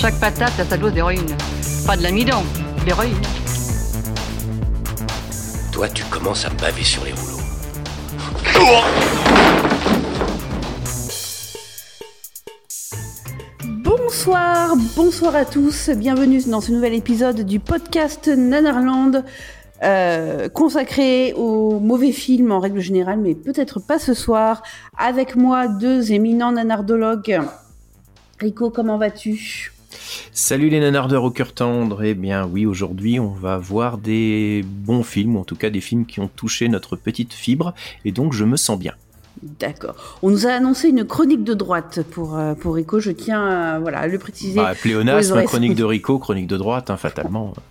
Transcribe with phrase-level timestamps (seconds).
[0.00, 1.26] Chaque patate a sa dose d'héroïne.
[1.84, 2.44] Pas de l'amidon,
[2.86, 3.20] l'héroïne.
[5.72, 7.42] Toi, tu commences à me baver sur les rouleaux.
[13.82, 19.24] Bonsoir, bonsoir à tous, bienvenue dans ce nouvel épisode du podcast Nanarland,
[19.82, 24.62] euh, consacré aux mauvais films en règle générale, mais peut-être pas ce soir.
[24.96, 27.40] Avec moi, deux éminents nanardologues.
[28.38, 29.72] Rico, comment vas-tu?
[30.32, 32.02] Salut les nanardeurs au cœur tendre.
[32.02, 35.80] Eh bien oui, aujourd'hui on va voir des bons films, ou en tout cas des
[35.80, 38.94] films qui ont touché notre petite fibre, et donc je me sens bien.
[39.42, 39.94] D'accord.
[40.22, 43.78] On nous a annoncé une chronique de droite pour, euh, pour Rico, je tiens à,
[43.78, 44.56] voilà, à le préciser.
[44.56, 47.54] Bah, pléonasme, chronique de Rico, chronique de droite, hein, fatalement.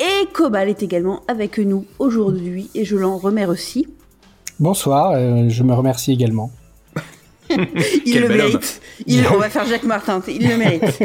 [0.00, 3.86] Et Cobal est également avec nous aujourd'hui, et je l'en remercie.
[4.58, 6.50] Bonsoir, euh, je me remercie également.
[8.06, 8.80] Il Quel le mérite.
[9.06, 10.82] Il, on va faire Jacques Martin, il le mérite.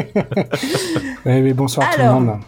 [1.26, 2.20] Ouais, mais bonsoir tout Alors.
[2.20, 2.38] le monde.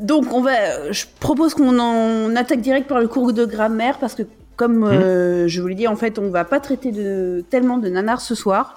[0.00, 4.14] Donc, on va, je propose qu'on en attaque direct par le cours de grammaire parce
[4.14, 4.22] que,
[4.56, 7.88] comme euh, je vous l'ai dit, en fait, on va pas traiter de tellement de
[7.88, 8.76] nanars ce soir.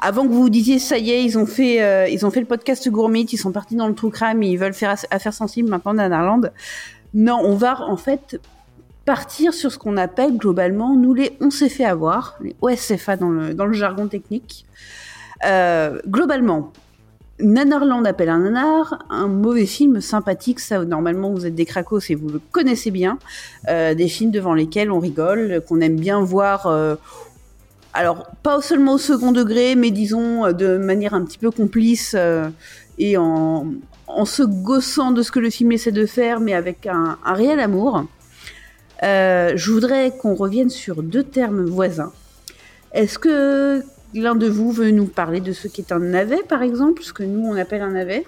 [0.00, 2.40] Avant que vous vous disiez, ça y est, ils ont fait, euh, ils ont fait
[2.40, 5.68] le podcast Gourmet, ils sont partis dans le true crime, ils veulent faire affaire sensible
[5.70, 6.50] maintenant Nanarland.
[7.14, 8.40] Non, on va en fait
[9.04, 13.30] partir sur ce qu'on appelle globalement, nous les on s'est fait avoir, les OSFA dans
[13.30, 14.66] le, jargon technique.
[15.44, 16.72] Euh, globalement,
[17.40, 22.14] Nanarland appelle un nanar, un mauvais film sympathique, ça normalement vous êtes des cracos et
[22.14, 23.18] vous le connaissez bien,
[23.68, 26.94] Euh, des films devant lesquels on rigole, qu'on aime bien voir, euh,
[27.92, 32.16] alors pas seulement au second degré, mais disons de manière un petit peu complice
[32.98, 33.66] et en,
[34.24, 37.60] se gaussant de ce que le film essaie de faire, mais avec un, un réel
[37.60, 38.04] amour.
[39.04, 42.12] Euh, je voudrais qu'on revienne sur deux termes voisins.
[42.92, 43.82] Est-ce que
[44.14, 47.22] l'un de vous veut nous parler de ce qu'est un navet, par exemple, ce que
[47.22, 48.24] nous on appelle un navet?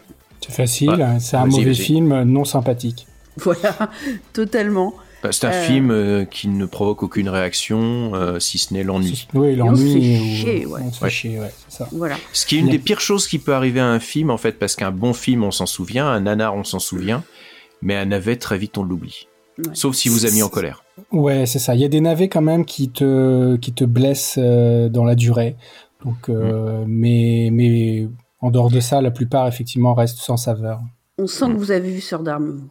[0.46, 1.02] C'est facile, Ouais.
[1.02, 3.06] hein, c'est un mauvais film non sympathique.
[3.38, 3.90] Voilà,
[4.32, 4.94] totalement.
[5.22, 5.62] Bah, C'est un Euh.
[5.64, 9.26] film euh, qui ne provoque aucune réaction, euh, si ce n'est l'ennui.
[9.34, 10.18] Oui, on se fait l'ennui.
[10.20, 10.80] ou- chier, ouais.
[10.84, 11.10] On se fait Ouais.
[11.10, 11.88] chier, ouais, c'est ça.
[11.92, 12.16] Voilà.
[12.32, 14.52] Ce qui est une des pires choses qui peut arriver à un film, en fait,
[14.58, 17.24] parce qu'un bon film, on s'en souvient, un nanar, on s'en souvient,
[17.82, 19.26] mais un navet, très vite, on l'oublie.
[19.58, 19.64] Ouais.
[19.74, 20.84] Sauf si vous a mis en colère.
[21.12, 21.74] Ouais, c'est ça.
[21.74, 25.14] Il y a des navets quand même qui te, qui te blessent euh, dans la
[25.14, 25.56] durée.
[26.04, 26.88] Donc, euh, Mm.
[26.88, 28.08] mais, mais
[28.40, 30.80] en dehors de ça, la plupart effectivement restent sans saveur.
[31.18, 32.68] On sent que vous avez vu Sœur d'armes,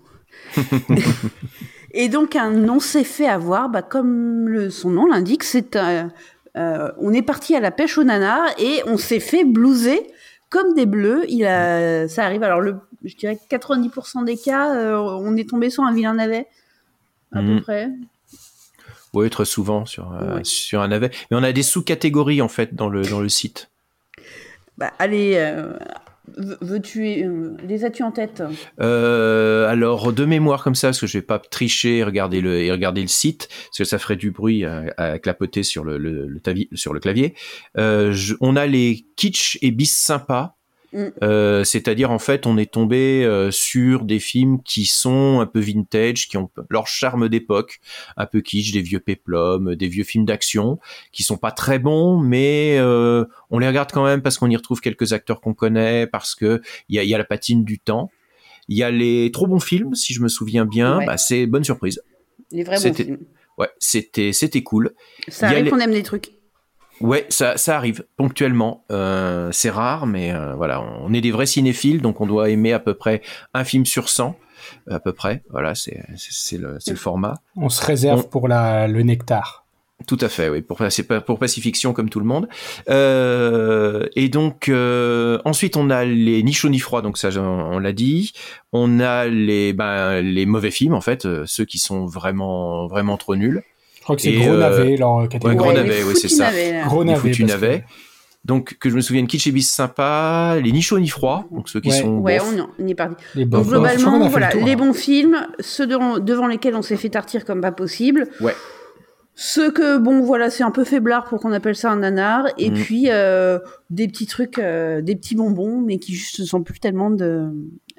[0.55, 0.61] vous.
[1.91, 6.11] Et donc, un on s'est fait avoir, bah, comme le, son nom l'indique, c'est un-
[6.57, 10.01] euh, on est parti à la pêche au nanar et on s'est fait blouser
[10.49, 11.23] comme des bleus.
[11.29, 12.43] Il a, ça arrive.
[12.43, 16.13] Alors, le, je dirais que 90% des cas, euh, on est tombé sur un vilain
[16.13, 16.47] navet,
[17.35, 17.55] à Mm.
[17.57, 17.89] peu près.
[19.13, 20.43] Oui, très souvent sur, euh, Ouais.
[20.43, 21.09] sur un navet.
[21.31, 23.69] Mais on a des sous-catégories, en fait, dans le, dans le site.
[24.77, 25.71] Bah, allez, euh,
[26.37, 28.43] veux- veux-tu, euh, les as-tu en tête?
[28.77, 32.71] Alors de mémoire comme ça, parce que je vais pas tricher et regarder le et
[32.73, 36.27] regarder le site, parce que ça ferait du bruit à, à clapoter sur le, le,
[36.27, 37.35] le tavi- sur le clavier.
[37.77, 40.57] Je- on a les kitsch et bis sympas.
[40.95, 41.11] Mm.
[41.23, 45.59] Euh, c'est-à-dire en fait on est tombé euh, sur des films qui sont un peu
[45.59, 47.81] vintage, qui ont leur charme d'époque,
[48.15, 50.79] un peu kitsch, des vieux péplums, des vieux films d'action
[51.11, 54.55] qui sont pas très bons, mais euh, on les regarde quand même parce qu'on y
[54.55, 57.77] retrouve quelques acteurs qu'on connaît, parce que il y a, y a la patine du
[57.77, 58.09] temps.
[58.69, 60.99] Il y a les trop bons films, si je me souviens bien.
[60.99, 61.05] Ouais.
[61.05, 62.01] Bah, c'est bonne surprise.
[62.51, 63.17] Les vrais bons films.
[63.57, 64.93] Ouais, c'était c'était cool.
[65.27, 66.34] Ça arrive les- qu'on aime des trucs.
[67.01, 68.85] Ouais, ça ça arrive ponctuellement.
[68.91, 72.73] Euh, c'est rare, mais euh, voilà, on est des vrais cinéphiles, donc on doit aimer
[72.73, 73.21] à peu près
[73.53, 74.35] un film sur 100
[74.89, 75.43] à peu près.
[75.49, 77.35] Voilà, c'est c'est le c'est le format.
[77.57, 79.63] On se réserve On- pour la, le nectar.
[80.07, 80.77] Tout à fait, oui, pour,
[81.25, 82.49] pour Pacifiction comme tout le monde.
[82.89, 87.41] Euh, et donc, euh, ensuite, on a les ni chaud ni froid, donc ça, on,
[87.75, 88.33] on l'a dit.
[88.73, 93.15] On a les, ben, les mauvais films, en fait, euh, ceux qui sont vraiment, vraiment
[93.17, 93.63] trop nuls.
[94.05, 95.55] Je crois que c'est gros euh, navet, leur Ouais, catégorie.
[95.55, 96.51] gros Ouais, navet, les oui, c'est ça.
[96.85, 97.31] Gros les navet.
[97.31, 97.83] que- navets.
[98.43, 101.67] Donc, que je me souvienne, kitsch et bis sympa, les ni chaud ni froid, donc
[101.67, 101.95] ceux qui Ouais.
[102.01, 102.53] sont Ouais, bof.
[102.55, 103.15] on, on y est parti.
[103.33, 104.77] Les Donc globalement, voilà, le tour, les là.
[104.77, 108.27] bons films, ceux devant, devant lesquels on s'est fait tartir comme pas possible.
[108.41, 108.53] Ouais.
[109.33, 112.45] Ce que, bon, voilà, c'est un peu faiblard pour qu'on appelle ça un nanar.
[112.59, 112.73] Et Mm.
[112.75, 113.57] puis, euh,
[113.89, 117.47] des petits trucs, euh, des petits bonbons, mais qui juste ne sont plus tellement de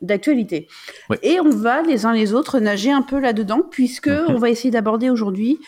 [0.02, 0.68] d'actualité.
[1.10, 1.18] Ouais.
[1.22, 4.70] Et on va, les uns les autres, nager un peu là-dedans, puisque on va essayer
[4.70, 5.58] d'aborder aujourd'hui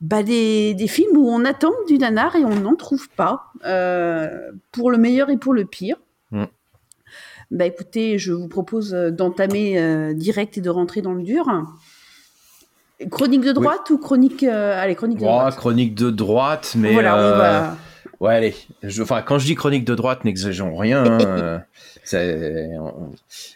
[0.00, 4.28] bah, des, des films où on attend du nanar et on n'en trouve pas, euh,
[4.72, 5.96] pour le meilleur et pour le pire.
[6.30, 6.44] Mm.
[7.52, 11.46] Bah écoutez, je vous propose euh, d'entamer euh, direct et de rentrer dans le dur.
[13.10, 14.42] Chronique de droite ou chronique...
[14.42, 15.56] euh, Allez, chronique de Oh, droite.
[15.56, 17.76] chronique de droite, mais voilà, on va...
[18.20, 18.54] ouais, allez.
[18.82, 21.04] Je, enfin, quand je dis chronique de droite, n'exagérons rien.
[21.04, 21.62] hein,
[22.14, 23.10] on-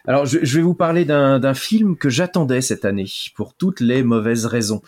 [0.06, 3.80] Alors, je, je vais vous parler d'un d'un film que j'attendais cette année pour toutes
[3.80, 4.82] les mauvaises raisons,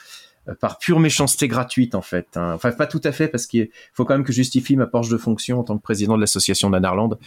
[0.61, 2.27] par pure méchanceté gratuite en fait.
[2.37, 2.53] hein.
[2.55, 5.09] Enfin, pas tout à fait parce qu'il faut quand même que je justifie ma porche
[5.09, 7.19] de fonction en tant que président de l'association d'Anarland.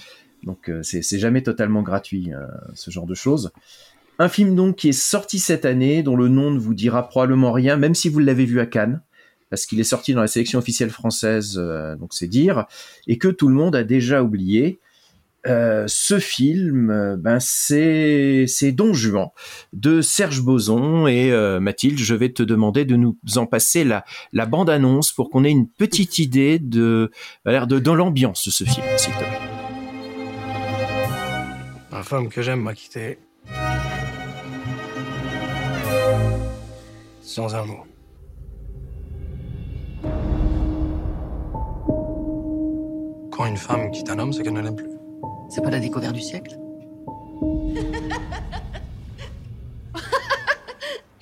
[0.44, 3.52] Donc, euh, c'est jamais totalement gratuit euh, ce genre de choses.
[4.20, 7.52] Un film donc qui est sorti cette année, dont le nom ne vous dira probablement
[7.52, 9.02] rien, même si vous l'avez vu à Cannes,
[9.50, 12.66] parce qu'il est sorti dans la sélection officielle française, euh, donc c'est dire,
[13.08, 14.80] et que tout le monde a déjà oublié.
[15.48, 19.30] Euh, ce film, euh, ben c'est Don Juan
[19.74, 22.00] de Serge Boson et euh, Mathilde.
[22.00, 25.70] Je vais te demander de nous en passer la bande annonce pour qu'on ait une
[25.70, 27.12] petite idée de
[27.46, 29.40] de dans l'ambiance de ce film, s'il te plaît.
[31.92, 33.20] Ma femme que j'aime m'a quitté.
[37.22, 37.84] Sans un mot.
[43.32, 44.95] Quand une femme quitte un homme, c'est qu'elle ne l'aime plus.
[45.50, 46.58] C'est pas la découverte du siècle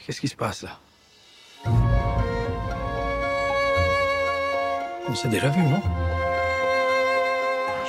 [0.05, 0.79] Qu'est-ce qui se passe là
[5.07, 5.81] On s'est déjà vu, non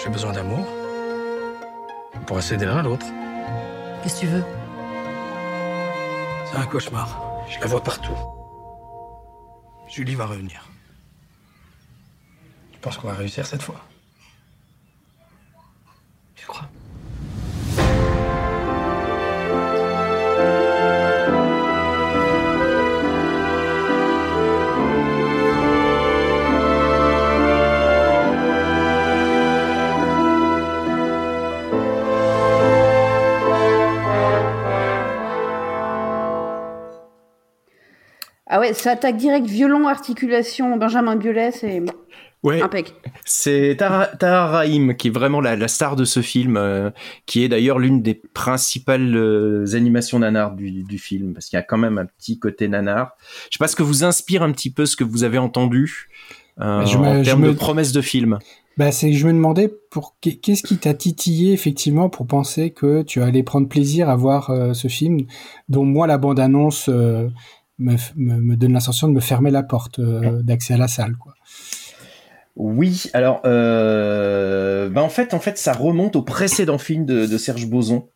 [0.03, 0.67] J'ai besoin d'amour.
[2.15, 3.07] On pourrait s'aider l'un à l'autre.
[4.03, 4.45] Qu'est-ce que tu veux
[6.47, 7.43] C'est un cauchemar.
[7.49, 8.17] Je la vois partout.
[9.89, 10.69] Julie va revenir.
[12.73, 13.81] Tu penses qu'on va réussir cette fois
[38.69, 41.83] ouais, ça attaque direct, violon, articulation, Benjamin Biolay, c'est
[42.43, 42.93] Ouais, impec.
[43.25, 46.91] C'est Tara, Tahar Rahim qui est vraiment la, la star de ce film, euh,
[47.25, 51.61] qui est d'ailleurs l'une des principales euh, animations nanar du, du film, parce qu'il y
[51.61, 53.13] a quand même un petit côté nanar.
[53.51, 56.11] Je sais pas ce que vous inspire un petit peu ce que vous avez entendu
[56.61, 58.39] euh, Je me- en je termes me- de promesses de film.
[58.77, 62.73] Bah, c'est que je me demandais pour qu'est- qu'est-ce qui t'a titillé effectivement pour penser
[62.73, 65.21] que tu allais prendre plaisir à voir euh, ce film
[65.71, 66.91] dont moi la bande annonce
[67.79, 70.89] me, f- me, me donne l'impression de me fermer la porte euh, d'accès à la
[70.89, 71.35] salle quoi.
[72.57, 77.39] Oui, alors euh, ben en fait, en fait, ça remonte au précédent film de, de
[77.39, 78.07] Serge Boson.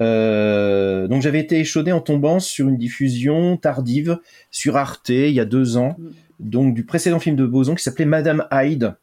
[0.00, 4.18] Euh, donc j'avais été échaudé en tombant sur une diffusion tardive
[4.50, 5.96] sur Arte il y a deux ans,
[6.40, 8.96] donc du précédent film de Boson qui s'appelait Madame Hyde,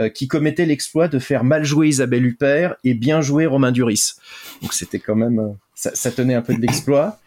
[0.00, 4.14] euh, qui commettait l'exploit de faire mal jouer Isabelle Huppert et bien jouer Romain Duris.
[4.62, 7.18] Donc c'était quand même, euh, ça, ça tenait un peu de l'exploit.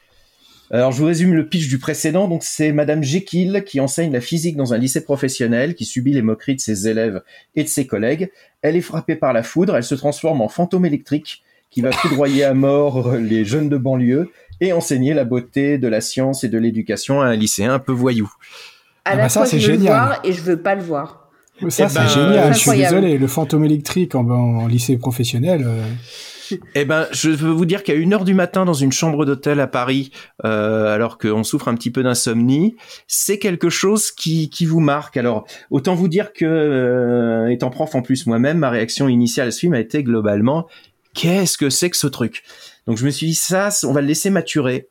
[0.74, 2.28] Alors, je vous résume le pitch du précédent.
[2.30, 6.22] Donc, c'est Madame Jekyll qui enseigne la physique dans un lycée professionnel, qui subit les
[6.22, 7.22] moqueries de ses élèves
[7.56, 8.32] et de ses collègues.
[8.62, 9.76] Elle est frappée par la foudre.
[9.76, 14.32] Elle se transforme en fantôme électrique qui va foudroyer à mort les jeunes de banlieue
[14.62, 17.92] et enseigner la beauté de la science et de l'éducation à un lycéen un peu
[17.92, 18.32] voyou.
[19.04, 19.94] À Ah la bah ça, fois, c'est je veux le génial.
[19.94, 21.30] voir et je veux pas le voir.
[21.70, 22.54] Ça Eh c'est ben, génial.
[22.54, 25.64] Je suis désolé, le fantôme électrique en, en lycée professionnel.
[25.68, 25.84] euh,
[26.76, 29.60] Eh ben, je veux vous dire qu'à une heure du matin dans une chambre d'hôtel
[29.60, 30.12] à Paris,
[30.46, 32.76] euh, alors qu'on souffre un petit peu d'insomnie,
[33.08, 35.18] c'est quelque chose qui, qui vous marque.
[35.18, 39.52] Alors, autant vous dire que, euh, étant prof en plus moi-même, ma réaction initiale à
[39.52, 40.68] ce film a été globalement,
[41.14, 42.44] qu'est-ce que c'est que ce truc?
[42.88, 44.90] Donc je me suis dit ça, on va le laisser maturer,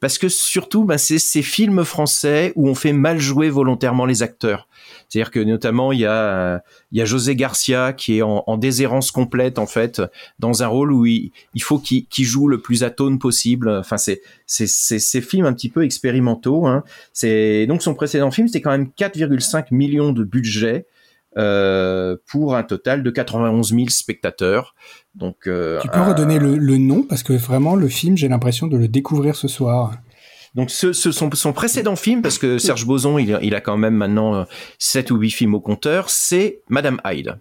[0.00, 4.22] parce que surtout, ben, c'est ces films français où on fait mal jouer volontairement les
[4.22, 4.68] acteurs.
[5.12, 8.56] C'est-à-dire que notamment il y a il y a José Garcia qui est en, en
[8.56, 10.00] déshérence complète en fait
[10.38, 13.68] dans un rôle où il, il faut qu'il joue le plus atone possible.
[13.68, 16.66] Enfin, c'est c'est c'est ces films un petit peu expérimentaux.
[16.66, 16.82] Hein.
[17.12, 20.86] C'est donc son précédent film, c'était quand même 4,5 millions de budget
[21.36, 24.74] euh, pour un total de 91 000 spectateurs.
[25.14, 27.02] Donc, euh, Tu peux un- redonner le, le nom?
[27.02, 29.92] Parce que vraiment le film j'ai l'impression de le découvrir ce soir.
[30.54, 33.76] Donc ce, ce son, son précédent film, parce que Serge Boson, il, il a quand
[33.76, 34.44] même maintenant euh,
[34.78, 37.38] sept ou huit films au compteur, c'est Madame Hyde.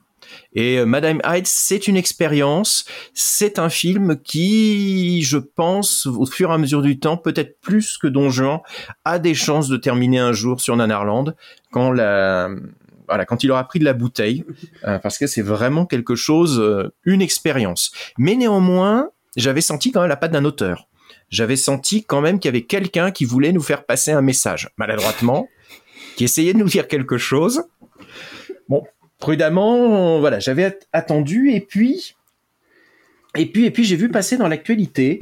[0.53, 6.51] Et euh, Madame Hyde, c'est une expérience, c'est un film qui, je pense, au fur
[6.51, 8.59] et à mesure du temps, peut-être plus que Don Juan,
[9.05, 11.35] a des chances de terminer un jour sur Nanarland
[11.71, 12.49] quand la,
[13.07, 14.45] voilà, quand il aura pris de la bouteille,
[14.85, 17.91] euh, parce que c'est vraiment quelque chose, euh, une expérience.
[18.17, 20.87] Mais néanmoins, j'avais senti quand même la patte d'un auteur.
[21.31, 24.69] J'avais senti quand même qu'il y avait quelqu'un qui voulait nous faire passer un message,
[24.77, 25.47] maladroitement,
[26.15, 27.63] qui essayait de nous dire quelque chose.
[28.69, 28.83] Bon,
[29.17, 32.15] prudemment, voilà, j'avais attendu et puis,
[33.37, 35.21] et puis, et puis, j'ai vu passer dans l'actualité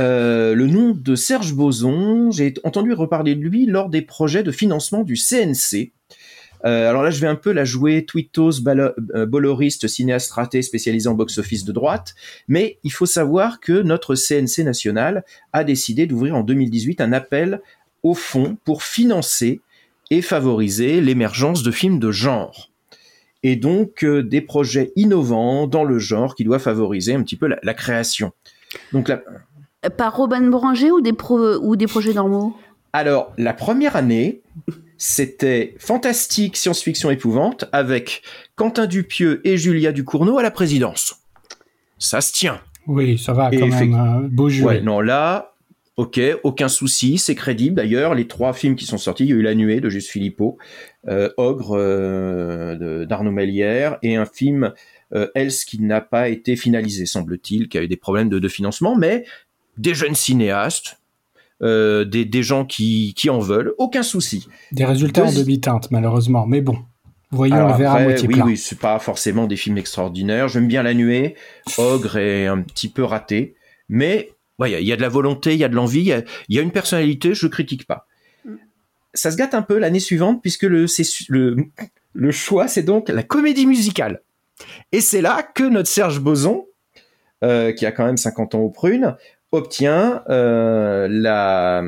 [0.00, 2.32] euh, le nom de Serge Boson.
[2.32, 5.92] J'ai entendu reparler de lui lors des projets de financement du CNC.
[6.64, 11.08] Euh, alors là, je vais un peu la jouer Twittos, euh, boloriste, cinéaste raté spécialisé
[11.08, 12.14] en box-office de droite,
[12.48, 17.60] mais il faut savoir que notre CNC national a décidé d'ouvrir en 2018 un appel
[18.02, 19.60] au fond pour financer
[20.10, 22.70] et favoriser l'émergence de films de genre.
[23.42, 27.46] Et donc euh, des projets innovants dans le genre qui doivent favoriser un petit peu
[27.46, 28.32] la, création.
[28.92, 29.12] Donc
[29.98, 31.12] Par Robin Boranger ou des,
[31.60, 32.56] ou des projets normaux?
[32.94, 34.40] Alors, la première année,
[34.96, 38.22] c'était fantastique science-fiction épouvante avec
[38.56, 41.16] Quentin Dupieux et Julia Ducournau à la présidence.
[41.98, 42.60] Ça se tient.
[42.86, 43.94] Oui, ça va quand même.
[43.94, 44.22] Hein.
[44.30, 44.64] beau jeu.
[44.64, 45.54] Ouais, non, là,
[45.96, 47.76] Ok, aucun souci, c'est crédible.
[47.76, 50.10] D'ailleurs, les trois films qui sont sortis, il y a eu La Nuée de Juste
[50.10, 50.58] Philippot,
[51.06, 54.72] euh, Ogre euh, d'Arnaud Mélière et un film
[55.14, 58.96] euh, Else qui n'a pas été finalisé, semble-t-il, qui a eu des problèmes de, financement,
[58.96, 59.24] mais
[59.78, 60.98] des jeunes cinéastes,
[61.64, 64.48] des, des, gens qui, qui en veulent, aucun souci.
[64.72, 66.78] Des résultats en demi-teinte, malheureusement, mais bon.
[67.30, 70.48] Voyons le verre à moitié oui, Oui, c'est pas forcément des films extraordinaires.
[70.48, 71.34] J'aime bien La Nuée.
[71.78, 73.56] Ogre est un petit peu raté.
[73.88, 74.30] Mais
[74.64, 76.70] il y, a de la volonté, il y a de l'envie, il y, a, une
[76.70, 78.06] personnalité, je critique pas.
[78.44, 78.54] Mm.
[79.12, 80.86] Ça se gâte un peu l'année suivante puisque le,
[81.28, 81.56] le,
[82.12, 84.22] le choix, c'est donc la comédie musicale.
[84.92, 86.66] Et c'est là que notre Serge Boson,
[87.42, 89.16] euh, qui a quand même 50 ans aux prunes,
[89.54, 91.82] obtient euh, la,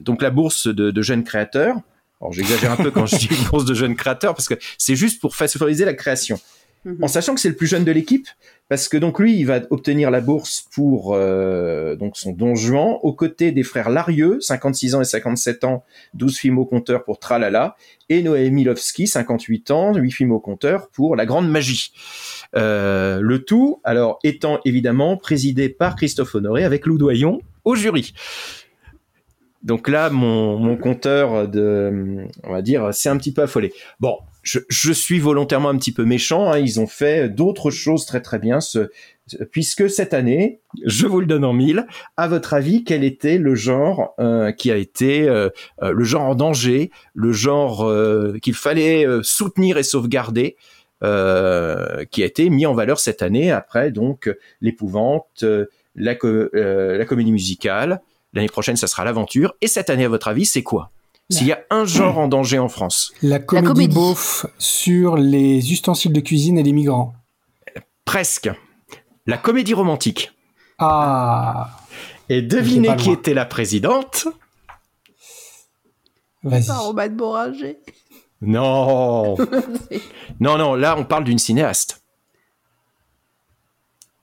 [0.00, 1.76] donc la bourse de, de jeunes créateurs.
[2.20, 5.20] Alors j'exagère un peu quand je dis bourse de jeunes créateurs parce que c'est juste
[5.20, 6.38] pour favoriser la création.
[7.02, 8.26] En sachant que c'est le plus jeune de l'équipe,
[8.70, 13.50] parce que lui, il va obtenir la bourse pour euh, son Don Juan, aux côtés
[13.50, 15.82] des frères Larieux, 56 ans et 57 ans,
[16.14, 17.74] 12 films au compteur pour Tralala,
[18.08, 21.92] et Noé Milowski, 58 ans, 8 films au compteur pour La Grande Magie.
[22.54, 28.14] Euh, le tout, alors, étant évidemment présidé par Christophe Honoré avec Lou Doyon au jury.
[29.64, 33.72] Donc là, mon, mon compteur de, on va dire, c'est un petit peu affolé.
[33.98, 36.50] Bon, je, suis volontairement un petit peu méchant.
[36.50, 36.58] Hein.
[36.58, 38.58] ils ont fait d'autres choses très très bien.
[39.50, 41.86] puisque cette année, je vous le donne en mille.
[42.16, 45.50] À votre avis, quel était le genre euh, qui a été euh,
[45.82, 47.90] euh, le genre en danger, le genre
[48.42, 50.56] qu'il fallait soutenir et sauvegarder,
[51.02, 55.44] qui a été mis en valeur cette année après donc l'épouvante,
[55.94, 58.00] la, la comédie musicale.
[58.32, 59.56] L'année prochaine, ça sera l'aventure.
[59.60, 60.92] Et cette année, à votre avis, c'est quoi?
[61.30, 63.12] S'il y a un genre en danger en France.
[63.22, 67.14] La comédie, beauf sur les ustensiles de cuisine et les migrants.
[68.04, 68.50] Presque.
[69.26, 70.32] La comédie romantique.
[70.78, 71.70] Ah.
[72.28, 74.26] Et devinez qui était la présidente?
[76.42, 76.94] Vas-y.
[76.94, 77.78] Pas de Boranger.
[78.40, 79.36] Non.
[80.40, 82.02] non, non, là on parle d'une cinéaste.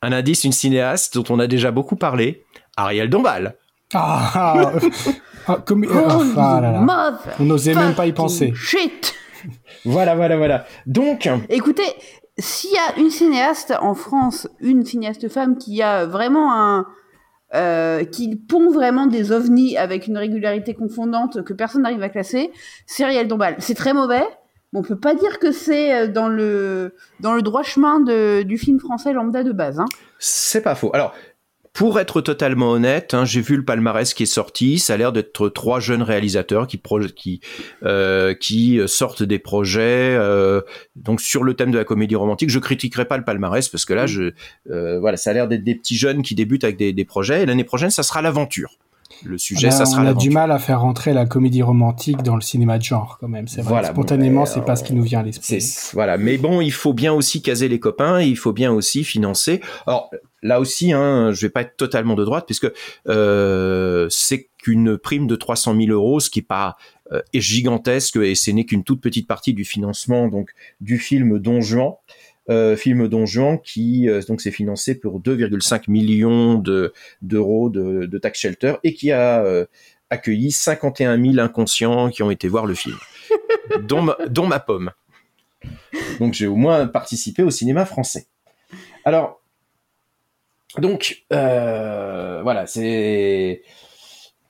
[0.02, 2.44] Un indice, une cinéaste dont on a déjà beaucoup parlé,
[2.76, 3.58] Ariel Dombal.
[3.94, 4.74] Ah,
[5.48, 8.54] ah, comme, oh, ah, On n'osait même pas y penser.
[8.56, 9.14] Shit.
[9.86, 10.66] voilà, voilà, voilà.
[10.86, 11.30] Donc.
[11.50, 11.88] Écoutez,
[12.38, 16.88] s'il y a une cinéaste en France, une cinéaste femme qui a vraiment un.
[17.56, 22.52] Euh, qui pond vraiment des ovnis avec une régularité confondante que personne n'arrive à classer,
[22.86, 23.56] c'est Riel Dombal.
[23.60, 24.26] C'est très mauvais,
[24.74, 28.44] mais on peut pas dire que c'est euh, dans le, dans le droit chemin de,
[28.44, 29.80] du film français lambda de base.
[29.80, 29.86] Hein.
[30.20, 30.92] C'est pas faux.
[30.94, 31.14] Alors,
[31.78, 34.80] pour être totalement honnête, hein, j'ai vu le palmarès qui est sorti.
[34.80, 36.82] Ça a l'air d'être trois jeunes réalisateurs qui
[37.16, 37.40] qui
[37.84, 40.62] euh, qui sortent des projets euh,
[40.96, 42.50] donc sur le thème de la comédie romantique.
[42.50, 44.32] Je critiquerai pas le palmarès parce que là, je
[44.72, 47.44] euh, voilà, ça a l'air d'être des petits jeunes qui débutent avec des, des projets.
[47.44, 48.80] Et l'année prochaine, ça sera l'aventure
[49.24, 52.36] le sujet, ça sera On a du mal à faire rentrer la comédie romantique dans
[52.36, 53.48] le cinéma de genre, quand même.
[53.48, 53.70] C'est vrai.
[53.70, 55.64] Voilà, Spontanément, c'est pas ce qui nous vient à l'esprit.
[55.94, 56.18] Voilà.
[56.18, 59.62] Mais bon, il faut bien aussi caser les copains, il faut bien aussi financer.
[59.86, 62.72] Alors, là aussi, hein, je vais pas être totalement de droite, puisque
[63.08, 66.78] euh, c'est qu'une prime de 300 000 euros, ce qui est pas
[67.12, 71.62] euh, gigantesque, et ce n'est qu'une toute petite partie du financement donc du film Don
[71.62, 71.94] Juan.
[72.50, 78.06] Euh, film Don Juan qui euh, donc s'est financé pour 2,5 millions de d'euros de,
[78.06, 79.66] de, tax shelter et qui a euh,
[80.10, 82.96] accueilli 51 000 inconscients qui ont été voir le film,
[83.84, 84.92] dont, ma, dont ma pomme.
[86.20, 88.28] Donc j'ai au moins participé au cinéma français.
[89.04, 89.42] Alors,
[90.78, 93.62] donc voilà, c'est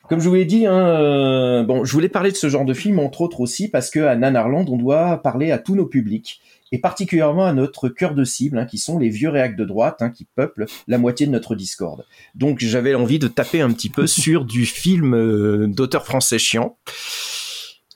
[0.08, 0.66] comme je vous l'ai dit.
[0.66, 3.90] Hein, euh, bon, je voulais parler de ce genre de film entre autres aussi parce
[3.90, 8.14] que à Nanarland, on doit parler à tous nos publics et particulièrement à notre cœur
[8.14, 11.26] de cible, hein, qui sont les vieux réacs de droite hein, qui peuplent la moitié
[11.26, 12.06] de notre Discord.
[12.36, 16.78] Donc j'avais envie de taper un petit peu sur du film euh, d'auteur français chiant.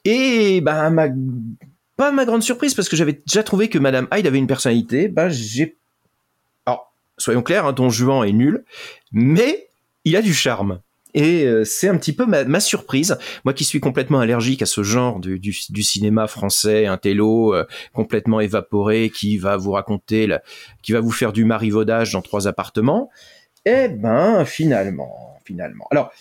[0.05, 1.07] Et ben ma
[1.95, 5.07] pas ma grande surprise parce que j'avais déjà trouvé que Madame Hyde avait une personnalité.
[5.07, 5.77] Ben j'ai
[6.65, 8.65] alors soyons clairs, hein, Don Juan est nul,
[9.11, 9.67] mais
[10.05, 10.79] il a du charme.
[11.13, 14.83] Et euh, c'est un petit peu ma, surprise, moi qui suis complètement allergique à ce
[14.83, 15.53] genre du,
[15.83, 20.27] cinéma français, un télo euh, complètement évaporé qui va vous raconter,
[20.81, 23.09] qui va vous faire du marivaudage dans trois appartements.
[23.65, 25.87] Eh ben, finalement, finalement.
[25.91, 26.11] Alors,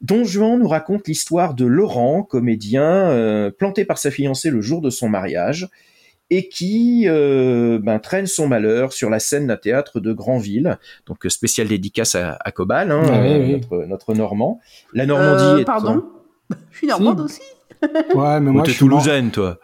[0.00, 4.80] Don Juan nous raconte l'histoire de Laurent, comédien euh, planté par sa fiancée le jour
[4.80, 5.68] de son mariage,
[6.30, 10.78] et qui euh, ben, traîne son malheur sur la scène d'un théâtre de Granville.
[11.06, 14.60] Donc euh, spécial dédicace à, à Cobal, hein, euh, Notre, Normand.
[14.92, 15.62] La Normandie.
[15.62, 16.04] est pardon,
[16.70, 17.40] je suis normande aussi.
[18.14, 19.58] Ouais, mais moi je suis toulousaine, toi.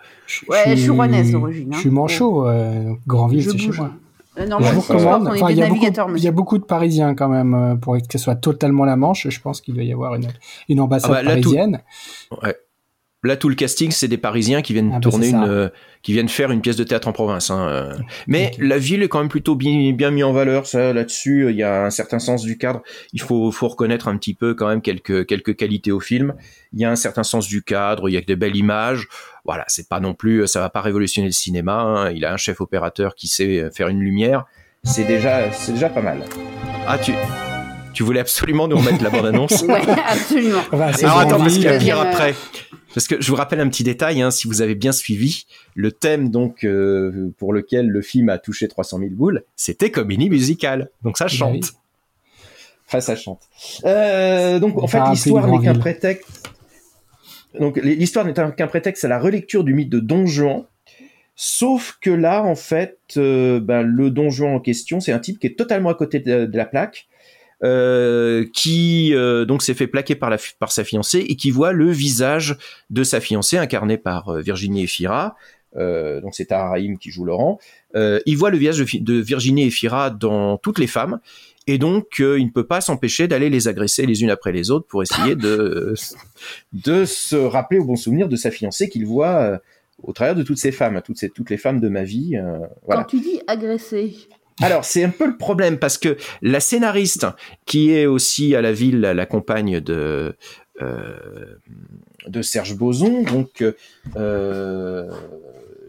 [0.49, 1.73] ouais, je suis rouennaise d'origine.
[1.75, 2.47] Je suis manchot.
[3.06, 3.90] Granville, c'est chez moi.
[4.49, 7.97] Non, enfin, il, y a beaucoup, il y a beaucoup de Parisiens quand même pour
[7.97, 9.28] que ce soit totalement la Manche.
[9.28, 10.26] Je pense qu'il doit y avoir une,
[10.68, 11.80] une ambassade ah bah, parisienne.
[12.42, 12.56] Ouais.
[13.25, 15.69] Là, tout le casting, c'est des Parisiens qui viennent ah, bah, tourner une, euh,
[16.02, 17.50] qui viennent faire une pièce de théâtre en province.
[17.50, 17.66] Hein.
[17.69, 17.93] Euh.
[18.26, 20.66] Mais la ville est quand même plutôt bien, bien mis en valeur.
[20.66, 22.83] Ça, là-dessus, il y a un certain sens du cadre.
[23.14, 26.35] Il faut, faut reconnaître un petit peu quand même quelques, quelques qualités au film.
[26.75, 28.11] Il y a un certain sens du cadre.
[28.11, 29.09] Il y a des belles images.
[29.47, 31.81] Voilà, c'est pas non plus, ça va pas révolutionner le cinéma.
[31.81, 32.11] Hein.
[32.11, 34.45] Il a un chef opérateur qui sait faire une lumière.
[34.83, 36.23] C'est déjà, c'est déjà pas mal.
[36.87, 37.12] Ah, tu,
[37.94, 40.60] tu voulais absolument nous remettre la bande-annonce Ouais, absolument.
[40.72, 42.34] Alors attends, parce qu'il y a pire après.
[42.92, 45.90] Parce que je vous rappelle un petit détail, hein, si vous avez bien suivi, le
[45.90, 50.90] thème donc euh, pour lequel le film a touché 300 000 boules, c'était comédie musicale.
[51.02, 51.72] Donc ça chante.
[52.86, 53.42] Enfin, ça chante.
[53.84, 56.50] Euh, donc en fait, l'histoire n'est qu'un prétexte.
[57.58, 60.64] Donc l'histoire n'est qu'un prétexte à la relecture du mythe de Don Juan.
[61.36, 65.40] Sauf que là, en fait, euh, ben, le Don Juan en question, c'est un type
[65.40, 67.09] qui est totalement à côté de la plaque
[67.64, 70.37] euh, qui euh, donc s'est fait plaquer par,
[70.68, 72.59] sa fiancée et qui voit le visage
[72.90, 75.35] de sa fiancée incarné par euh, Virginie Efira.
[75.74, 77.59] donc c'est Tara qui joue Laurent.
[77.94, 81.20] il voit le visage de, Virginie Efira dans toutes les femmes
[81.66, 84.87] et donc il ne peut pas s'empêcher d'aller les agresser les unes après les autres
[84.87, 85.94] pour essayer de
[87.07, 89.59] se rappeler au bon souvenir de sa fiancée qu'il voit
[90.03, 92.37] au travers de toutes ces femmes, toutes ces les femmes de ma vie.
[92.88, 94.14] Quand tu dis agresser,
[94.62, 97.27] alors c'est un peu le problème parce que la scénariste
[97.67, 100.37] qui est aussi à la ville la compagne de
[100.81, 101.57] euh,
[102.27, 103.64] de Serge Boson, donc
[104.17, 105.11] euh,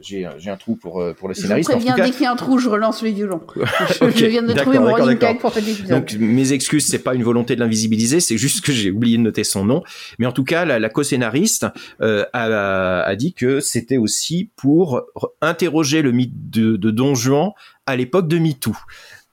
[0.02, 1.70] j'ai un trou pour euh, pour le scénariste.
[1.72, 3.42] Je préviens, dès qu'il y a un trou, je relance les violons.
[4.02, 5.90] je, viens de trouver mon running gag pour cet épisode.
[5.90, 9.24] Donc mes excuses, c'est pas une volonté de l'invisibiliser, c'est juste que j'ai oublié de
[9.24, 9.84] noter son nom.
[10.20, 11.66] Mais en tout cas, la, la co-scénariste
[12.02, 15.04] euh, a, a, dit que c'était aussi pour
[15.42, 17.52] interroger le mythe de, de Don Juan
[17.86, 18.76] à l'époque de MeToo.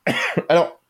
[0.48, 0.82] Alors,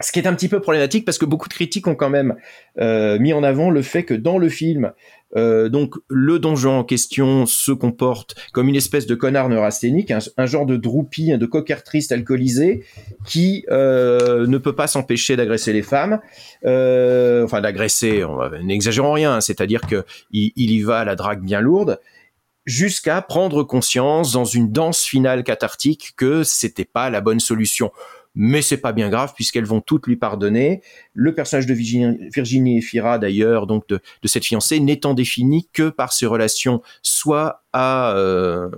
[0.00, 2.34] ce qui est un petit peu problématique parce que beaucoup de critiques ont quand même
[2.80, 4.92] euh, mis en avant le fait que dans le film,
[5.36, 10.46] euh, donc le donjon en question se comporte comme une espèce de connard neurasthénique, un,
[10.46, 11.76] genre de droupie, de cocker
[12.10, 12.84] alcoolisé
[13.24, 16.20] qui euh, ne peut pas s'empêcher d'agresser les femmes,
[16.64, 18.24] enfin d'agresser,
[18.62, 22.00] n'exagérons rien, c'est-à-dire que il, il y va à la drague bien lourde,
[22.66, 27.90] jusqu'à prendre conscience dans une danse finale cathartique que c'était pas la bonne solution.
[28.36, 30.82] Mais c'est pas bien grave puisqu'elles vont toutes lui pardonner.
[31.12, 36.26] Le personnage de Virginie, Efira d'ailleurs, donc de, cette fiancée, n'étant défini que par ses
[36.26, 38.68] relations soit à euh,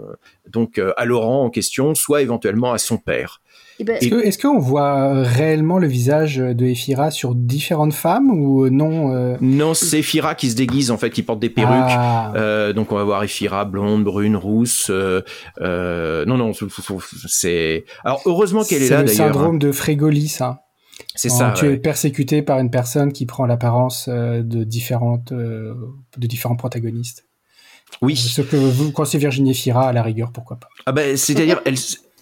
[0.49, 3.41] donc euh, à Laurent en question, soit éventuellement à son père.
[3.79, 9.15] Eh ben, est-ce qu'on voit réellement le visage de Ephira sur différentes femmes ou non
[9.15, 9.37] euh?
[9.41, 11.75] Non, c'est Ephira qui se déguise en fait, qui porte des perruques.
[11.75, 12.33] Ah.
[12.37, 14.91] Euh, donc on va voir Ephira blonde, brune, rousse.
[14.91, 15.23] Euh,
[16.27, 16.53] non, non,
[17.27, 17.85] c'est.
[18.05, 19.09] Alors heureusement qu'elle est, là d'ailleurs.
[19.09, 20.63] C'est le syndrome de Frégoli, ça.
[21.15, 21.53] C'est ça.
[21.57, 27.27] Tu es persécuté par une personne qui prend l'apparence de différentes, de différents protagonistes.
[28.03, 28.17] Oui.
[28.17, 30.69] Ce que vous, quand c'est Virginie Fira, à la rigueur, pourquoi pas.
[30.87, 31.77] Ah ben, c'est-à-dire, elle,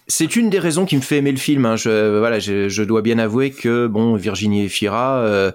[0.07, 1.65] c'est une des raisons qui me fait aimer le film.
[1.65, 1.75] Hein.
[1.75, 5.51] Je, voilà, je, dois bien avouer que bon, Virginie Efira, euh,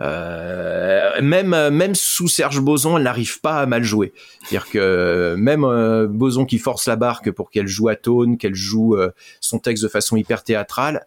[0.00, 4.12] euh, même même sous Serge Boson, elle n'arrive pas à mal jouer.
[4.40, 8.54] C'est-à-dire que même euh, Boson qui force la barque pour qu'elle joue à tone, qu'elle
[8.54, 9.10] joue euh,
[9.40, 11.04] son texte de façon hyper théâtrale,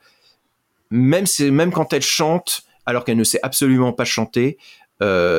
[0.91, 4.57] même c'est même quand elle chante, alors qu'elle ne sait absolument pas chanter,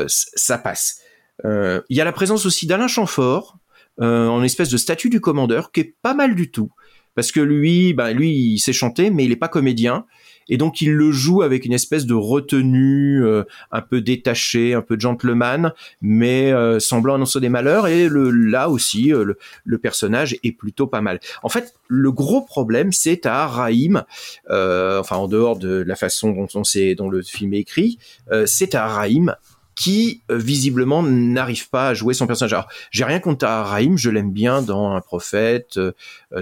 [0.06, 1.00] ça passe.
[1.44, 3.56] Il y a la présence aussi d'Alain Chamfort
[4.00, 6.72] euh, en espèce de statut du commandeur qui est pas mal du tout
[7.14, 10.05] parce que lui, bah lui, il sait chanter, mais il est pas comédien,
[10.48, 14.83] et donc il le joue avec une espèce de retenue, euh, un peu détaché, un
[14.83, 15.72] peu gentleman,
[16.03, 17.87] mais euh, semblant annoncer des malheurs.
[17.87, 21.20] Et le, là aussi, euh, le, personnage est plutôt pas mal.
[21.42, 24.05] En fait, le gros problème, c'est à Raïm,
[24.48, 27.98] enfin en dehors de la façon dont on sait, dont le film est écrit,
[28.46, 29.35] c'est à Raïm
[29.74, 32.52] qui visiblement n'arrive pas à jouer son personnage.
[32.52, 35.78] Alors, j'ai rien contre Raïm, je l'aime bien dans Un prophète,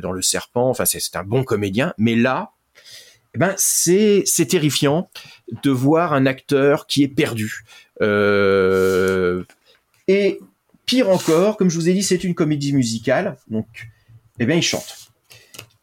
[0.03, 2.53] dans Le Serpent, enfin c'est un bon comédien, mais là,
[3.35, 5.09] eh ben c'est c'est terrifiant
[5.63, 7.65] de voir un acteur qui est perdu.
[8.01, 9.45] Euh,
[10.09, 10.41] et
[10.87, 13.67] pire encore, comme je vous ai dit, c'est une comédie musicale, donc
[14.39, 15.11] eh bien il chante.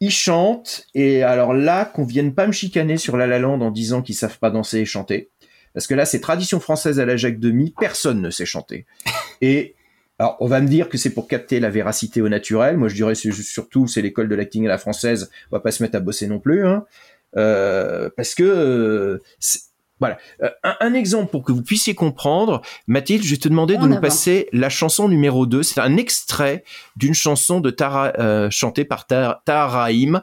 [0.00, 3.70] Il chante et alors là qu'on vienne pas me chicaner sur La La Land en
[3.70, 5.28] disant qu'ils savent pas danser et chanter,
[5.74, 8.86] parce que là c'est tradition française à la Jacques Demi, personne ne sait chanter.
[9.40, 9.74] Et
[10.20, 12.76] alors, on va me dire que c'est pour capter la véracité au naturel.
[12.76, 15.30] Moi, je dirais surtout, c'est l'école de l'acting à la française.
[15.50, 16.66] On va pas se mettre à bosser non plus.
[16.66, 16.84] Hein.
[17.38, 19.22] Euh, parce que euh,
[19.98, 20.18] voilà.
[20.42, 23.98] Euh, un, exemple pour que vous puissiez comprendre, Mathilde, je vais te demander de nous
[23.98, 25.62] passer la chanson numéro 2.
[25.62, 26.64] C'est un extrait
[26.96, 30.20] d'une chanson de Tara, chantée par Tara, Rahim.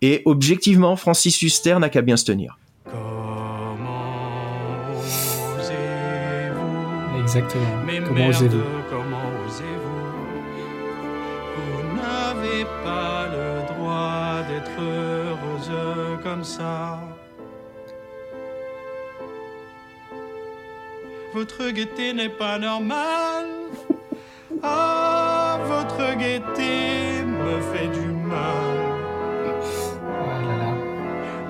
[0.00, 2.56] Et objectivement, Francis Huster n'a qu'à bien se tenir.
[2.84, 3.53] Comment
[7.24, 7.64] Exactement.
[7.86, 8.60] Mais comment osez-vous
[8.90, 10.10] Comment osez-vous
[11.56, 15.72] Vous n'avez pas le droit d'être heureuse
[16.22, 17.00] comme ça.
[21.32, 23.48] Votre gaieté n'est pas normale.
[24.62, 28.84] Ah, votre gaieté me fait du mal.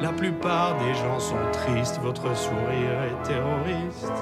[0.01, 4.13] La plupart des gens sont tristes, votre sourire est terroriste.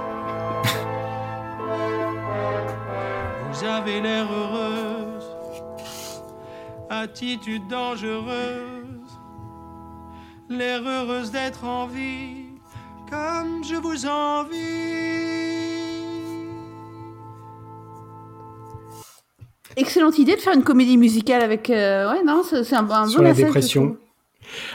[3.53, 5.25] Vous avez l'air heureuse,
[6.89, 9.11] attitude dangereuse,
[10.49, 12.47] l'air heureuse d'être en vie,
[13.11, 14.59] comme je vous envie.
[19.77, 21.69] Excellente idée de faire une comédie musicale avec.
[21.71, 23.83] euh, Ouais, non, c'est c'est un, un Sur bon la asset, je dépression.
[23.87, 23.97] trouve.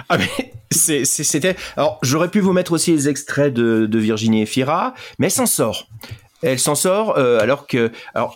[0.10, 1.56] Ah mais c'est- c'est- c'était.
[1.76, 5.46] Alors j'aurais pu vous mettre aussi les extraits de, de Virginie Efira, mais elle s'en
[5.48, 5.88] sort.
[6.44, 8.36] Elle s'en sort euh, alors que alors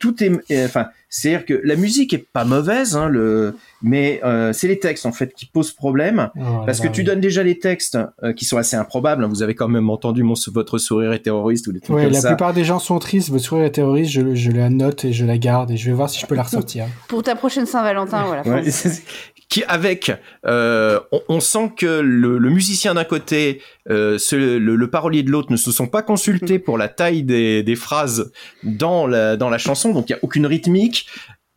[0.00, 3.54] tout est euh, enfin c'est à dire que la musique est pas mauvaise hein, le
[3.82, 7.06] mais euh, c'est les textes en fait qui posent problème Oh parce que tu oui.
[7.06, 9.28] donnes déjà les textes euh, qui sont assez improbables hein.
[9.28, 12.12] vous avez quand même entendu mon votre sourire est terroriste ou des trucs Ouais, comme
[12.12, 15.04] la ça plupart des gens sont tristes, votre sourire est terroriste, je, je la note
[15.04, 16.86] et je la garde et je vais voir si je peux la ressortir.
[17.08, 18.42] Pour ta prochaine Saint-Valentin, voilà.
[18.42, 18.62] Ouais,
[19.50, 20.10] qui avec
[20.46, 23.60] euh, on, on sent que le, le musicien d'un côté
[23.90, 27.24] euh, ce- le, le parolier de l'autre ne se sont pas consultés pour la taille
[27.24, 28.32] des, des phrases
[28.62, 31.06] dans la dans la chanson donc il y a aucune rythmique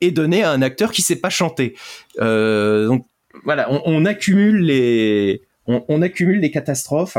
[0.01, 1.75] et donné à un acteur qui sait pas chanter.
[2.19, 3.05] Euh, donc
[3.45, 7.17] voilà on, on accumule les on, on accumule les catastrophes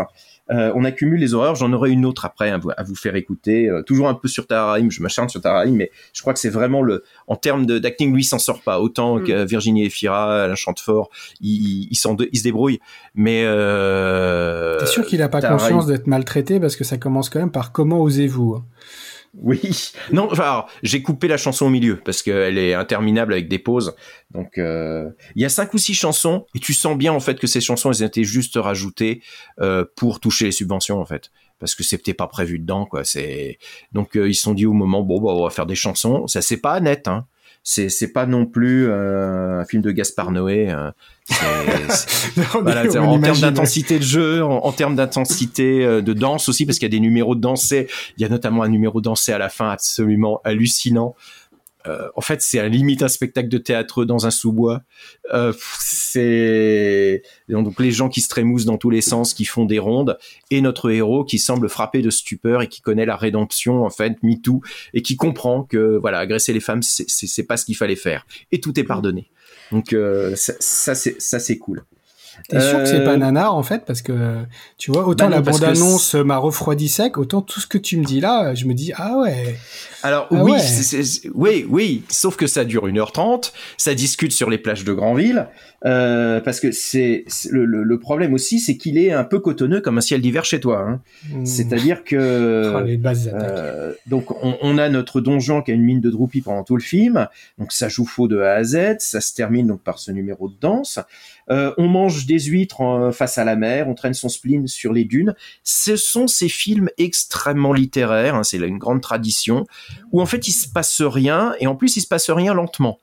[0.51, 1.55] euh, on accumule les horreurs.
[1.55, 3.69] J'en aurai une autre après à vous, à vous faire écouter.
[3.69, 6.51] Euh, toujours un peu sur Taharaim, je m'acharne sur Taharaim, mais je crois que c'est
[6.51, 8.81] vraiment le, en termes de- d'acting, lui il s'en sort pas.
[8.81, 9.25] Autant Mm.
[9.25, 12.81] que Virginie Efira, Alain chante fort, il, il, dé- il se débrouille.
[13.15, 16.61] Mais euh, T'es sûr qu'il a pas conscience d'être maltraité?
[16.61, 18.65] Parce que ça commence quand même par comment osez-vous hein.
[19.37, 19.93] Oui.
[20.13, 20.29] Non,
[20.83, 23.95] j'ai coupé la chanson au milieu parce qu'elle est interminable avec des pauses.
[24.31, 27.39] Donc, euh, il y a cinq ou six chansons et tu sens bien en fait
[27.39, 29.23] que ces chansons elles ont été juste rajoutées
[29.61, 31.31] euh, pour toucher les subventions en fait.
[31.59, 33.05] Parce que c'était pas prévu dedans quoi.
[33.05, 33.59] C'est
[33.93, 36.27] donc euh, ils se sont dit au moment bon bah, on va faire des chansons.
[36.27, 37.27] Ça c'est pas net hein.
[37.67, 40.71] C'est c'est pas non plus euh, un film de Gaspard Noé.
[40.71, 40.91] euh,
[41.89, 46.49] c'est- voilà, On en termes d'intensité de jeu, en, en termes d'intensité euh, de danse
[46.51, 47.89] aussi, parce qu'il y a des numéros de dansés.
[48.19, 51.15] Il y a notamment un numéro dansé à la fin absolument hallucinant.
[51.87, 54.83] Euh, en fait, c'est à limite un spectacle de théâtre dans un sous-bois.
[55.33, 59.79] Euh, c'est donc les gens qui se trémoussent dans tous les sens, qui font des
[59.79, 60.19] rondes,
[60.51, 64.17] et notre héros qui semble frappé de stupeur et qui connaît la rédemption en fait,
[64.23, 64.63] MeToo,
[64.95, 68.61] et qui comprend que voilà, agresser les femmes, c'est- pas ce qu'il fallait faire, et
[68.61, 69.31] tout est pardonné.
[69.71, 70.95] Donc euh, ça, ça
[71.39, 71.85] c'est cool.
[72.49, 74.37] T'es sûr que c'est Euh, pas nanar en fait parce que
[74.79, 77.67] tu vois autant Bah non, la parce que bande-annonce m'a refroidi sec, autant tout ce
[77.67, 79.57] que tu me dis là, je me dis ah ouais.
[80.03, 81.03] Alors Ah oui, ouais.
[81.35, 85.47] oui, oui, sauf que ça dure 1h30, ça discute sur les plages de Granville,
[85.87, 89.81] euh, parce que c'est le, le- le problème aussi, c'est qu'il est un peu cotonneux
[89.81, 90.81] comme un ciel d'hiver chez toi.
[90.87, 91.01] hein.
[91.31, 91.45] Hmm.
[91.47, 93.41] C'est-à-dire que Oh, les bases attaques.
[93.43, 96.77] euh, donc on, on a notre donjon qui a une mine de droupie pendant tout
[96.77, 97.27] le film,
[97.59, 100.49] donc ça joue faux de A à Z, ça se termine donc par ce numéro
[100.49, 100.99] de danse.
[101.51, 104.93] Euh, on mange des huîtres en- face à la mer, on traîne son spleen sur
[104.93, 105.35] les dunes.
[105.63, 109.67] Ce sont ces films extrêmement littéraires, hein, c'est là une grande tradition,
[110.13, 112.99] où en fait il se passe rien, et en plus il se passe rien lentement.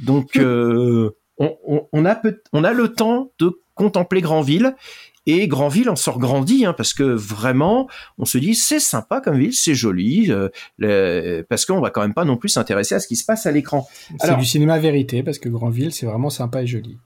[0.00, 4.74] Donc euh, on, on- on a peut- on a le temps de contempler Granville,
[5.28, 9.36] et Granville en sort grandi, hein, parce que vraiment, on se dit c'est sympa comme
[9.38, 10.48] ville, c'est joli, euh,
[10.78, 13.44] le- parce qu'on va quand même pas non plus s'intéresser à ce qui se passe
[13.44, 13.88] à l'écran.
[14.20, 16.96] C'est du cinéma vérité parce que Grandville, c'est vraiment sympa et joli.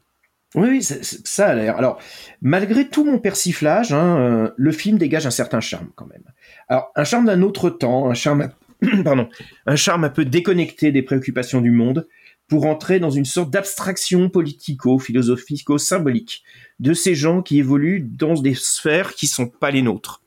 [0.56, 1.76] Oui, oui, ça a l'air.
[1.76, 2.00] Alors,
[2.42, 6.24] malgré tout mon persiflage, hein, euh, le film dégage un certain charme quand même.
[6.68, 8.50] Alors, un charme d'un autre temps, un charme,
[9.04, 9.28] pardon,
[9.66, 12.08] un charme un peu déconnecté des préoccupations du monde,
[12.48, 16.42] pour entrer dans une sorte d'abstraction politico-philosophico-symbolique
[16.80, 20.20] de ces gens qui évoluent dans des sphères qui sont pas les nôtres.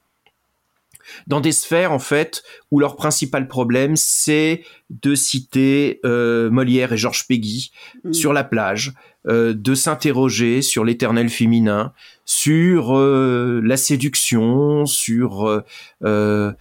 [1.27, 6.97] Dans des sphères, en fait, où leur principal problème, c'est de citer euh, Molière et
[6.97, 7.71] Georges Peggy
[8.03, 8.13] Mm.
[8.13, 8.93] sur la plage,
[9.27, 11.93] euh, de s'interroger sur l'éternel féminin,
[12.25, 15.63] sur euh, la séduction, sur euh,
[16.03, 16.51] euh,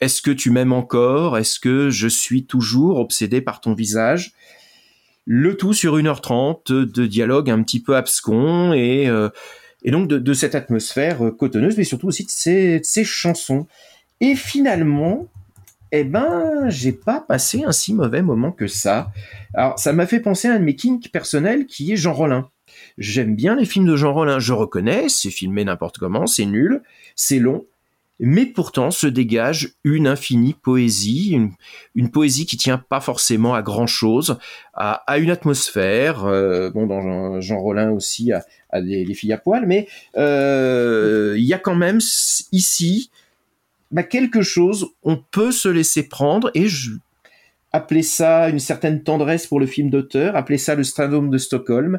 [0.00, 4.32] est-ce que tu m'aimes encore, est-ce que je suis toujours obsédé par ton visage?
[5.26, 9.30] Le tout sur 1h30 de dialogue un petit peu abscon et, euh,
[9.84, 13.66] et donc de, cette atmosphère euh, cotonneuse, mais surtout aussi de ces, de ces chansons.
[14.20, 15.28] Et finalement,
[15.92, 19.12] eh ben, j'ai pas passé un si mauvais moment que ça.
[19.52, 22.48] Alors, ça m'a fait penser à un de mes kinks personnels qui est Jean Rollin.
[22.98, 26.82] J'aime bien les films de Jean Rollin, je reconnais, c'est filmé n'importe comment, c'est nul,
[27.14, 27.66] c'est long,
[28.20, 31.38] mais pourtant se dégage une infinie poésie,
[31.94, 34.38] une, poésie qui tient pas forcément à grand chose,
[34.72, 36.24] à, une atmosphère.
[36.24, 41.54] euh, bon, dans Jean, Rollin aussi, à, des, filles à poil, mais euh, il y
[41.54, 41.98] a quand même
[42.52, 43.10] ici
[43.90, 44.88] bah, quelque chose.
[45.02, 46.92] On peut se laisser prendre et je
[47.72, 51.98] appeler ça une certaine tendresse pour le film d'auteur, appeler ça le syndrome de Stockholm,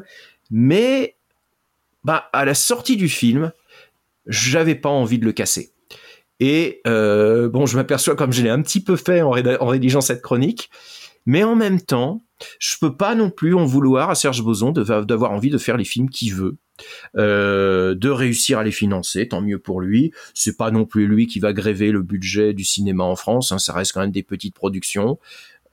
[0.50, 1.16] mais
[2.02, 3.52] bah à la sortie du film,
[4.26, 5.72] j'avais pas envie de le casser.
[6.40, 10.22] Et euh, bon, je m'aperçois comme je l'ai un petit peu fait en, rédigeant cette
[10.22, 10.70] chronique,
[11.24, 12.22] mais en même temps,
[12.58, 15.84] je peux pas non plus en vouloir à Serge Boson d'avoir envie de faire les
[15.84, 16.56] films qu'il veut,
[17.16, 20.12] euh, de réussir à les financer, tant mieux pour lui.
[20.34, 23.58] C'est pas non plus lui qui va gréver le budget du cinéma en France, hein,
[23.58, 25.18] ça reste quand même des petites productions.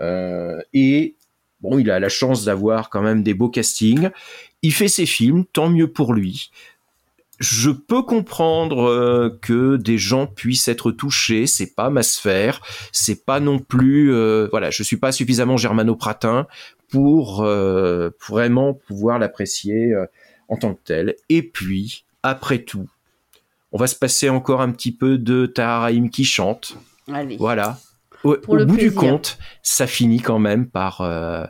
[0.01, 1.17] Euh, et
[1.59, 4.09] bon, il a la chance d'avoir quand même des beaux castings.
[4.61, 6.51] Il fait ses films, tant mieux pour lui.
[7.39, 13.25] Je peux comprendre euh, que des gens puissent être touchés, c'est pas ma sphère, c'est
[13.25, 16.47] pas non plus, euh, voilà, je suis pas suffisamment germano-pratin
[16.93, 20.05] pour, euh, pour vraiment pouvoir l'apprécier euh,
[20.47, 21.15] en tant que tel.
[21.27, 22.87] Et puis, après tout,
[23.71, 26.77] on va se passer encore un petit peu de Taharaim qui chante.
[27.11, 27.37] Allez.
[27.37, 27.79] Voilà.
[28.23, 31.45] Au, bout du compte, ça finit quand même par, euh,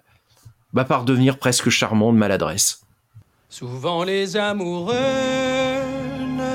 [0.72, 2.82] bah, par devenir presque charmant de maladresse.
[3.50, 4.96] Souvent les amoureux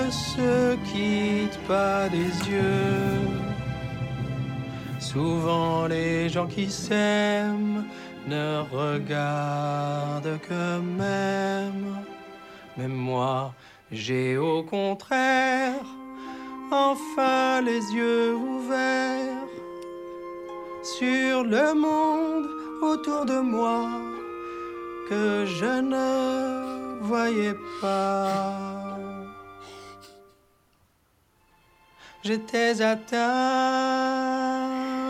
[0.09, 3.29] ne se quittent pas des yeux.
[4.99, 7.85] Souvent les gens qui s'aiment
[8.27, 11.97] ne regardent qu'eux-mêmes.
[12.77, 13.53] Mais moi,
[13.93, 15.87] j'ai au contraire
[16.71, 19.53] enfin les yeux ouverts
[20.83, 22.47] sur le monde
[22.83, 23.89] autour de moi
[25.11, 28.88] que je ne voyais pas.
[32.29, 33.17] J'étais atteint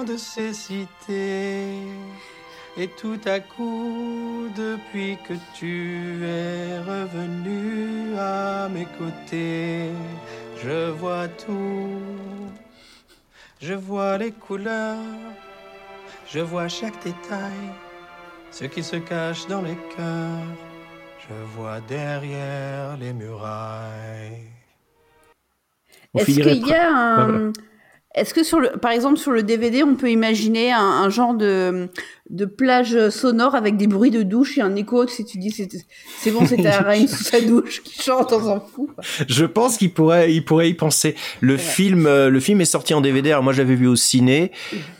[0.04, 1.66] de cécité.
[2.76, 9.90] Et tout à coup, depuis que tu es revenu à mes côtés,
[10.62, 11.98] je vois tout.
[13.61, 15.35] Je vois les couleurs,
[16.28, 17.72] je vois chaque détail,
[18.52, 20.54] ce qui se cache dans les cœurs.
[21.28, 24.58] Je vois derrière les murailles.
[26.16, 27.53] Est-ce qu'il y a un...
[28.18, 31.35] Est-ce que sur le, par exemple sur le DVD, on peut imaginer un, un genre
[31.35, 31.88] de,
[32.31, 36.31] de plage sonore avec des bruits de douche et un écho Si tu dis c'est
[36.31, 38.90] bon, c'est Araïm sous sa douche qui chante, on s'en fout.
[39.28, 41.14] Je pense qu'il pourrait, il pourrait y penser.
[41.40, 43.31] Le film, euh, le film est sorti en DVD.
[43.33, 44.52] Alors moi, je l'avais vu au ciné.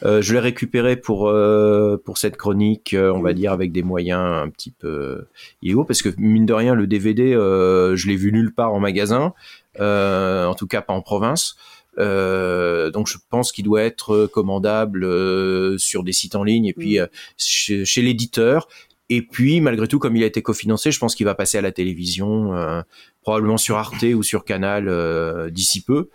[0.05, 4.21] Euh, je l'ai récupéré pour euh, pour cette chronique, on va dire avec des moyens
[4.21, 5.27] un petit peu
[5.63, 8.81] illégaux, parce que mine de rien, le DVD, euh, je l'ai vu nulle part en
[8.81, 9.35] magasin,
[9.79, 11.57] en tout cas pas en province.
[11.99, 16.73] Euh, donc je pense qu'il doit être commandable euh, sur des sites en ligne et
[16.73, 17.07] puis euh,
[17.37, 18.69] chez, chez l'éditeur.
[19.11, 21.63] Et puis malgré tout, comme il a été cofinancé, je pense qu'il va passer à
[21.63, 22.83] la télévision, euh,
[23.23, 26.09] probablement sur Arte ou sur Canal euh, d'ici peu,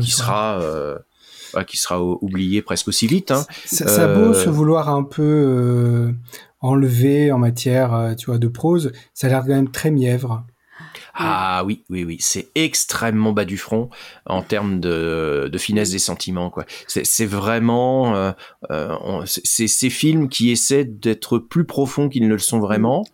[0.00, 0.96] qui sera euh,
[1.54, 3.30] ouais, qui sera ou- oublié presque aussi vite.
[3.30, 3.44] Hein.
[3.64, 6.12] Ça, ça a beau Euh, se vouloir un peu euh,
[6.60, 10.44] enlever en matière, euh, tu vois, de prose, ça a l'air quand même très mièvre.
[11.18, 13.88] Ah oui, oui, oui, c'est extrêmement bas du front
[14.26, 16.50] en termes de, de finesse des sentiments.
[16.50, 16.66] quoi.
[16.86, 18.32] C'est vraiment euh,
[18.70, 23.04] euh, c'est ces films qui essaient d'être plus profonds qu'ils ne le sont vraiment.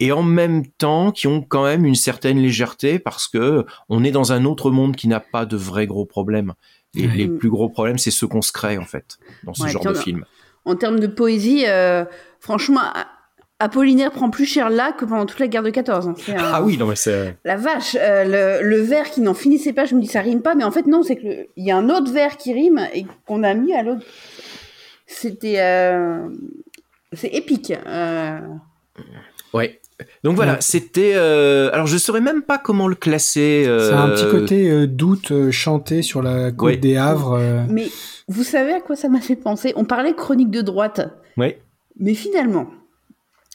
[0.00, 4.10] Et en même temps, qui ont quand même une certaine légèreté parce que on est
[4.10, 6.52] dans un autre monde qui n'a pas de vrais gros problèmes.
[6.96, 9.84] Et les plus gros problèmes, c'est ceux qu'on se crée en fait dans ce genre
[9.84, 10.24] de film.
[10.66, 12.04] En termes de poésie, euh,
[12.40, 12.82] franchement,
[13.64, 16.08] Apollinaire prend plus cher là que pendant toute la guerre de 14.
[16.08, 16.14] Hein.
[16.36, 17.38] Ah oui, non mais c'est...
[17.46, 20.54] La vache, euh, le, vers qui n'en finissait pas, je me dis ça rime pas,
[20.54, 23.06] mais en fait non, c'est que il y a un autre vers qui rime et
[23.26, 24.02] qu'on a mis à l'autre.
[25.06, 25.60] C'était...
[25.60, 26.28] Euh,
[27.14, 27.72] c'est épique.
[27.86, 28.38] Euh...
[29.54, 29.80] Ouais.
[30.24, 31.14] Donc voilà, c'était.
[31.14, 33.64] Alors je saurais même pas comment le classer.
[33.64, 37.38] C'est un petit côté doute chanté sur la côte des Havres.
[37.68, 37.86] Mais
[38.28, 39.72] vous savez à quoi ça m'a fait penser?
[39.76, 41.08] On parlait chronique de droite.
[41.36, 41.54] Oui.
[42.00, 42.66] Mais finalement,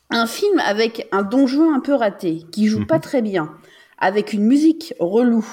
[0.09, 3.01] un film avec un donjon un peu raté, qui joue pas mhm.
[3.01, 3.57] très bien,
[3.97, 5.45] avec une musique relou,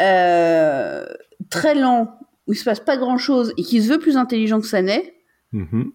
[0.00, 1.04] euh,
[1.50, 4.60] très lent, où il se passe pas grand chose et qui se veut plus intelligent
[4.60, 5.14] que ça n'est.
[5.52, 5.92] Mhm.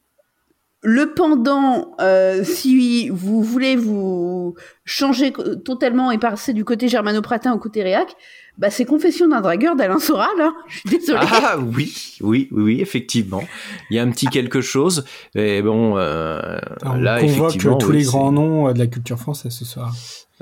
[0.83, 5.31] Le pendant, euh, si vous voulez vous changer
[5.63, 8.15] totalement et passer du côté germano-pratin au côté réac,
[8.61, 11.19] bah, c'est Confession d'un dragueur d'Alain Soral, hein je suis désolé.
[11.23, 13.41] Ah oui, oui, oui, effectivement.
[13.89, 15.03] Il y a un petit quelque chose.
[15.33, 19.51] Et bon, euh, on là, effectivement, tous les grands noms euh, de la culture française
[19.51, 19.91] ce soir.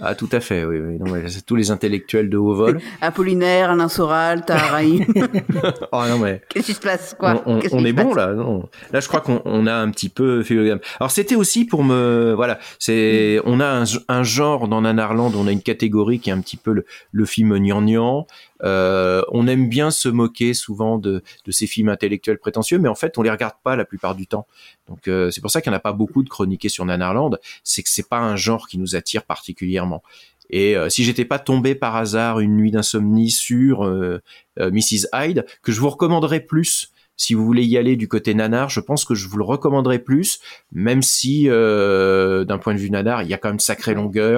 [0.02, 0.98] Ah, tout à fait, oui, oui.
[1.00, 2.80] Non, c'est tous les intellectuels de haut vol.
[3.02, 5.06] Apollinaire, Alain Soral, Taharaï.
[5.92, 6.42] oh non, mais.
[6.50, 7.42] Qu'est-ce qui se passe, quoi?
[7.46, 8.70] On, est bon, là, non.
[8.92, 10.80] Là, je crois qu'on a un petit peu fait le gamme.
[11.00, 15.52] Alors, c'était aussi pour me, voilà, c'est, on a un, genre dans Nanarland, on a
[15.52, 18.28] une catégorie qui est un petit peu le, le film gnangnan.
[18.64, 23.18] Euh, on aime bien se moquer souvent de, ces films intellectuels prétentieux, mais en fait,
[23.18, 24.48] on les regarde pas la plupart du temps.
[24.88, 27.38] Donc, euh, c'est pour ça qu'il n'y en a pas beaucoup de chroniqués sur Nanarland.
[27.64, 30.04] C'est que c'est pas un genre qui nous attire particulièrement.
[30.50, 33.84] Et euh, si j'étais pas tombé par hasard une nuit d'insomnie sur
[34.58, 36.92] Mrs Hyde, que je vous recommanderais plus
[37.22, 40.00] si vous voulez y aller du côté nanar, je pense que je vous le recommanderais
[40.00, 40.40] plus,
[40.72, 44.38] même si d'un point de vue nanar, il y a quand même sacrée longueur.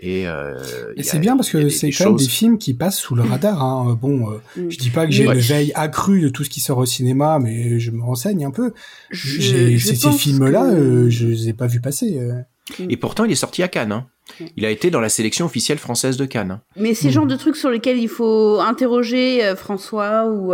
[0.00, 0.54] Et, euh,
[1.00, 3.62] c'est bien parce que c'est quand même des films qui passent sous le radar.
[3.62, 3.98] Hein.
[4.00, 4.70] Bon, euh, mm.
[4.70, 7.38] je dis pas que j'ai une veille accrue de tout ce qui sort au cinéma,
[7.38, 8.72] mais je me renseigne un peu.
[9.10, 12.18] Je, ces films-là, euh, je les ai pas vus passer.
[12.18, 12.34] Euh.
[12.78, 12.90] Mm.
[12.90, 13.92] Et pourtant, il est sorti à Cannes.
[13.92, 14.06] Hein.
[14.40, 14.44] Mm.
[14.56, 16.50] Il a été dans la sélection officielle française de Cannes.
[16.50, 16.62] Hein.
[16.76, 20.52] Mais c'est le genre de trucs sur lesquels il faut interroger François ou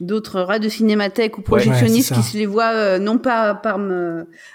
[0.00, 3.78] d'autres rats de cinémathèque ou projectionnistes qui se les voient non pas par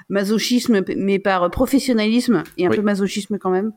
[0.10, 3.72] masochisme, mais par professionnalisme et un peu masochisme quand même.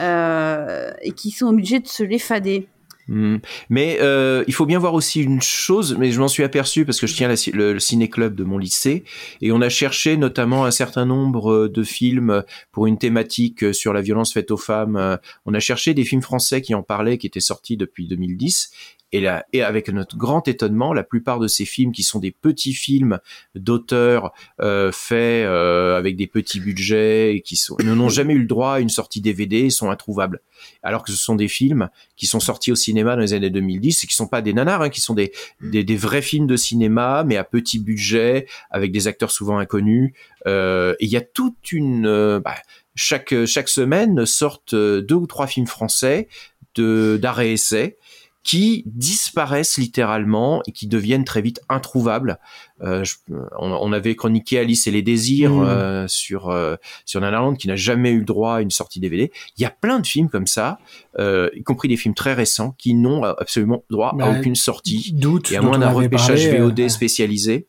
[0.00, 2.66] Euh, et qui sont obligés de se les fader.
[3.08, 3.38] Hmm.
[3.68, 7.00] Mais euh, il faut bien voir aussi une chose, mais je m'en suis aperçu parce
[7.00, 9.04] que je tiens le, ciné-club de mon lycée
[9.40, 14.02] et on a cherché notamment un certain nombre de films pour une thématique sur la
[14.02, 15.18] violence faite aux femmes.
[15.44, 18.70] On a cherché des films français qui en parlaient, qui étaient sortis depuis 2010
[19.12, 22.30] et, là, et avec notre grand étonnement, la plupart de ces films qui sont des
[22.30, 23.18] petits films
[23.54, 28.46] d'auteurs euh, faits euh, avec des petits budgets et qui sont, n'ont jamais eu le
[28.46, 30.40] droit à une sortie DVD et sont introuvables.
[30.82, 34.04] Alors que ce sont des films qui sont sortis au cinéma dans les années 2010
[34.04, 36.56] et qui sont pas des nanars, hein, qui sont des, des, des, vrais films de
[36.56, 40.12] cinéma mais à petit budget avec des acteurs souvent inconnus.
[40.46, 42.54] Euh, et il y a toute une euh, bah,
[42.94, 46.28] chaque chaque semaine sortent deux ou trois films français
[46.74, 47.98] de d'arrêt essai
[48.42, 52.38] qui disparaissent littéralement et qui deviennent très vite introuvables.
[52.82, 53.04] Euh,
[53.58, 55.64] on, avait chroniqué Alice et les désirs mmh.
[55.64, 56.74] euh, sur euh,
[57.04, 59.30] sur Nanarland qui n'a jamais eu droit à une sortie DVD.
[59.56, 60.78] Il y a plein de films comme ça,
[61.18, 65.12] euh, y compris des films très récents, qui n'ont absolument droit à bah, aucune sortie
[65.12, 67.68] doute, et à moins d'un repêchage VOD spécialisé.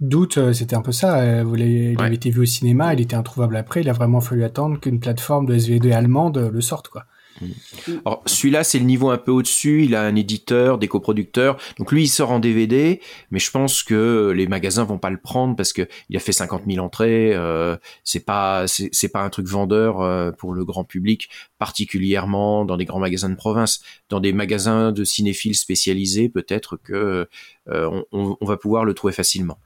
[0.00, 1.44] Doute, c'était un peu ça.
[1.44, 3.82] Vous il avait été vu au cinéma, il était introuvable après.
[3.82, 7.04] Il a vraiment fallu attendre qu'une plateforme de SVD allemande le sorte, quoi.
[7.40, 7.92] Mm.
[8.04, 9.84] Alors celui-là, c'est le niveau un peu au-dessus.
[9.84, 11.56] Il a un éditeur, des coproducteurs.
[11.78, 15.18] Donc lui, il sort en DVD, mais je pense que les magasins vont pas le
[15.18, 17.34] prendre parce que il a fait 50 000 entrées.
[17.34, 22.76] Euh, c'est pas, c'est pas un truc vendeur euh, pour le grand public, particulièrement dans
[22.76, 23.82] des grands magasins de province.
[24.08, 27.28] Dans des magasins de cinéphiles spécialisés, peut-être que
[27.68, 29.58] euh, on, va pouvoir le trouver facilement.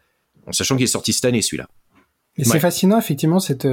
[0.47, 1.69] En sachant qu'il est sorti cette année, celui-là.
[2.39, 3.67] Et c'est fascinant, effectivement, cette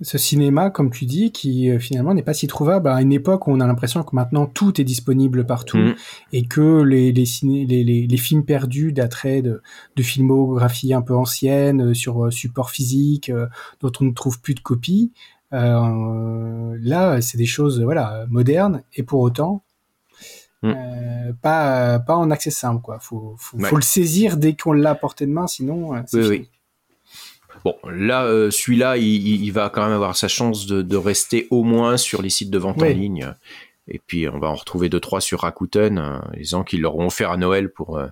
[0.00, 3.46] ce cinéma, comme tu dis, qui euh, finalement n'est pas si trouvable à une époque
[3.46, 5.94] où on a l'impression que maintenant tout est disponible partout mm.
[6.32, 9.62] et que les, les, ciné, les, les, films perdus d'attrait de,
[9.94, 13.30] de, filmographie un peu ancienne euh, sur euh, support physique
[13.80, 15.12] dont on ne trouve plus de copies,
[15.52, 19.62] là c'est des choses voilà modernes et pour autant
[20.62, 20.72] mm.
[21.40, 22.98] pas pas en accès simple quoi.
[22.98, 25.92] Faut faut, faut le saisir dès qu'on l'a à portée de main, sinon.
[26.12, 26.48] oui, oui.
[27.64, 31.62] Bon, là, euh, celui-là, il, va quand même avoir sa chance de, de rester au
[31.62, 33.32] moins sur les sites de vente en ligne.
[33.88, 36.96] Et puis, on va en retrouver deux, trois sur Rakuten, euh, les gens qui leur
[36.96, 38.06] ont offert à Noël pour, euh,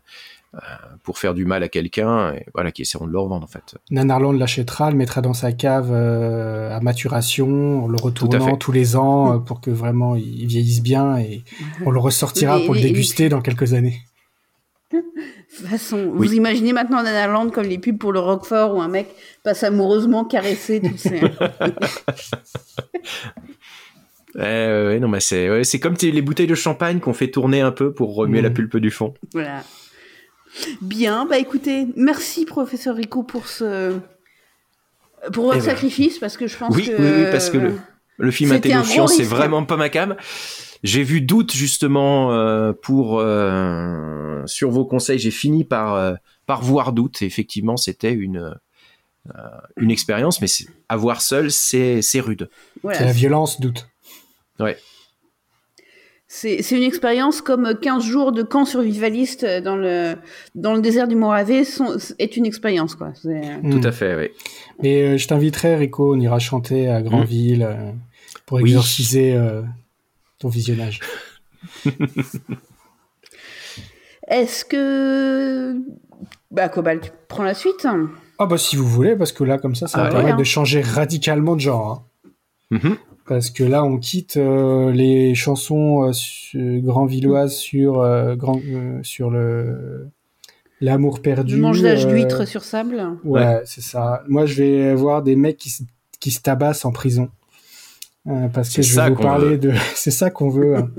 [0.54, 0.58] euh,
[1.02, 3.74] pour faire du mal à quelqu'un, et voilà, qui essaieront de le revendre, en fait.
[3.90, 8.96] Nanarland l'achètera, le mettra dans sa cave euh, à maturation, en le retournant tous les
[8.96, 11.42] ans euh, pour que vraiment il vieillisse bien et
[11.86, 14.00] on le ressortira Les- pour le déguster dans quelques années.
[15.52, 16.28] Façon, Oui.
[16.28, 19.08] vous imaginez maintenant Nanaland comme les pubs pour le Roquefort où un mec
[19.42, 21.20] passe amoureusement caresser toutes ces...
[24.34, 27.70] Ouais, ouais, non, mais c'est ouais, comme les bouteilles de champagne qu'on fait tourner un
[27.70, 29.12] peu pour remuer la pulpe du fond.
[29.34, 29.62] voilà.
[30.82, 33.92] Bien, bah écoutez, merci professeur Rico pour ce
[35.32, 35.64] pour votre Eh ben.
[35.66, 37.74] sacrifice parce que je pense Oui, que oui, oui, parce que le,
[38.18, 40.14] le film gros c'est vraiment pas ma cam.
[40.82, 45.18] J'ai vu doute justement euh, pour euh, sur vos conseils.
[45.18, 46.14] J'ai fini par euh,
[46.46, 47.22] par voir doute.
[47.22, 48.54] Et effectivement, c'était une
[49.34, 49.40] euh,
[49.76, 52.48] une expérience, mais c'est- à voir seul, c'est c'est rude.
[52.82, 53.86] voilà, C'est la violence, doute.
[54.58, 54.76] Ouais.
[56.26, 60.14] C'est c'est une expérience comme 15 jours de camp survivaliste dans le,
[60.54, 62.94] dans le désert du Morave sont, est une expérience.
[62.94, 63.12] Quoi.
[63.22, 63.80] Tout Hmm.
[63.84, 64.16] à fait.
[64.16, 64.28] Oui.
[64.88, 67.92] Et euh, je t'inviterai, Rico, on ira chanter à Grandville euh,
[68.46, 68.70] pour Oui.
[68.70, 69.62] exorciser euh,
[70.38, 71.00] ton visionnage.
[74.32, 75.76] Est-ce que...
[76.50, 77.86] Bah Cobalt, tu prends la suite
[78.38, 80.38] Ah bah si vous voulez, parce que là, comme ça, ça va Allez, permettre hein.
[80.38, 82.04] de changer radicalement de genre.
[82.24, 82.30] hein.
[82.82, 82.96] Mhm.
[83.26, 88.98] Parce que là, on quitte euh, les chansons euh, su- grandvilloises sur, euh, grand, euh,
[89.02, 90.08] sur le
[90.80, 91.54] l'amour perdu.
[91.54, 93.62] Du mangeage euh, d'huîtres sur sable Ouais, Ouais.
[93.64, 94.24] c'est ça.
[94.28, 95.84] Moi, je vais voir des mecs qui, se-
[96.18, 97.28] qui se tabassent en prison.
[98.26, 99.58] Euh, parce que je vais vous parler veut.
[99.58, 99.72] de...
[99.94, 100.76] c'est ça qu'on veut.
[100.76, 100.90] hein.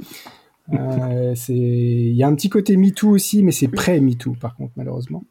[0.71, 1.53] Euh, c'est...
[1.53, 5.23] Il y a un petit côté MeToo aussi, mais c'est pré-MeToo, par contre, malheureusement.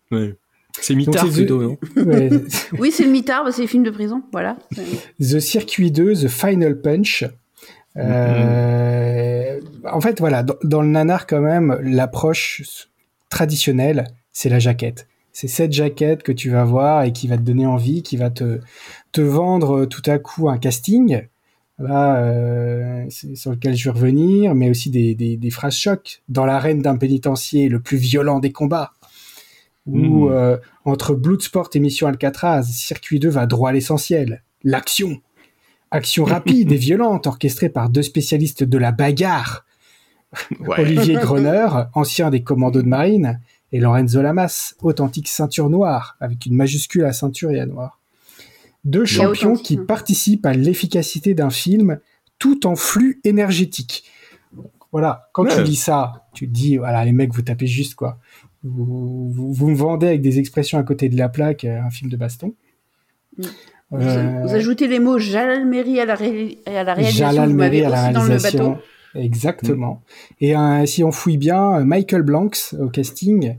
[0.81, 2.31] C'est Donc, mitard c'est- plutôt, non Ouais,
[2.79, 4.57] Oui, c'est le mitard, c'est les films de prison, voilà.
[5.21, 7.25] The Circuit 2, The Final Punch.
[7.97, 9.61] Euh,
[9.91, 12.89] En fait, voilà, dans, dans le nanar, quand même, l'approche
[13.31, 15.09] traditionnelle, c'est la jaquette.
[15.33, 18.29] C'est cette jaquette que tu vas voir et qui va te donner envie, qui va
[18.31, 18.61] te,
[19.13, 21.23] te vendre euh, tout à coup un casting.
[21.79, 26.23] Là, euh, c'est sur lequel je vais revenir, mais aussi des, des, des phrases chocs.
[26.29, 28.93] Dans l'arène d'un pénitencier, le plus violent des combats.
[29.87, 30.33] Ou Mhm.
[30.33, 34.43] euh, entre Bloodsport et Mission Alcatraz, Circuit 2 va droit à l'essentiel.
[34.63, 35.21] L'action.
[35.91, 39.65] Action rapide et violente, orchestrée par deux spécialistes de la bagarre.
[40.61, 40.81] Ouais.
[40.81, 43.41] Olivier Groner, ancien des commandos de marine,
[43.73, 47.99] et Lorenzo Lamas, authentique ceinture noire, avec une majuscule à ceinture et à noir.
[48.85, 49.85] Deux champions qui hein.
[49.87, 52.01] participent à l'efficacité d'un film
[52.39, 54.05] tout en flux énergétique.
[54.91, 58.19] Voilà, quand tu lis ça, tu te dis, voilà, les mecs, vous tapez juste, quoi.
[58.65, 61.91] Vous, vous, vous me vendez avec des expressions à côté de la plaque euh, un
[61.91, 62.55] film de baston.
[63.39, 63.43] Mm.
[63.95, 67.57] Euh, Vous, ajoutez les mots Jalal Meri à la, ré- à la réalisation, Jalal vous
[67.57, 68.71] m'avez Meri à la dans le réalisation.
[68.71, 68.83] bateau.
[69.15, 70.03] Exactement.
[70.41, 73.57] Et euh, si on fouille bien, Michael Blanks au casting,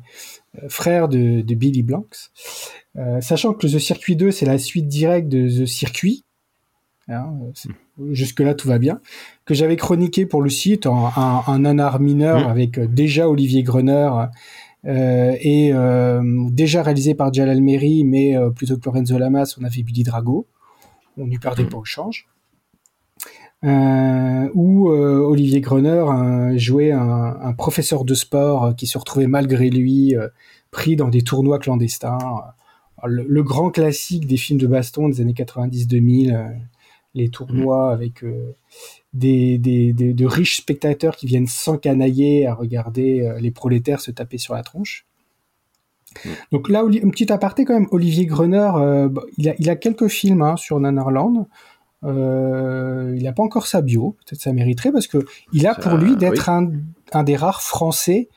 [0.58, 2.32] euh, frère de, de Billy Blanks.
[2.98, 6.24] Euh, sachant que The Circuit 2, c'est la suite directe de The Circuit.
[7.10, 7.70] Hein, c'est-
[8.12, 9.00] Jusque-là, tout va bien.
[9.46, 12.52] Que j'avais chroniqué pour le site, en- un, un nanar mineur Mm.
[12.52, 14.10] avec euh, déjà Olivier Gruner
[14.86, 16.22] euh, et euh,
[16.52, 20.48] déjà réalisé par Jalal Meri, mais plutôt que Lorenzo Lamas, on avait Billy Drago.
[21.18, 21.70] On n'y perdait Mm.
[21.70, 22.28] pas au change.
[23.64, 27.02] Euh, où euh, Olivier Gruner euh, jouait un,
[27.42, 30.16] un professeur de sport qui se retrouvait malgré lui
[30.72, 32.18] pris dans des tournois clandestins.
[33.06, 36.48] Le, le grand classique des films de baston des années 90-2000, euh,
[37.16, 38.56] les tournois avec euh,
[39.14, 44.12] des, des- des- de riches spectateurs qui viennent s'encanailler à regarder euh, les prolétaires se
[44.12, 45.06] taper sur la tronche.
[46.52, 49.76] Donc là, un petit aparté quand même, Olivier Gruner, euh, bah, il, a, il a
[49.76, 51.48] quelques films hein, sur Nanarland.
[52.04, 55.20] Euh, il n'a pas encore sa bio, peut-être ça mériterait parce que
[55.54, 56.70] il a Ça, pour lui d'être un,
[57.14, 58.30] un des rares Français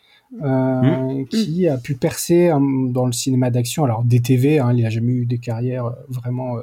[0.42, 3.84] euh, qui a pu percer hein, dans le cinéma d'action.
[3.84, 6.62] Alors DTV, hein, il n'a jamais eu de carrière euh, vraiment euh,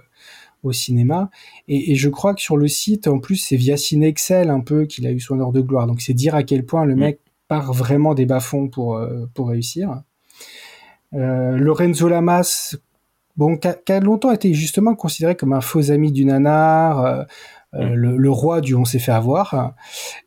[0.64, 1.30] au cinéma.
[1.68, 4.86] Et, et je crois que sur le site, en plus, c'est via Cinexcel un peu
[4.86, 5.88] qu'il a eu son heure de gloire.
[5.88, 6.99] Donc c'est dire à quel point le Mm.
[6.99, 10.01] mec part vraiment des bas-fonds pour, euh, pour réussir.
[11.11, 12.76] Lorenzo Lamas,
[13.38, 17.28] bon, qui a, qui a longtemps été justement considéré comme un faux ami du nanar,
[17.74, 17.93] euh, euh, Mm.
[17.93, 19.74] le, le roi du on s'est fait avoir,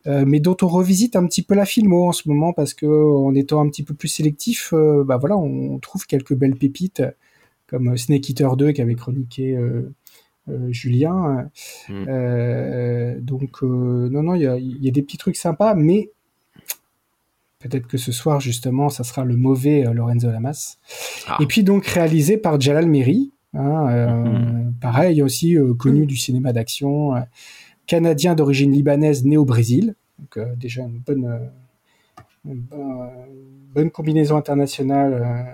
[0.07, 2.87] euh, mais dont on revisite un petit peu la filmo en ce moment parce que
[2.87, 7.03] en étant un petit peu plus sélectif, euh, bah voilà, on trouve quelques belles pépites
[7.69, 9.93] comme Snake Eater 2 qu'avait chroniqué euh,
[10.49, 11.49] euh, Julien.
[11.89, 12.05] Mm.
[12.09, 16.11] Euh, donc euh, non non, il y a, y a des petits trucs sympas, mais
[17.59, 20.79] peut-être que ce soir justement, ça sera le mauvais euh, Lorenzo Lamas.
[21.27, 21.39] Ah.
[21.41, 27.15] Et puis donc réalisé par Jalal Meri, Hein, euh, pareil aussi connu du cinéma d'action,
[27.87, 29.95] canadien d'origine libanaise né au Brésil.
[30.19, 31.51] Donc déjà une bonne,
[32.45, 32.65] une
[33.75, 35.47] bonne combinaison internationale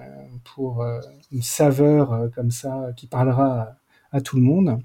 [0.44, 0.84] pour
[1.32, 3.76] une saveur comme ça qui parlera
[4.11, 4.78] à, tout le monde.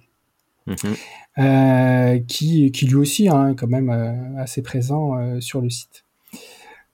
[0.68, 2.26] Mhm.
[2.28, 3.89] qui, qui lui aussi hein, quand même
[4.38, 6.03] assez présent sur le site.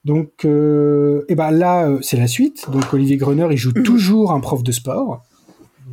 [0.04, 2.70] Donc, euh, et ben là, euh, c'est la suite.
[2.70, 3.82] Donc, Olivier Gruner, il joue mhm.
[3.82, 5.22] toujours un prof de sport,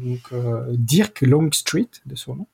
[0.02, 2.48] donc euh, Dirk Longstreet de son nom,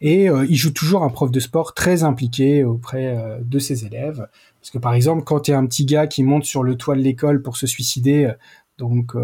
[0.00, 3.84] et euh, il joue toujours un prof de sport très impliqué auprès euh, de ses
[3.84, 4.26] élèves.
[4.60, 6.96] Parce que par exemple, quand tu es un petit gars qui monte sur le toit
[6.96, 8.32] de l'école pour se suicider,
[8.78, 9.14] donc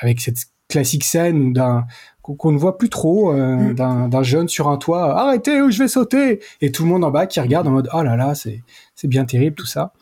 [0.00, 0.38] avec cette
[0.68, 1.86] classique scène d'un
[2.22, 3.74] qu'on ne voit plus trop mhm.
[3.74, 7.10] d'un jeune sur un toit, arrêtez ou je vais sauter, et tout le monde en
[7.10, 8.62] bas qui regarde en mode oh là là, c'est
[8.94, 9.92] c'est bien terrible tout ça.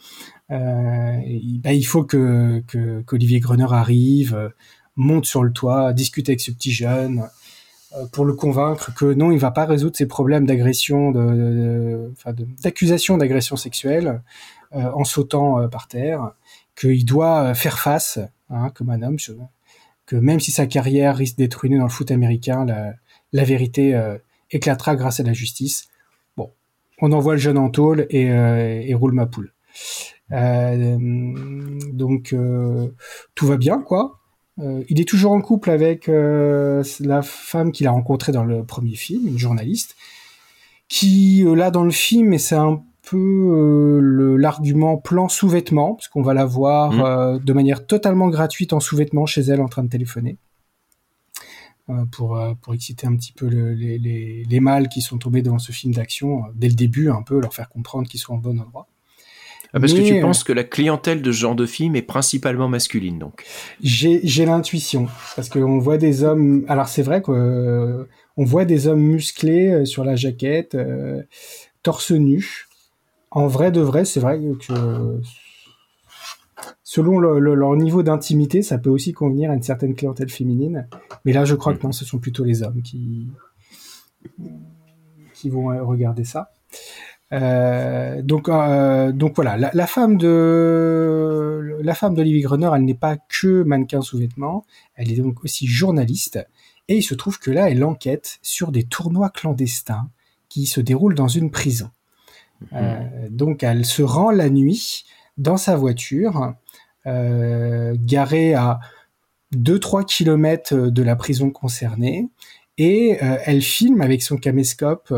[0.49, 2.63] Bah, il faut que
[3.07, 4.53] qu'Olivier Gruner arrive,
[4.97, 7.29] monte sur le toit, discute avec ce petit jeune
[7.95, 11.13] euh, pour le convaincre que non, il va pas résoudre ses problèmes d'agression,
[12.63, 14.23] d'accusation d'agression sexuelle
[14.73, 16.33] en sautant par terre,
[16.75, 18.19] qu'il doit faire face,
[18.51, 19.17] hein, comme un homme,
[20.07, 22.67] que même si sa carrière risque d'être ruinée dans le foot américain,
[23.33, 23.99] la, vérité
[24.51, 25.89] éclatera grâce à la justice.
[26.37, 26.51] Bon,
[27.01, 29.53] on envoie le jeune en tôle et, roule ma poule.
[30.33, 30.97] Euh,
[31.93, 32.89] donc euh,
[33.35, 34.19] tout va bien, quoi.
[34.59, 38.95] Euh, il est toujours en couple avec la femme qu'il a rencontrée dans le premier
[38.95, 39.97] film, une journaliste,
[40.89, 44.01] qui là dans le film, et c'est un peu
[44.39, 47.45] l'argument plan sous-vêtements, parce qu'on va la voir mmh.
[47.45, 50.39] de manière totalement gratuite en sous-vêtements chez elle en train de téléphoner.
[52.11, 55.73] pour, pour exciter un petit peu les, les, les, mâles qui sont tombés devant ce
[55.73, 58.89] film d'action dès le début, un peu leur faire comprendre qu'ils sont en bon endroit.
[59.73, 62.03] Ah, parce que tu euh, penses que la clientèle de ce genre de film est
[62.03, 63.45] principalement masculine, donc.
[63.83, 66.64] J'ai l'intuition parce qu'on voit des hommes.
[66.69, 68.07] Alors c'est vrai qu'on euh,
[68.37, 70.77] voit des hommes musclés euh, sur la jaquette,
[71.83, 72.67] torse nu.
[73.31, 75.21] En vrai de vrai, c'est vrai que
[76.83, 80.89] selon leur niveau d'intimité, ça peut aussi convenir à une certaine clientèle féminine.
[81.25, 83.27] Mais là, je crois que non, ce sont plutôt les hommes qui
[85.35, 86.51] qui vont regarder ça.
[87.33, 93.16] Euh, donc, euh, donc voilà, la, femme de la femme d'Olivier Gruner, elle n'est pas
[93.16, 94.64] que mannequin sous vêtements,
[94.95, 96.39] elle est donc aussi journaliste.
[96.89, 100.09] Et il se trouve que là, elle enquête sur des tournois clandestins
[100.49, 101.91] qui se déroulent dans une prison.
[102.61, 102.68] Mhm.
[102.74, 105.05] Euh, donc, elle se rend la nuit
[105.37, 106.55] dans sa voiture,
[107.05, 108.81] garée à
[109.55, 112.29] 2-3 km de la prison concernée,
[112.79, 115.14] et elle filme avec son caméscope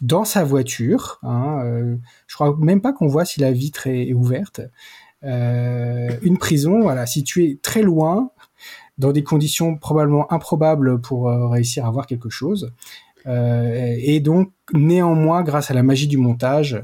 [0.00, 1.18] dans sa voiture.
[1.22, 1.96] Hein, euh,
[2.26, 4.60] je crois même pas qu'on voit si la vitre est, ouverte.
[5.24, 8.30] Euh, une prison, voilà, située très loin,
[8.98, 12.72] dans des conditions probablement improbables pour euh, réussir à voir quelque chose.
[13.26, 16.82] et donc, néanmoins, grâce à la magie du montage,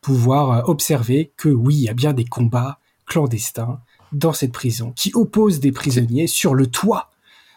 [0.00, 3.80] pouvoir observer que oui, il y a bien des combats clandestins
[4.10, 7.10] dans cette prison qui opposent des prisonniers sur le toit.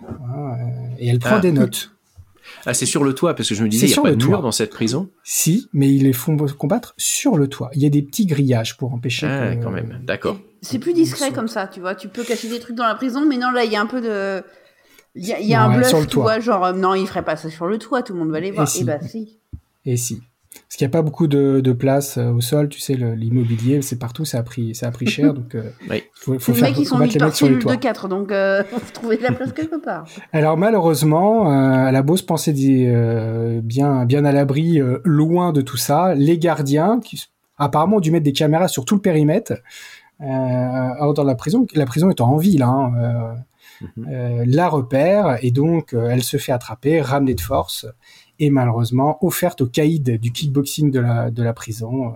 [0.04, 0.58] Hein,
[1.00, 1.40] et elle prend ah.
[1.40, 1.95] des notes.
[2.66, 4.26] Ah, c'est sur le toit, parce que je me disais, il n'y a pas de
[4.26, 7.70] mur dans cette prison Si, mais ils les font combattre sur le toit.
[7.74, 9.28] Il y a des petits grillages pour empêcher.
[9.28, 10.38] Ah, quand même, d'accord.
[10.62, 11.96] C'est plus discret comme ça, tu vois.
[11.96, 13.86] Tu peux cacher des trucs dans la prison, mais non, là, il y a un
[13.86, 14.44] peu de.
[15.18, 17.78] Il y a, un bluff, tu vois, genre, non, il ferait pas ça sur le
[17.78, 18.68] toit, tout le monde va les voir.
[18.78, 19.38] Et, bah, si.
[19.86, 20.22] Et si.
[20.68, 23.82] Parce qu'il n'y a pas beaucoup de, de place euh, au sol, tu sais, l'immobilier,
[23.82, 26.04] c'est partout, ça a pris, ça a pris cher, donc euh, oui.
[26.14, 27.76] faut, faut faire, qui sont mettre les mecs sur les toits.
[27.76, 30.06] de 4, donc euh, faut trouver de la place quelque part.
[30.34, 32.54] Alors malheureusement, euh, à la Beauce pensée
[32.88, 37.24] euh, bien, bien à l'abri, euh, loin de tout ça, les gardiens, qui
[37.58, 39.54] apparemment ont dû mettre des caméras sur tout le périmètre,
[40.22, 43.36] euh, dans la prison, la prison étant en ville, hein,
[43.82, 44.44] mm-hmm.
[44.46, 47.86] la repère, et donc elle se fait attraper, ramener de force,
[48.40, 52.12] et malheureusement offerte au caïd du kickboxing de la, prison, euh,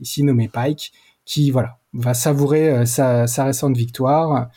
[0.00, 0.92] ici nommé Pike,
[1.24, 4.48] qui voilà va savourer euh, sa, récente victoire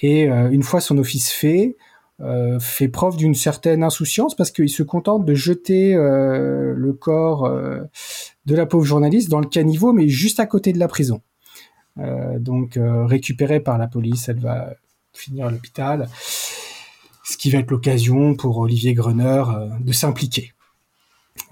[0.00, 1.76] et euh, une fois son office fait,
[2.60, 8.64] fait preuve d'une certaine insouciance parce qu'il se contente de jeter le corps de la
[8.64, 11.20] pauvre journaliste dans le caniveau, mais juste à côté de la prison.
[12.38, 14.72] donc récupérée par la police, elle va
[15.12, 16.08] finir à l'hôpital
[17.24, 20.51] ce qui va être l'occasion pour Olivier Gruner euh, de s'impliquer.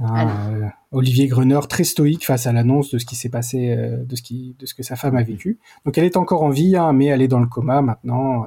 [0.01, 4.03] Hein, euh, Olivier Gruner très stoïque face à l'annonce de ce qui s'est passé, euh,
[4.05, 5.59] de ce qui, de ce que sa femme a vécu.
[5.85, 8.47] Donc elle est encore en vie, hein, mais elle est dans le coma maintenant.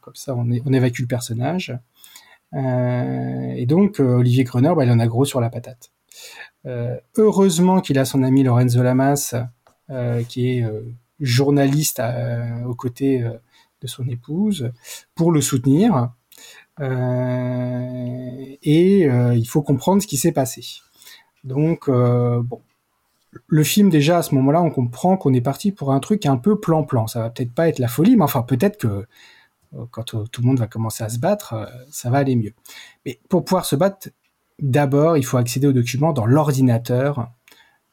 [0.00, 1.76] comme ça, on, on, évacue le personnage.
[2.52, 5.90] et donc Olivier Gruner, bah, il en a gros sur la patate.
[7.16, 9.34] heureusement qu'il a son ami Lorenzo Lamas,
[10.28, 10.64] qui est
[11.20, 12.02] journaliste
[12.66, 13.24] aux côtés
[13.80, 14.72] de son épouse
[15.14, 16.10] pour le soutenir.
[16.80, 20.62] Euh, et euh, il faut comprendre ce qui s'est passé.
[21.44, 22.60] Donc, euh, bon,
[23.46, 26.36] le film déjà à ce moment-là, on comprend qu'on est parti pour un truc un
[26.36, 27.06] peu plan-plan.
[27.06, 29.06] Ça va peut-être pas être la folie, mais enfin peut-être que
[29.90, 32.54] quand tout le monde va commencer à se battre, ça va aller mieux.
[33.04, 34.08] Mais pour pouvoir se battre,
[34.58, 37.30] d'abord, il faut accéder aux documents dans l'ordinateur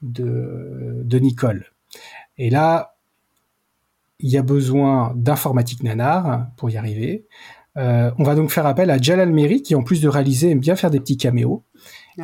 [0.01, 1.65] de, de Nicole.
[2.38, 2.95] Et là,
[4.19, 7.27] il y a besoin d'informatique nanar pour y arriver.
[7.78, 10.59] Euh, on va donc faire appel à Jalal Meri, qui en plus de réaliser aime
[10.59, 11.63] bien faire des petits caméos.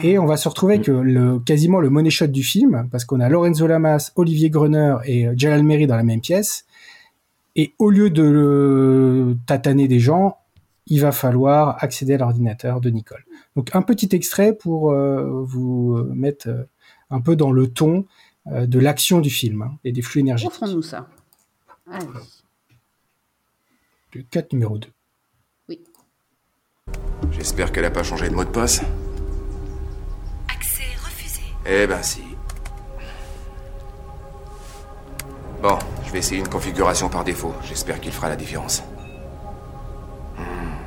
[0.01, 3.03] Et on va se retrouver avec euh, le, quasiment le money shot du film, parce
[3.03, 6.65] qu'on a Lorenzo Lamas, Olivier Gruner et euh, Jalal Meri dans la même pièce.
[7.57, 10.37] Et au lieu de le tataner des gens,
[10.87, 13.25] il va falloir accéder à l'ordinateur de Nicole.
[13.57, 16.47] Donc un petit extrait pour euh, vous mettre
[17.09, 18.05] un peu dans le ton
[18.47, 20.53] euh, de l'action du film hein, et des flux énergétiques.
[20.53, 21.07] Offrons-nous ça.
[21.91, 22.07] Allez.
[24.13, 24.87] Le 4 numéro 2.
[27.41, 28.81] J'espère qu'elle a pas changé de mot de passe.
[30.47, 31.41] Accès refusé.
[31.65, 32.21] Eh ben si.
[35.59, 37.55] Bon, je vais essayer une configuration par défaut.
[37.63, 38.83] J'espère qu'il fera la différence.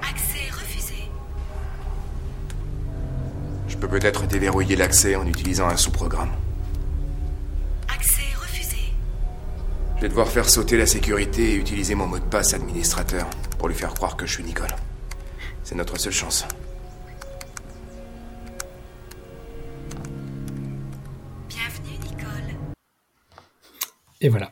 [0.08, 1.10] Accès refusé.
[3.66, 6.30] Je peux peut-être déverrouiller l'accès en utilisant un sous-programme.
[7.92, 8.94] Accès refusé.
[9.96, 13.26] Je vais devoir faire sauter la sécurité et utiliser mon mot de passe administrateur
[13.58, 14.70] pour lui faire croire que je suis Nicole.
[15.64, 16.46] C'est notre seule chance.
[21.48, 22.54] Bienvenue, Nicole.
[24.20, 24.50] Et voilà.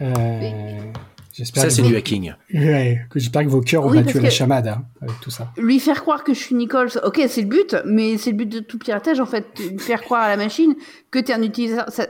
[0.00, 0.92] Euh,
[1.32, 2.34] j'espère Ça, que c'est du hacking.
[2.54, 5.30] Ouais, que j'espère que vos cœurs ont Oui, battu la que- chamade hein, avec tout
[5.30, 5.52] ça.
[5.56, 8.46] Lui faire croire que je suis Nicole, ok, c'est le but, mais c'est le but
[8.48, 10.74] de tout piratage, en fait, de faire croire à la machine
[11.10, 12.08] que tu es un utilisateur, ça-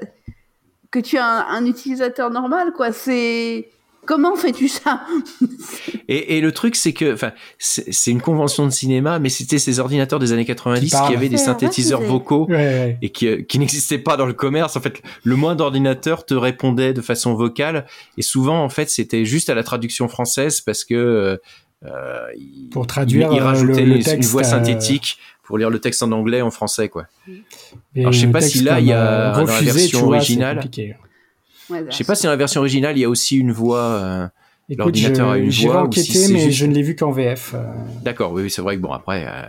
[0.91, 2.93] que tu es un, un utilisateur normal, quoi.
[2.93, 3.71] C'est
[4.07, 5.03] comment fais-tu ça
[6.09, 9.79] Et, et le truc, c'est que, enfin, c'est une convention de cinéma, mais c'était ces
[9.79, 12.99] ordinateurs des années 90 Qui qui avaient des synthétiseurs vocaux Ouais, ouais.
[13.03, 14.77] et qui, euh, qui n'existaient pas dans le commerce.
[14.77, 17.87] En fait, le moins d'ordinateurs te répondait de façon vocale,
[18.19, 21.37] et souvent, en fait, c'était juste à la traduction française parce que euh,
[21.85, 22.27] euh,
[22.71, 25.81] Pour traduire, il, il euh, rajoutait le- le une voix euh, synthétique pour lire le
[25.81, 27.07] texte en anglais en français, quoi.
[27.97, 30.17] Et Alors, je sais pas si là, il y a, dans la refusé, version vois,
[30.17, 30.61] originale-.
[31.73, 33.81] Ouais, Je sais pas si dans la version originale, il y a aussi une voix.
[33.83, 34.29] euh,
[34.77, 36.97] L'ordinateur a une J'ai voix ou enquêté, si c'est mais juste- je ne l'ai vu
[36.97, 37.53] qu'en VF.
[37.55, 37.65] euh.
[38.03, 39.25] D'accord, oui, c'est vrai que bon, après.
[39.27, 39.43] euh,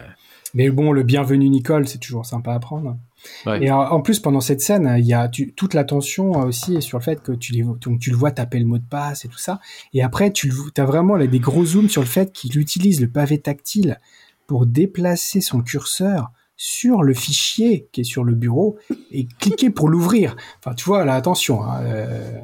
[0.53, 2.97] Mais bon, le bienvenu Nicole, c'est toujours sympa à prendre.
[3.45, 3.63] Ouais.
[3.63, 7.03] Et en, plus, pendant cette scène, il y a tu- toute l'attention aussi sur le
[7.03, 9.37] fait que tu, les, donc, tu le vois taper le mot de passe et tout
[9.37, 9.59] ça.
[9.93, 13.07] Et après, tu as vraiment là, des gros zooms sur le fait qu'il utilise le
[13.07, 13.97] pavé tactile
[14.45, 18.77] pour déplacer son curseur sur le fichier qui est sur le bureau
[19.11, 20.35] et cliquer pour l'ouvrir.
[20.59, 21.63] Enfin, tu vois, là, attention.
[21.63, 22.39] hein, euh,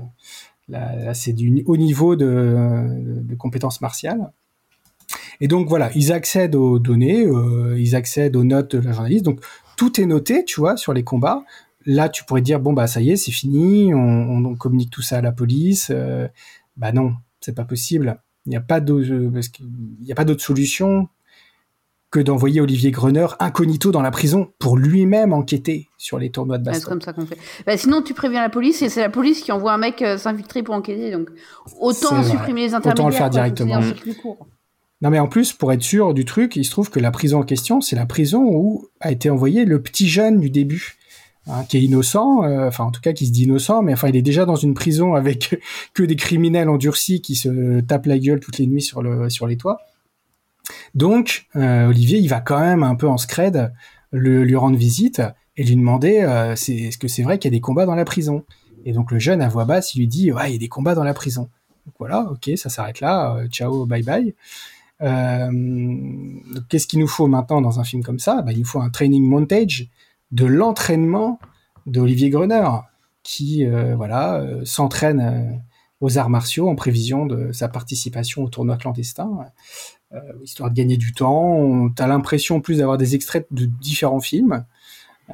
[0.67, 2.87] là, c'est du haut niveau de,
[3.23, 4.31] de, compétences martiales.
[5.41, 9.25] Et donc voilà, ils accèdent aux données, euh, ils accèdent aux notes de la journaliste.
[9.25, 9.41] Donc
[9.77, 11.43] tout est noté, tu vois, sur les combats.
[11.85, 15.17] Là, tu pourrais dire bon bah ça y est, c'est fini, on, communique tout ça
[15.17, 15.91] à la police.
[15.91, 16.27] Euh,
[16.77, 18.21] bah non, c'est pas possible.
[18.45, 21.07] Il n'y a pas d'autre solution
[22.11, 26.63] que d'envoyer Olivier Gruner incognito dans la prison pour lui-même enquêter sur les tournois de
[26.65, 26.89] Ouais, C'est baston.
[26.89, 27.37] comme ça qu'on fait.
[27.67, 30.17] Bah, sinon, tu préviens la police et c'est la police qui envoie un mec euh,
[30.17, 31.11] s'infiltrer pour enquêter.
[31.11, 31.29] Donc,
[31.79, 33.11] autant supprimer les Autant le intermédiaires.
[33.11, 33.81] faire quoi, directement.
[35.01, 37.39] Non mais en plus, pour être sûr du truc, il se trouve que la prison
[37.39, 40.97] en question, c'est la prison où a été envoyé le petit jeune du début,
[41.47, 44.09] hein, qui est innocent, euh, enfin en tout cas qui se dit innocent, mais enfin
[44.09, 45.57] il est déjà dans une prison avec
[45.93, 49.47] que des criminels endurcis qui se tapent la gueule toutes les nuits sur le sur
[49.47, 49.79] les toits.
[50.95, 53.73] Donc euh, Olivier, il va quand même un peu en scred
[54.11, 55.21] le, lui rendre visite
[55.57, 58.05] et lui demander euh, est-ce que c'est vrai qu'il y a des combats dans la
[58.05, 58.45] prison?
[58.85, 60.69] Et donc le jeune à voix basse, il lui dit ouais il y a des
[60.69, 61.49] combats dans la prison.
[61.85, 64.33] Donc voilà, ok, ça s'arrête là, euh, ciao, bye bye.
[66.69, 68.41] Qu'est-ce qu'il nous faut maintenant dans un film comme ça?
[68.41, 69.87] Bah, Il nous faut un training montage
[70.31, 71.39] de l'entraînement
[71.85, 72.67] d'Olivier Gruner,
[73.23, 75.61] qui voilà s'entraîne
[76.01, 79.45] aux arts martiaux en prévision de sa participation au tournoi clandestin,
[80.43, 81.89] histoire de gagner du temps.
[81.95, 84.65] Tu as l'impression en plus d'avoir des extraits de différents films.
[85.29, 85.33] Euh,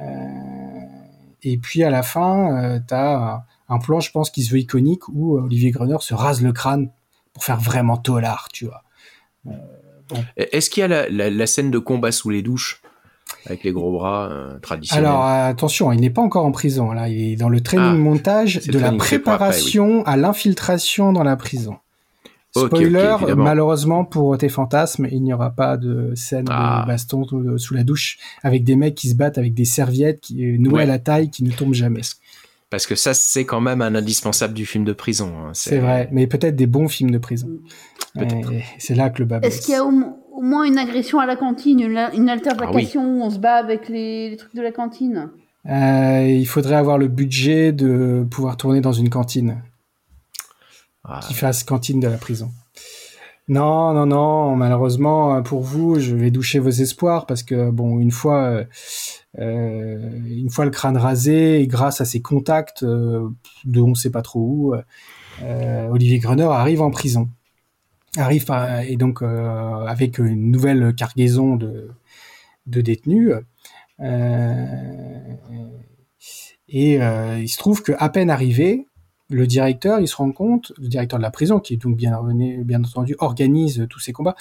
[1.42, 5.08] et puis à la fin, tu as un plan, je pense, qui se veut iconique,
[5.08, 6.90] où Olivier Gruner se rase le crâne
[7.32, 8.82] pour faire vraiment tolard, tu vois.
[10.36, 12.80] Est-ce qu'il y a la, la- la scène de combat sous les douches
[13.46, 15.04] avec les gros bras euh, traditionnels?
[15.06, 16.92] Alors euh, attention, il n'est pas encore en prison.
[16.92, 21.24] Là, il est dans le training Ah, montage de la après, préparation à l'infiltration dans
[21.24, 21.76] la prison.
[22.66, 23.44] Spoiler, évidemment.
[23.44, 26.82] malheureusement pour tes fantasmes, il n'y aura pas de scène Ah.
[26.82, 27.26] de baston
[27.58, 30.74] sous la douche avec des mecs qui se battent avec des serviettes qui euh, nouées
[30.74, 30.82] Ouais.
[30.82, 32.00] à la taille qui ne tombent jamais.
[32.70, 35.32] Parce que ça, c'est quand même un indispensable du film de prison.
[35.38, 35.50] hein.
[35.52, 37.48] C'est vrai, mais peut-être des bons films de prison.
[38.20, 38.26] Et
[38.78, 41.20] C'est là que le bas Est-ce qu'il y a au, mo- au moins une agression
[41.20, 44.62] à la cantine, une, une altercation où on se bat avec les, les trucs de
[44.62, 45.28] la cantine?
[45.68, 49.62] Euh, il faudrait avoir le budget de pouvoir tourner dans une cantine
[51.08, 52.50] Ah, qui fasse cantine de la prison.
[53.48, 54.56] Non, non, non.
[54.56, 58.64] Malheureusement pour vous, je vais doucher vos espoirs parce que bon, une fois, euh,
[59.38, 63.28] euh, une fois le crâne rasé, et grâce à ses contacts euh,
[63.64, 64.74] de on sait pas trop où,
[65.42, 67.28] euh, Olivier Gruner arrive en prison.
[68.16, 68.46] Arrive
[68.88, 71.90] et donc euh, avec une nouvelle cargaison de,
[72.66, 73.34] de détenus.
[74.00, 74.66] Euh,
[76.68, 78.88] et euh, il se trouve que à peine arrivé,
[79.28, 82.20] le directeur, il se rend compte, le directeur de la prison, qui est donc bien,
[82.64, 84.36] bien entendu organise tous ces combats,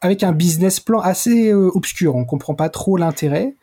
[0.00, 2.16] avec un business plan assez euh, obscur.
[2.16, 3.56] On comprend pas trop l'intérêt.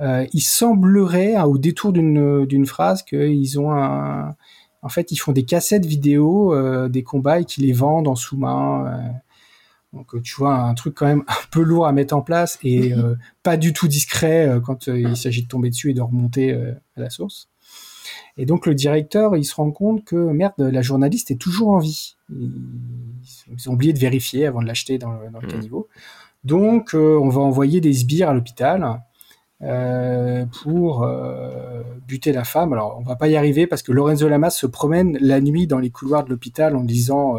[0.00, 4.34] Euh, il semblerait, hein, au détour d'une phrase, qu'ils ont un,
[4.82, 8.14] en fait, ils font des cassettes vidéo euh, des combats et qu'ils les vendent en
[8.14, 9.12] sous-main.
[9.92, 12.92] donc, tu vois, un truc quand même un peu lourd à mettre en place et
[13.42, 17.10] pas du tout discret quand il s'agit de tomber dessus et de remonter à la
[17.10, 17.48] source.
[18.38, 21.78] Et donc le directeur, il se rend compte que merde, la journaliste est toujours en
[21.78, 22.16] vie.
[22.30, 22.52] Ils,
[23.52, 25.88] ils ont oublié de vérifier avant de l'acheter dans le, dans le caniveau.
[26.44, 29.02] Donc euh, on va envoyer des sbires à l'hôpital
[29.62, 32.72] euh, pour euh, buter la femme.
[32.72, 35.80] Alors on va pas y arriver parce que Lorenzo Lamas se promène la nuit dans
[35.80, 37.38] les couloirs de l'hôpital en lisant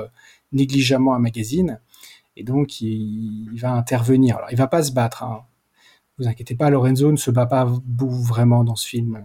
[0.52, 1.80] négligemment un magazine.
[2.36, 4.36] Et donc il, il va intervenir.
[4.36, 5.24] Alors il va pas se battre.
[5.24, 5.43] Hein.
[6.18, 7.66] Vous inquiétez pas, Lorenzo ne se bat pas
[7.97, 9.24] vraiment dans ce film.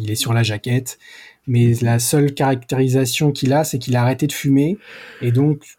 [0.00, 0.98] Il est sur la jaquette,
[1.46, 4.78] mais la seule caractérisation qu'il a, c'est qu'il a arrêté de fumer,
[5.20, 5.76] et donc,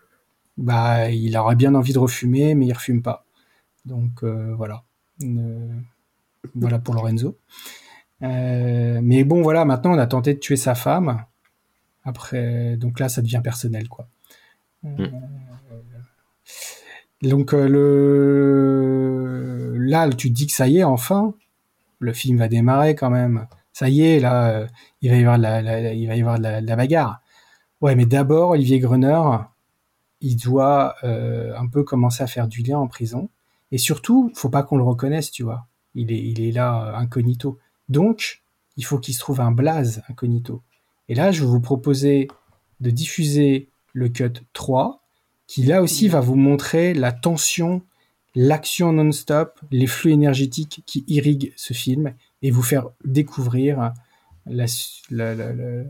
[0.57, 3.25] bah, il aurait bien envie de refumer, mais il refume pas.
[3.85, 4.83] Donc euh, voilà,
[5.21, 5.83] Une-
[6.53, 7.37] voilà pour Lorenzo.
[8.21, 11.25] Euh, mais bon, voilà, maintenant on a tenté de tuer sa femme.
[12.03, 14.07] Après, donc là, ça devient personnel, quoi.
[14.85, 15.07] Euh,
[17.21, 21.33] donc euh, le là, tu te dis que ça y est, enfin,
[21.99, 23.47] le film va démarrer quand même.
[23.75, 24.67] Ça y est, là, euh,
[25.01, 27.19] il va y avoir de la, il bagarre.
[27.81, 29.19] Ouais, mais d'abord, Olivier Gruner,
[30.21, 33.27] il doit euh, un peu commencer à faire du lien en prison.
[33.73, 35.67] Et surtout, faut pas qu'on le reconnaisse, tu vois.
[35.93, 37.59] Il est, il est là euh, incognito.
[37.89, 38.43] Donc,
[38.77, 40.61] il faut qu'il se trouve un blaze incognito.
[41.09, 42.29] Et là, je vais vous proposer
[42.79, 45.03] de diffuser le cut 3,
[45.47, 47.81] qui là aussi va vous montrer la tension,
[48.35, 52.13] l'action non-stop, les flux énergétiques qui irriguent ce film,
[52.45, 53.93] et vous faire découvrir
[54.45, 54.65] la,
[55.09, 55.83] la- la- la-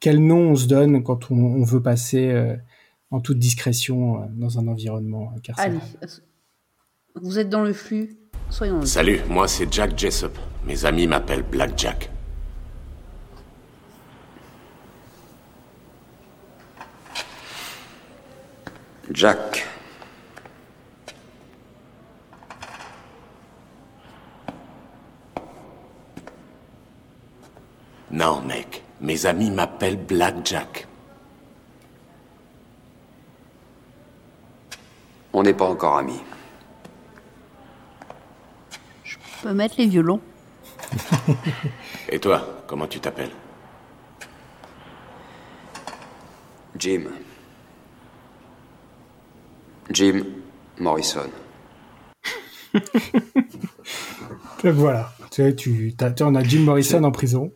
[0.00, 2.56] quel nom on se donne quand on, on veut passer euh,
[3.10, 5.72] en toute discrétion euh, dans un environnement carcéral.
[6.00, 6.12] Allez,
[7.22, 8.16] vous êtes dans le flux,
[8.48, 8.86] soyons là.
[8.86, 10.38] Salut, moi c'est Jack Jessup.
[10.66, 12.10] Mes amis m'appellent Black Jack.
[19.12, 19.66] Jack.
[28.16, 30.86] Non, mec, mes amis m'appellent Black Jack.
[35.34, 36.22] On n'est pas encore amis.
[39.04, 40.22] Je peux mettre les violons.
[42.08, 43.32] Et toi, comment tu t'appelles?
[46.78, 47.02] Jim.
[49.90, 50.22] Jim
[50.78, 51.28] Morrison.
[54.64, 57.52] Donc voilà, tu, sais, tu, tu- on a Jim Morrison en prison.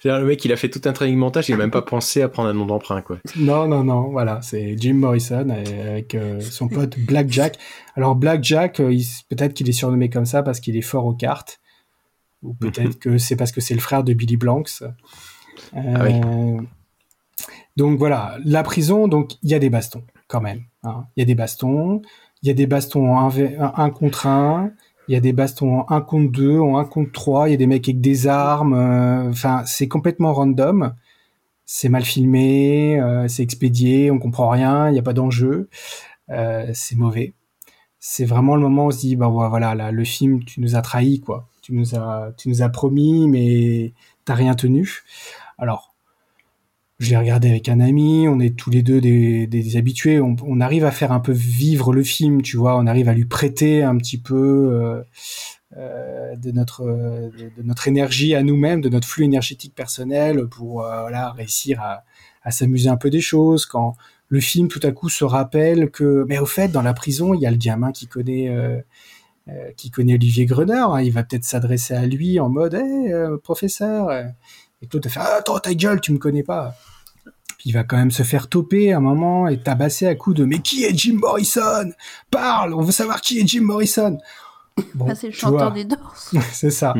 [0.00, 2.22] C'est-à-dire, le mec, il a fait tout un training montage, il a même pas pensé
[2.22, 3.18] à prendre un nom d'emprunt, quoi.
[3.36, 7.58] Non, non, non, voilà, c'est Jim Morrison avec euh, son pote Black Jack.
[7.96, 8.94] Alors Black Jack, euh,
[9.28, 11.60] peut-être qu'il est surnommé comme ça parce qu'il est fort aux cartes,
[12.42, 14.82] ou peut-être que c'est parce que c'est le frère de Billy Blanks.
[15.76, 16.58] Euh,
[17.76, 20.62] Donc voilà, la prison, donc il y a des bastons quand même.
[20.82, 21.04] hein.
[21.16, 22.02] Il y a des bastons,
[22.42, 24.72] il y a des bastons en 1 contre 1,
[25.08, 27.54] il y a des bastons en 1 contre 2, en 1 contre 3, il y
[27.54, 30.94] a des mecs avec des armes, euh, enfin c'est complètement random
[31.74, 35.70] c'est mal filmé, euh, c'est expédié, on comprend rien, il n'y a pas d'enjeu,
[36.30, 37.34] euh, c'est mauvais.
[37.98, 40.76] C'est vraiment le moment où on se dit, bah voilà, là, le film, tu nous
[40.76, 41.48] as trahi, quoi.
[41.62, 43.94] Tu nous as, tu nous as promis, mais
[44.24, 45.02] t'as rien tenu.
[45.58, 45.91] Alors,
[47.02, 50.84] je l'ai regardé avec un ami, on est tous les deux des, habitués, on, arrive
[50.84, 53.96] à faire un peu vivre le film, tu vois, on arrive à lui prêter un
[53.96, 55.02] petit peu euh,
[55.76, 62.50] euh, de notre énergie à nous-mêmes, de notre flux énergétique personnel pour euh, réussir à,
[62.50, 63.66] s'amuser un peu des choses.
[63.66, 63.96] Quand
[64.28, 67.40] le film tout à coup se rappelle que, mais au fait, dans la prison, il
[67.40, 68.84] y a le gamin qui connaît
[69.76, 74.10] qui connaît Olivier Gruner, hein, il va peut-être s'adresser à lui en mode, hey, professeur.
[74.82, 76.76] Et toi, te fait, ah, attends ta gueule, tu me connais pas.
[77.62, 80.34] Puis il va quand même se faire toper à un moment et tabasser à coups
[80.38, 81.92] de mais qui est Jim Morrison?
[82.28, 84.18] Parle, on veut savoir qui est Jim Morrison.
[84.94, 85.84] Bon, Ah, c'est le chanteur vois.
[85.84, 85.94] des
[86.52, 86.92] c'est ça.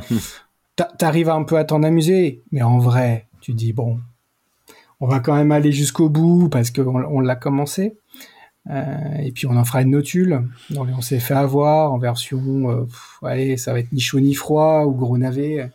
[0.77, 3.99] T'a- T'arrives un peu à t'en amuser, mais en vrai, tu dis bon,
[5.01, 7.97] on va quand même aller jusqu'au bout parce qu'on on l'a commencé.
[8.71, 10.49] Euh, et puis on en fera une notule.
[10.77, 14.35] On s'est fait avoir en version, euh, pff, allez, ça va être ni chaud ni
[14.35, 15.73] froid ou gros navet.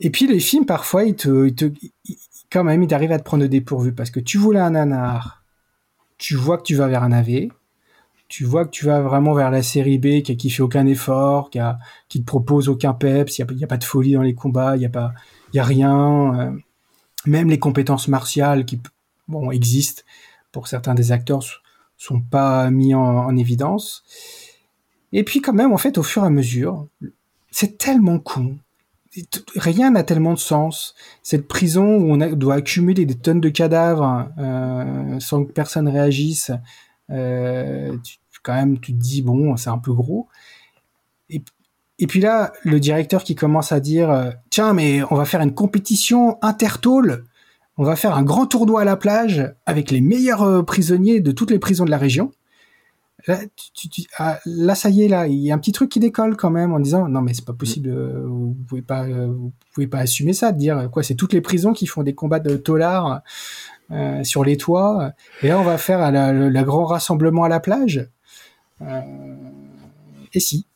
[0.00, 1.66] Et puis les films, parfois, ils te, ils te,
[2.52, 5.42] quand même, ils t'arrivent à te prendre au dépourvu parce que tu voulais un nanar,
[6.18, 7.48] tu vois que tu vas vers un navet,
[8.28, 11.50] tu vois que tu vas vraiment vers la série B qui, qui fait aucun effort,
[11.50, 11.78] qui, a,
[12.08, 14.34] qui te propose aucun peps, il n'y a, il a pas de folie dans les
[14.34, 15.12] combats, il n'y a
[15.52, 16.40] il a rien.
[16.40, 16.52] euh,
[17.26, 18.80] même les compétences martiales qui,
[19.52, 20.02] existent
[20.50, 21.42] pour certains des acteurs,
[21.96, 24.02] sont pas mis en, en évidence.
[25.12, 26.86] Et puis quand même, en fait, au fur et à mesure,
[27.50, 28.58] c'est tellement con.
[29.56, 30.94] Rien n'a tellement de sens.
[31.22, 36.50] Cette prison où on doit accumuler des tonnes de cadavres euh, sans que personne réagisse,
[37.10, 37.96] euh,
[38.42, 40.28] quand même, tu te dis bon, c'est un peu gros.
[41.30, 41.42] Et,
[41.98, 45.40] et puis là, le directeur qui commence à dire euh, tiens, mais on va faire
[45.40, 47.24] une compétition intertôle.
[47.78, 51.32] On va faire un grand tournoi à la plage avec les meilleurs euh, prisonniers de
[51.32, 52.32] toutes les prisons de la région.
[53.26, 53.38] Là,
[54.18, 56.50] ah, là, ça y est, là, il y a un petit truc qui décolle quand
[56.50, 59.86] même en disant non mais c'est pas possible, euh, vous pouvez pas, euh, vous pouvez
[59.86, 62.40] pas assumer ça, de dire euh, quoi, c'est toutes les prisons qui font des combats
[62.40, 63.22] de tolards
[63.92, 65.12] euh, sur les toits.
[65.42, 68.08] Et là, on va faire la, grand rassemblement à la plage.
[70.34, 70.66] Et si.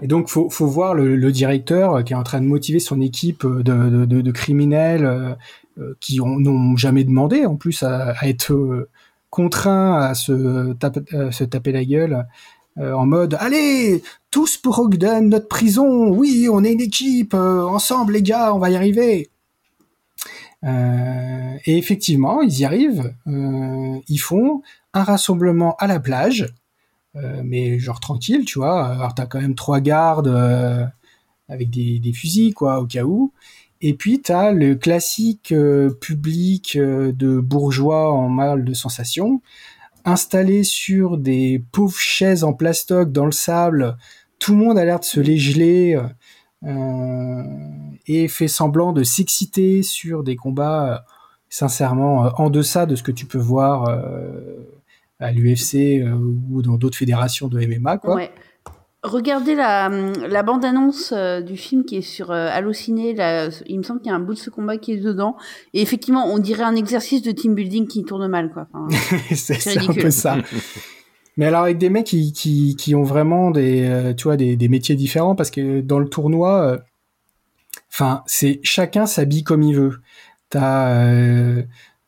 [0.00, 3.44] Et donc, faut, faut voir le, directeur qui est en train de motiver son équipe
[3.44, 5.36] de, de, criminels
[6.00, 8.88] qui ont- n'ont jamais demandé, en plus, à être
[9.32, 12.26] euh, contraints à à se taper la gueule
[12.78, 17.64] euh, en mode Allez, tous pour Ogden, notre prison, oui, on est une équipe, euh,
[17.64, 19.30] ensemble les gars, on va y arriver.
[20.64, 23.14] Euh, et effectivement, ils y arrivent.
[23.26, 24.62] Euh, ils font
[24.94, 26.54] un rassemblement à la plage,
[27.16, 28.86] euh, mais genre tranquille, tu vois.
[28.86, 30.86] Alors t'as quand même trois gardes euh,
[31.48, 33.32] avec des, des fusils, quoi, au cas où.
[33.82, 39.42] Et puis t'as le classique euh, public euh, de bourgeois en mal de sensation,
[40.04, 43.96] installé sur des pauvres chaises en plastoc dans le sable.
[44.38, 46.00] Tout le monde a l'air de se les geler.
[46.64, 47.42] euh,
[48.06, 51.04] et fait semblant de s'exciter sur des combats
[51.48, 53.88] sincèrement en deçà de ce que tu peux voir
[55.20, 56.02] à l'UFC
[56.50, 58.16] ou dans d'autres fédérations de MMA quoi.
[58.16, 58.30] Ouais.
[59.02, 63.14] Regardez la, la bande-annonce euh, du film qui est sur euh, Allociné.
[63.14, 65.36] Là, il me semble qu'il y a un bout de ce combat qui est dedans.
[65.74, 68.68] Et effectivement, on dirait un exercice de team building qui tourne mal, quoi.
[68.72, 68.86] Enfin,
[69.34, 70.38] c'est un peu ça.
[71.36, 74.56] Mais alors avec des mecs qui, qui, qui ont vraiment des, euh, tu vois, des,
[74.56, 76.78] des métiers différents parce que dans le tournoi, euh,
[77.90, 80.00] enfin, c'est chacun s'habille comme il veut.
[80.50, 81.62] T'as euh,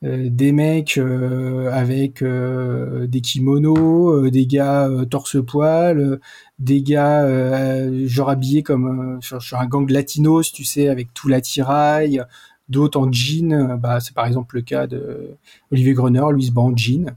[0.04, 6.20] des mecs euh, avec euh, des kimonos, euh, des gars euh, torse-poil, euh,
[6.58, 11.28] des gars euh, genre habillés comme euh, sur, un gang latinos, tu sais, avec tout
[11.28, 12.22] l'attirail,
[12.68, 13.52] d'autres en jean.
[13.52, 15.36] euh, Bah, c'est par exemple le cas de
[15.72, 17.14] Olivier Gruner, lui se bat en jean.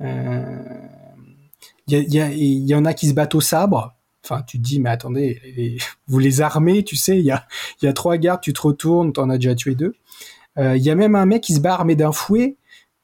[0.00, 0.44] Euh,
[1.86, 3.94] Il y, en a qui se battent au sabre.
[4.24, 7.46] Enfin, tu te dis, mais attendez, vous les armez, tu sais, il y a,
[7.82, 9.94] y a trois gardes, tu te retournes, t'en as déjà tué deux.
[10.58, 12.56] Euh, Il y a même un mec qui se bat armé d'un fouet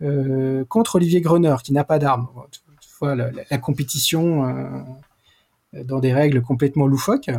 [0.03, 2.29] euh, contre Olivier Gruner, qui n'a pas d'arme.
[3.03, 7.31] La, la- la compétition euh, dans des règles complètement loufoques.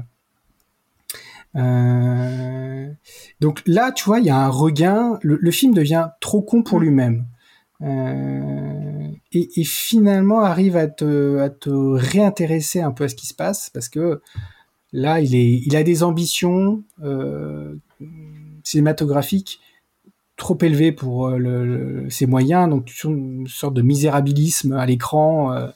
[1.56, 2.88] Euh,
[3.40, 5.18] donc là, tu vois, il y a un regain.
[5.22, 7.26] Le, le film devient trop con pour lui-même.
[7.82, 13.28] Euh, et, et finalement arrive à te, à te réintéresser un peu à ce qui
[13.28, 14.22] se passe parce que
[14.94, 17.76] là, il, est, il a des ambitions euh,
[18.64, 19.60] cinématographiques
[20.38, 25.68] trop élevées pour euh, ses moyens, donc une sorte de misérabilisme à l'écran euh,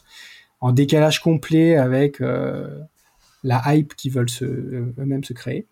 [0.60, 2.80] en décalage complet avec euh,
[3.44, 5.66] la hype qu'ils veulent eux-mêmes se créer.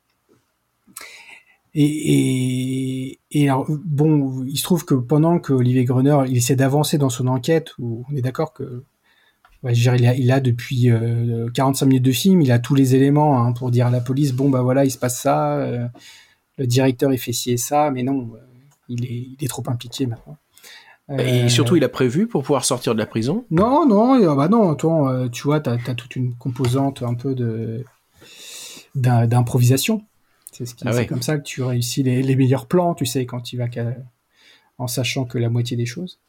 [1.79, 7.09] Et, alors, bon, il se trouve que pendant que Olivier Gruner, il essaie d'avancer dans
[7.09, 8.83] son enquête, où on est d'accord que
[9.69, 13.69] il, a, depuis euh, 45 minutes de film, il a tous les éléments hein, pour
[13.69, 15.89] dire à la police, bon bah voilà, il se passe ça,
[16.57, 18.31] le directeur il fait ci et ça, mais non,
[18.89, 20.38] il est, il est trop impliqué maintenant.
[21.17, 23.45] Et Euh, surtout, il a prévu pour pouvoir sortir de la prison?
[23.49, 27.33] non, non, bah non, attends, euh, tu vois, t'as as toute une composante un peu
[27.33, 27.85] de
[28.95, 30.03] d'improvisation.
[30.51, 31.05] C'est ce Ah ouais.
[31.05, 33.95] comme ça que tu réussis les, les meilleurs plans, tu sais, quand tu vas qu'à-
[34.79, 36.19] en sachant que la moitié des choses.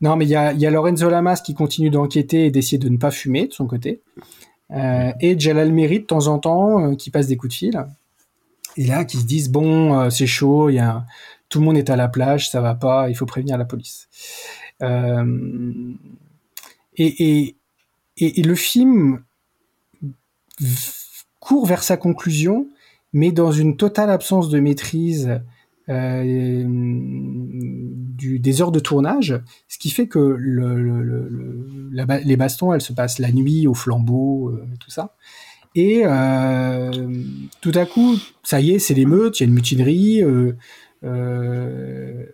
[0.00, 2.78] Non, mais il y a, il y a Lorenzo Lamas qui continue d'enquêter et d'essayer
[2.78, 4.02] de ne pas fumer de son côté.
[4.70, 7.86] Euh, et Jalal Meri de temps en temps qui passe des coups de fil.
[8.76, 11.04] Et là, qui se disent bon, c'est chaud, il y a,
[11.48, 14.08] tout le monde est à la plage, ça va pas, il faut prévenir la police.
[14.82, 15.94] Euh,
[16.96, 17.54] et,
[18.20, 19.22] le film
[21.40, 22.68] court vers sa conclusion,
[23.12, 25.40] mais dans une totale absence de maîtrise
[25.88, 30.36] euh, des heures de tournage, ce qui fait que
[32.24, 35.14] les bastons, elles se passent la nuit au flambeau, euh, tout ça.
[35.74, 36.02] Et
[37.60, 40.24] tout à coup, ça y est, c'est l'émeute, il y a une mutinerie.
[41.04, 42.24] Euh, euh,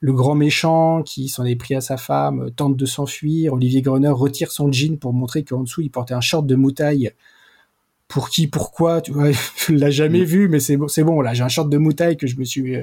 [0.00, 3.54] le grand méchant qui s'en est pris à sa femme tente de s'enfuir.
[3.54, 7.12] Olivier Grener retire son jean pour montrer qu'en dessous il portait un short de moutaille.
[8.08, 11.20] Pour qui, pourquoi, tu vois, je l'ai jamais vu, mais c'est bon, c'est bon.
[11.20, 12.74] Là, j'ai un short de moutaille que je me suis,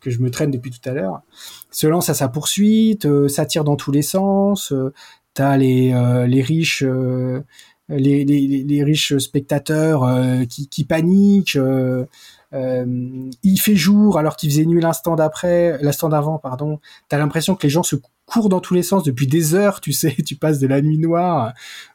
[0.00, 1.22] que je me traîne depuis tout à l'heure.
[1.70, 4.72] Se lance à sa poursuite, euh, ça tire dans tous les sens.
[4.72, 4.92] Euh,
[5.34, 6.84] T'as les euh, les riches.
[6.84, 7.42] Euh,
[7.90, 10.08] les, les, riches spectateurs
[10.48, 12.06] qui, paniquent, euh,
[12.54, 16.80] il fait jour alors qu'il faisait nuit l'instant d'après, l'instant d'avant, pardon.
[17.08, 17.96] T'as l'impression que les gens se
[18.26, 20.14] courent dans tous les sens depuis des heures, tu sais.
[20.26, 21.52] Tu passes de la nuit noire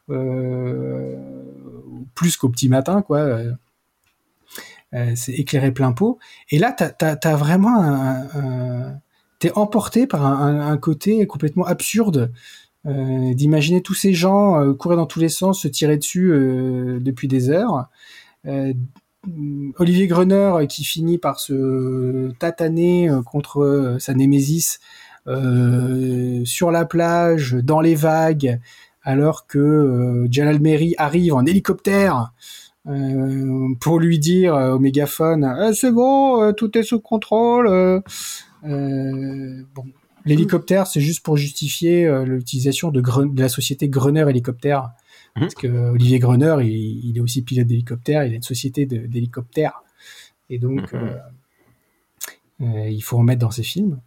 [0.10, 1.16] euh,
[2.16, 3.20] plus qu'au petit matin, quoi.
[3.20, 3.53] Euh,
[5.16, 6.20] c'est éclairé plein pot.
[6.49, 8.28] Et là, t'as as, vraiment
[9.39, 12.32] t'es emporté par un, côté complètement absurde
[12.86, 16.99] euh, d'imaginer tous ces gens euh, courir dans tous les sens, se tirer dessus euh,
[17.01, 17.89] depuis des heures.
[19.78, 24.80] Olivier Gruner euh, qui finit par se tataner euh, contre euh, sa némésis
[26.45, 28.59] sur la plage, dans les vagues,
[29.03, 32.32] alors que euh, Jalal Meri arrive en hélicoptère
[33.80, 38.01] pour lui dire au mégaphone eh, c'est bon, tout est sous contrôle.
[40.26, 43.03] l'hélicoptère c'est juste pour justifier l'utilisation de,
[43.39, 44.89] la société Gruner Hélicoptère
[45.39, 45.41] Mmh.
[45.41, 49.81] Parce que Olivier Gruner, il, il, est aussi pilote d'hélicoptère, il a une société d'hélicoptères.
[50.49, 50.97] Et donc, mmh.
[50.97, 51.17] euh,
[52.61, 53.99] euh, il faut en mettre dans ses films.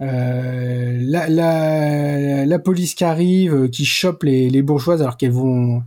[0.00, 5.84] Euh, la, la, la, police qui arrive, qui chope les, les bourgeoises alors qu'elles vont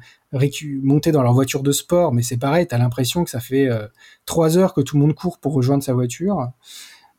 [0.83, 3.87] monter dans leur voiture de sport, mais c'est pareil, t'as l'impression que ça fait euh,
[4.25, 6.51] trois heures que tout le monde court pour rejoindre sa voiture.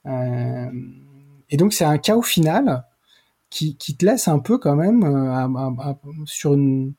[0.07, 0.71] Euh,
[1.51, 2.85] et donc c'est un chaos final
[3.51, 5.05] qui, qui, te laisse un peu quand même
[6.25, 6.95] sur une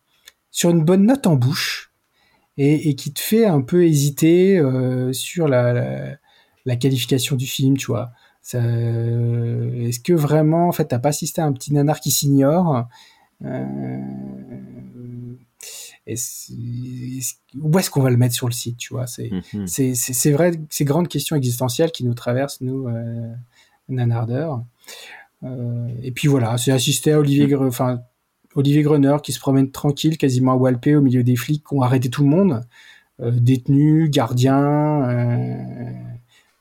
[0.51, 1.93] sur une bonne note en bouche
[2.57, 6.15] et, et qui te fait un peu hésiter euh, sur la, la,
[6.65, 8.11] la, qualification du film, tu vois.
[8.53, 12.87] Est-ce que vraiment, en fait, t'as pas assisté à un petit nanar qui s'ignore
[13.43, 13.97] euh,
[16.05, 16.15] est
[17.61, 19.07] où est-ce qu'on va le mettre sur le site, tu vois?
[19.07, 20.13] C'est mm -hmm.
[20.13, 23.33] c'est vrai, ces grandes questions existentielles qui nous traversent, nous, euh,
[23.89, 24.63] nanardeurs.
[25.43, 28.01] Euh, et puis voilà, c'est assisté à Olivier, enfin,
[28.55, 31.81] Olivier Gruner qui se promène tranquille, quasiment à Walpé, au milieu des flics qui ont
[31.81, 32.65] arrêté tout le monde,
[33.19, 35.93] euh, détenus, gardiens, euh,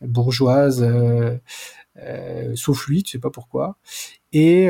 [0.01, 1.39] bourgeoises, euh,
[2.55, 3.77] sauf lui, tu sais pas pourquoi.
[4.33, 4.69] Et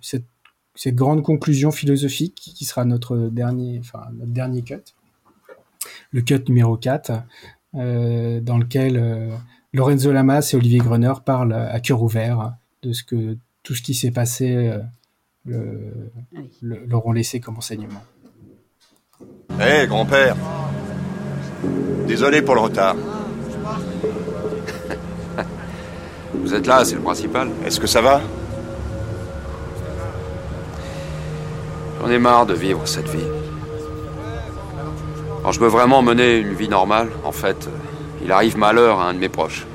[0.00, 0.24] cette,
[0.74, 4.94] cette, grande conclusion philosophique qui sera notre dernier, enfin notre dernier cut,
[6.12, 7.12] le cut numéro 4,
[7.74, 9.38] euh, dans lequel
[9.72, 13.94] Lorenzo Lamas et Olivier Gruner parlent à cœur ouvert de ce que tout ce qui
[13.94, 14.72] s'est passé
[16.62, 18.02] leur ont laissé comme enseignement.
[19.58, 20.36] Hé, hey, grand-père
[22.06, 22.96] Désolé pour le retard.
[26.34, 27.50] Vous êtes là, c'est le principal.
[27.64, 28.20] Est-ce que ça va?
[32.00, 33.26] J'en ai marre de vivre cette vie.
[35.42, 37.68] Quand je veux vraiment mener une vie normale, en fait,
[38.22, 39.66] il arrive malheur à un de mes proches.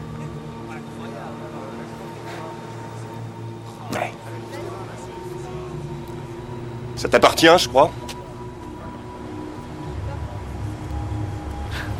[7.06, 7.92] Ça t'appartient, je crois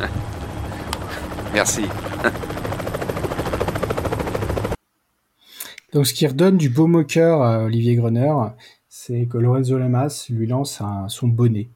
[1.54, 1.82] Merci.
[5.92, 8.34] Donc, ce qui redonne du beau moqueur à Olivier Gruner,
[8.88, 11.70] c'est que Lorenzo Lamas lui lance un, son bonnet.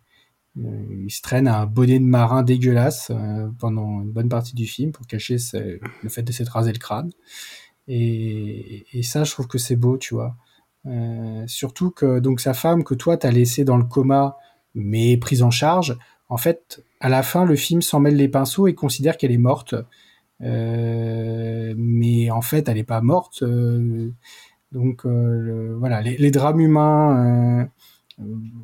[0.58, 4.66] Euh, il se traîne un bonnet de marin dégueulasse euh, pendant une bonne partie du
[4.66, 7.12] film pour cacher le fait de s'être rasé le crâne.
[7.86, 10.34] Et, et, ça, je trouve que c'est beau, tu vois.
[10.86, 14.38] Euh, surtout que donc sa femme que toi t'as laissé dans le coma
[14.74, 18.66] mais prise en charge, en fait à la fin le film s'en mêle les pinceaux
[18.66, 19.74] et considère qu'elle est morte,
[20.42, 23.42] euh, mais en fait elle est pas morte.
[23.42, 24.10] Euh,
[24.72, 27.68] donc voilà les, drames humains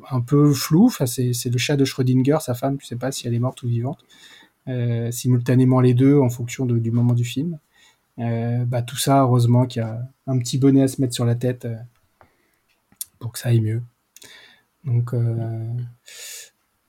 [0.09, 3.33] un peu flous, c'est le chat de Schrödinger, sa femme, tu sais pas si elle
[3.33, 4.05] est morte ou vivante,
[5.11, 7.59] simultanément les deux en fonction du moment du film.
[8.17, 11.35] bah tout ça heureusement qu'il y a un petit bonnet à se mettre sur la
[11.35, 11.67] tête
[13.19, 13.81] pour que ça aille mieux.
[14.85, 15.67] Donc, euh,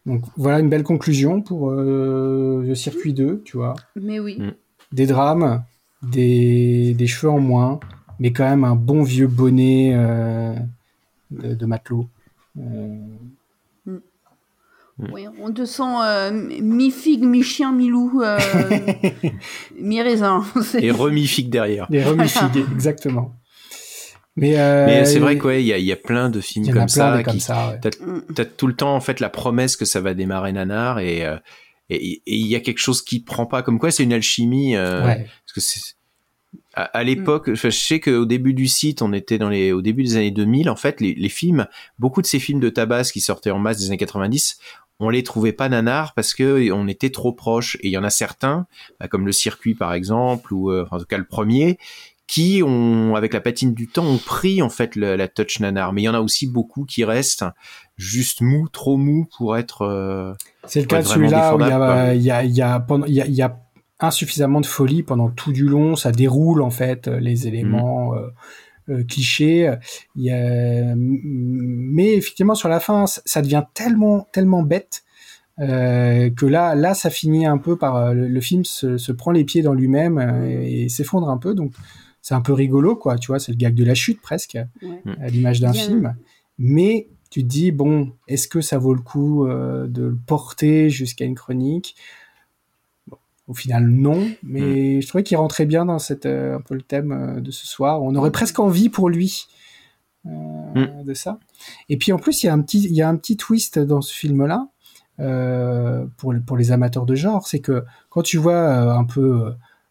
[0.06, 3.74] donc voilà une belle conclusion pour euh, le circuit 2, tu vois.
[3.96, 4.38] Mais oui.
[4.92, 5.64] Des drames,
[6.02, 7.80] des, des cheveux en moins,
[8.18, 10.54] mais quand même un bon vieux bonnet euh,
[11.30, 12.08] de, de matelot.
[12.58, 12.96] Euh,
[15.12, 18.36] Oui, on te sent euh, mi-figue, mi-chien, mi-loup, euh,
[19.80, 20.44] mi-raisin.
[20.80, 21.86] Et remifique derrière.
[21.88, 23.34] des remifigs, exactement.
[24.38, 26.88] Mais, euh, Mais c'est vrai qu'il y, a- il y a plein de films comme
[26.88, 27.10] ça.
[27.34, 27.80] qui, ça, ouais.
[28.34, 31.36] T'as tout le temps en fait la promesse que ça va démarrer nanar et euh,
[31.90, 33.62] et il y a quelque chose qui prend pas.
[33.62, 34.76] Comme quoi, c'est une alchimie.
[34.76, 35.26] euh, Ouais.
[35.46, 35.80] Parce que c'est
[36.74, 40.02] à, à l'époque, je sais qu'au début du site, on était dans les, au début
[40.02, 41.66] des années 2000, en fait, les, les films,
[41.98, 44.58] beaucoup de ces films de tabac qui sortaient en masse des années 90,
[45.00, 47.76] on les trouvait pas nanars parce que on était trop proches.
[47.80, 48.66] Et il y en a certains,
[49.00, 51.78] bah, comme le circuit par exemple, ou euh, en tout cas le premier,
[52.28, 55.92] qui ont, avec la patine du temps, ont pris en fait le- la touch nanar.
[55.92, 57.44] Mais il y en a aussi beaucoup qui restent
[57.96, 59.82] juste mou, trop mou pour être.
[59.82, 60.34] euh,
[60.66, 63.26] C'est le cas de celui-là où il y a, il y a, il y a,
[63.26, 63.58] il y a,
[64.00, 65.96] insuffisamment de folie pendant tout du long.
[65.96, 68.28] Ça déroule en fait euh, les éléments euh,
[68.90, 69.74] euh, clichés.
[70.14, 75.02] Il y a- mais effectivement sur la fin, ça devient tellement tellement bête
[75.60, 79.10] euh, que là là ça finit un peu par euh, le, le film se, se
[79.10, 81.54] prend les pieds dans lui-même euh, et s'effondre un peu.
[81.54, 81.72] Donc
[82.28, 83.16] c'est un peu rigolo quoi.
[83.16, 85.02] Tu vois, c'est le gag de la chute presque Ouais.
[85.20, 86.14] à l'image d'un film.
[86.58, 90.90] Mais tu te dis, bon, est-ce que ça vaut le coup euh, de le porter
[90.90, 91.96] jusqu'à une chronique?
[93.06, 93.16] Bon,
[93.46, 94.28] Au final, non.
[94.42, 97.50] Mais je trouvais qu'il rentrait bien dans cette, euh, un peu le thème euh, de
[97.50, 98.02] ce soir.
[98.02, 99.46] On aurait presque envie pour lui
[100.26, 101.38] euh, de ça.
[101.88, 103.78] Et puis en plus, il y a un petit, il y a un petit twist
[103.78, 104.68] dans ce film-là.
[105.20, 109.46] euh, pour, pour les amateurs de genre, c'est que quand tu vois euh, un peu
[109.46, 109.50] euh,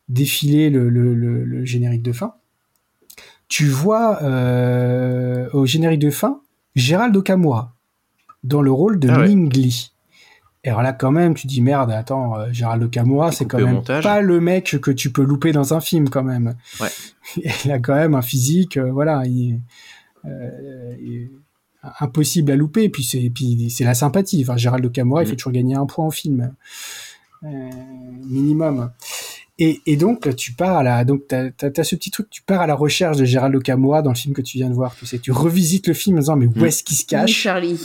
[0.10, 2.34] défiler le, le, le, le générique de fin,
[3.48, 6.42] tu vois euh, au générique de fin
[6.76, 7.74] Gérald Okamura
[8.44, 9.28] dans le rôle de Ah ouais.
[9.28, 9.92] Ming Li.
[10.64, 13.76] Et alors là, quand même, tu dis merde, attends, euh, Gérald Okamura, c'est quand même
[13.76, 14.04] montage.
[14.04, 16.56] pas le mec que tu peux louper dans un film, quand même.
[16.82, 16.90] Ouais.
[17.66, 19.60] Il a quand même un physique, euh, voilà, il,
[20.26, 21.30] euh, il-
[22.02, 22.84] impossible à louper.
[22.84, 24.42] Et puis c'est, et puis c'est la sympathie.
[24.44, 25.24] Enfin, Gérald Okamura, Mm.
[25.24, 26.52] il fait toujours gagner un point en film,
[27.44, 28.92] minimum.
[29.60, 31.50] Et, et donc tu pars à la, donc t'as,
[31.84, 34.42] ce petit truc, tu pars à la recherche de Gérald Okamura dans le film que
[34.44, 34.96] tu viens de voir.
[34.96, 36.66] Tu sais, tu revisites le film en disant mais où Mm.
[36.66, 37.80] est-ce qu'il se Oui, cache Charlie.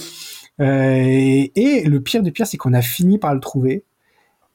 [0.60, 3.84] Euh, et, et le pire du pire, c'est qu'on a fini par le trouver.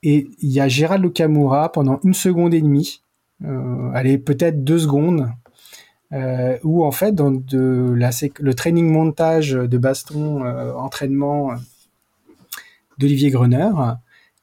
[0.04, 3.02] Et il y a Gérald Okamura pendant une seconde et demie,
[3.44, 5.28] euh, allez peut-être deux secondes,
[6.14, 11.56] euh, où en fait dans de la le training montage de baston euh, entraînement euh,
[13.00, 13.70] d'Olivier Gruner,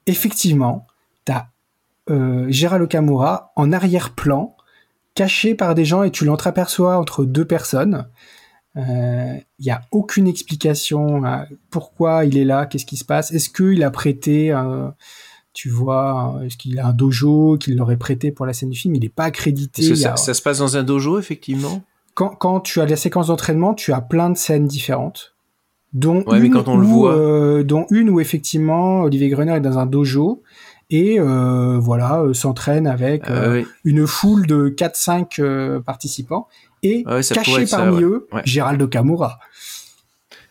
[0.07, 0.87] effectivement,
[2.11, 4.57] euh, Gérald Okamura en arrière-plan,
[5.15, 8.07] caché par des gens et tu l'entreaperçois entre deux personnes.
[8.77, 13.31] Il n'y a aucune explication à pourquoi il est là, qu'est-ce qui se passe.
[13.33, 14.95] Est-ce qu'il a prêté, un,
[15.53, 18.97] tu vois, est-ce qu'il a un dojo qu'il l'aurait prêté pour la scène du film?
[18.97, 19.93] Il n'est pas accrédité.
[19.93, 21.83] A- ça, ça se passe dans un dojo effectivement?
[22.15, 25.37] Quand, quand tu as la séquence d'entraînement, tu as plein de scènes différentes.
[25.93, 29.29] Dont Ouais, mais une quand on le où, voit- euh, dont une où effectivement Olivier
[29.29, 30.43] Gruner est dans un dojo
[30.95, 33.67] et euh, voilà euh, s'entraîne avec Ah euh, oui.
[33.83, 36.47] une foule de 4-5 euh, participants
[36.85, 38.03] et Ah ouais, caché ça, parmi ouais.
[38.05, 38.43] eux Ouais.
[38.45, 39.41] Gérald Okamura.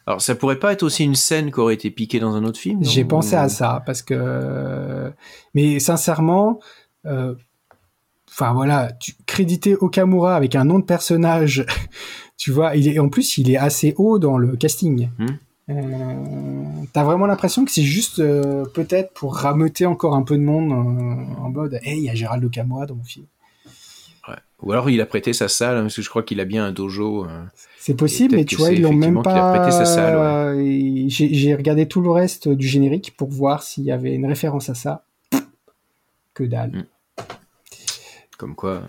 [0.05, 2.59] Alors ça pourrait pas être aussi une scène qui aurait été piquée dans un autre
[2.59, 5.13] film J'ai pensé à ça parce que,
[5.53, 6.59] mais sincèrement,
[7.05, 11.65] enfin voilà, tu créditer Okamura avec un nom de personnage,
[12.37, 15.07] tu vois, il est en plus il est assez haut dans le casting.
[15.17, 15.37] Hmm.
[15.69, 16.15] Euh,
[16.91, 20.71] T'as vraiment l'impression que c'est juste euh, peut-être pour rameuter encore un peu de monde
[20.71, 23.25] euh, en mode, hey, il y a Gérald Okamura dans mon film.
[24.27, 24.35] Ouais.
[24.61, 26.65] Ou alors il a prêté sa salle, hein, parce que je crois qu'il a bien
[26.65, 27.27] un dojo.
[27.79, 30.53] C'est possible, mais tu vois, ils l'ont même pas.
[30.55, 34.69] Et J'ai regardé tout le reste du générique pour voir s'il y avait une référence
[34.69, 35.05] à ça.
[36.33, 36.71] Que dalle.
[36.71, 37.23] Hmm.
[38.37, 38.81] Comme quoi.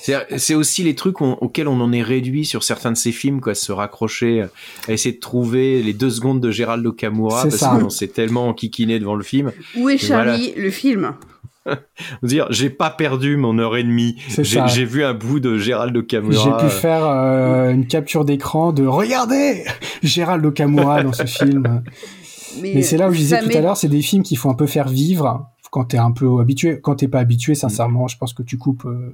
[0.00, 3.40] C'est aussi les trucs on- auxquels on en est réduit sur certains de ces films,
[3.40, 4.46] quoi, se raccrocher, euh,
[4.88, 7.78] à essayer de trouver les deux secondes de Gérald Okamura, C'est parce ça.
[7.80, 9.52] qu'on s'est tellement enquiquiné devant le film.
[9.76, 10.32] Où est voilà.
[10.36, 11.14] Charlie, le film?
[12.22, 14.16] Dire, j'ai pas perdu mon heure et demie.
[14.28, 14.66] C'est J'ai ça.
[14.68, 16.32] j'ai vu un bout de Gérald Okamura.
[16.42, 19.64] J'ai pu euh, faire euh, une capture d'écran de Regardez
[20.02, 21.82] Gérald Okamura dans ce film.
[22.62, 24.54] Mais c'est là où je disais tout à l'heure, c'est des films qu'il faut un
[24.54, 26.80] peu faire vivre quand t'es un peu habitué.
[26.80, 29.12] Quand t'es pas habitué, sincèrement, je pense que tu coupes euh,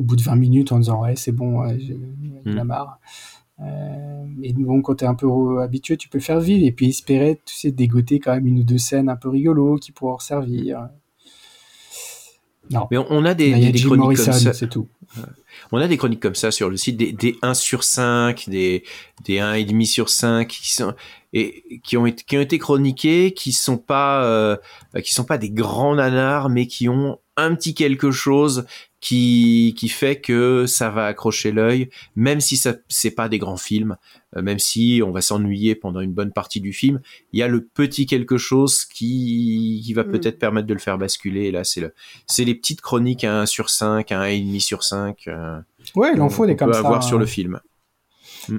[0.00, 1.96] au bout de 20 minutes en disant ouais c'est bon, ouais, j'ai
[2.46, 2.66] la Mm.
[2.66, 2.98] marre.
[3.62, 6.88] Euh, et bon, quand t'es un peu euh, habitué, tu peux faire vivre et puis
[6.88, 10.18] espérer, tu sais, dégoter quand même une ou deux scènes un peu rigolo qui pourront
[10.18, 10.88] servir.
[12.70, 12.86] Non.
[12.90, 14.52] Mais on- a des, Là, chroniques Morrison, comme ça.
[14.52, 14.86] c'est tout.
[15.72, 18.84] On a des chroniques comme ça sur le site, des, des 1 sur 5, des,
[19.24, 20.94] des 1,5 sur 5, qui sont,
[21.32, 24.56] et, qui ont été, qui ont été chroniqués, qui sont pas, euh,
[25.02, 28.66] qui sont pas des grands nanars, mais qui ont un petit quelque chose
[29.00, 33.56] qui qui fait que ça va accrocher l'œil, même si ça c'est pas des grands
[33.56, 33.96] films,
[34.36, 37.00] euh, même si on va s'ennuyer pendant une bonne partie du film,
[37.32, 40.10] il y a le petit quelque chose qui qui va Mm.
[40.10, 41.44] peut-être permettre de le faire basculer.
[41.46, 41.94] Et là, c'est le
[42.26, 45.16] c'est les petites chroniques à 1 sur 5, à 1,5 sur 5.
[45.28, 45.58] euh,
[45.96, 46.80] Ouais, qu'on des comme peut ça.
[46.80, 47.20] avoir sur hein.
[47.20, 47.60] le film.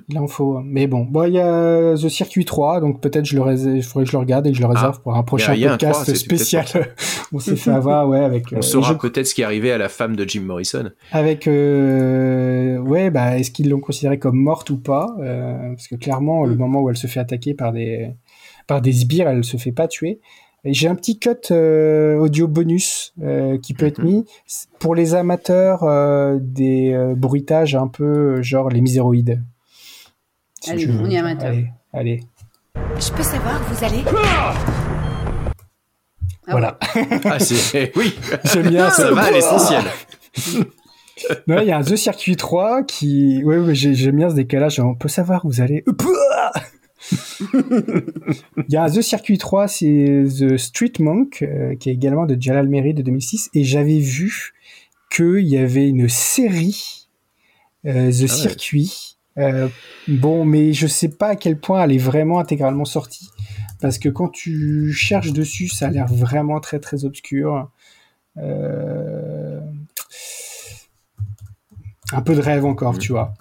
[0.09, 0.59] Il en faut.
[0.63, 3.83] Mais bon, bon, il y a The Circuit 3, donc peut-être je le réserve, il
[3.83, 5.55] faudrait que je le regarde et que je le réserve pour un prochain Ah.
[5.55, 6.65] il a podcast 3, c'est spécial.
[7.33, 8.45] On s'est fait avoir, ouais, avec.
[8.51, 10.91] On euh, saura je- peut-être ce qui est arrivé à la femme de Jim Morrison.
[11.11, 15.95] Avec, euh, ouais, bah, est-ce qu'ils l'ont considérée comme morte ou pas Euh, Parce que
[15.95, 16.49] clairement, Mm.
[16.49, 18.11] le moment où elle se fait attaquer par des,
[18.67, 20.19] par des sbires, elle se fait pas tuer.
[20.63, 23.87] J'ai un petit cut euh, audio bonus euh, qui peut Mm-hmm.
[23.87, 29.41] être mis C'est pour les amateurs euh, des bruitages un peu genre les miséroïdes.
[30.61, 30.99] Si Allez, tu veux.
[31.01, 31.47] on y est amateur.
[31.49, 32.23] Allez, allez.
[32.75, 34.03] Je peux savoir où vous allez
[36.47, 36.77] voilà.
[37.25, 38.13] Ah, c'est oui.
[38.51, 39.11] J'aime bien ça ça.
[39.11, 39.83] va à l'essentiel.
[41.47, 44.33] Non, il y a un The Circuit 3 qui, ouais, ouais, j'ai- j'aime bien ce
[44.35, 44.79] décalage.
[44.79, 45.83] On peut savoir où vous allez.
[47.53, 52.25] Il y a un The Circuit 3, c'est The Street Monk, euh, qui est également
[52.25, 53.51] de Jalal Meri de 2006.
[53.53, 54.53] Et j'avais vu
[55.11, 57.07] qu'il y avait une série,
[57.85, 58.27] euh, The ouais.
[58.27, 59.10] Circuit.
[59.37, 59.69] Euh,
[60.07, 63.29] bon, mais je sais pas à quel point elle est vraiment intégralement sortie.
[63.79, 67.69] Parce que quand tu cherches dessus, ça a l'air vraiment très très obscur.
[68.37, 69.59] Euh,
[72.13, 73.33] Un peu de rêve encore, tu vois.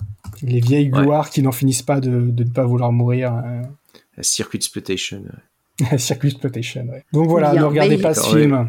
[0.43, 1.03] Les vieilles Ouais.
[1.03, 3.35] gloires qui n'en finissent pas de, de ne pas vouloir mourir.
[3.35, 3.63] euh,
[4.23, 5.23] Circuit Exploitation.
[5.99, 7.05] Circuit Exploitation, ouais.
[7.13, 8.69] Donc voilà, Bien, ne regardez pas ce film.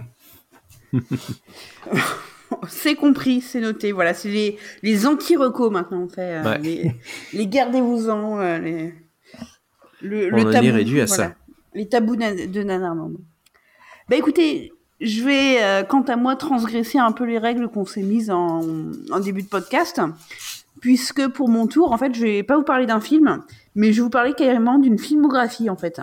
[2.68, 3.92] C'est compris, c'est noté.
[3.92, 6.04] Voilà, c'est les, les anti-recos maintenant.
[6.04, 6.58] On fait euh, Ouais.
[6.60, 6.92] les,
[7.34, 8.40] les gardez-vous-en.
[8.40, 8.94] euh, les,
[10.02, 11.24] le, On le en est tabou, réduit à voilà.
[11.30, 11.36] ça.
[11.74, 13.14] Les tabous de Nanarland.
[14.10, 18.02] Bah écoutez, je vais, euh, quant à moi, transgresser un peu les règles qu'on s'est
[18.04, 18.62] mises en,
[19.12, 20.02] en début de podcast.
[20.80, 23.44] Puisque pour mon tour, en fait, je vais pas vous parler d'un film,
[23.76, 26.02] mais je vais vous parler carrément d'une filmographie, en fait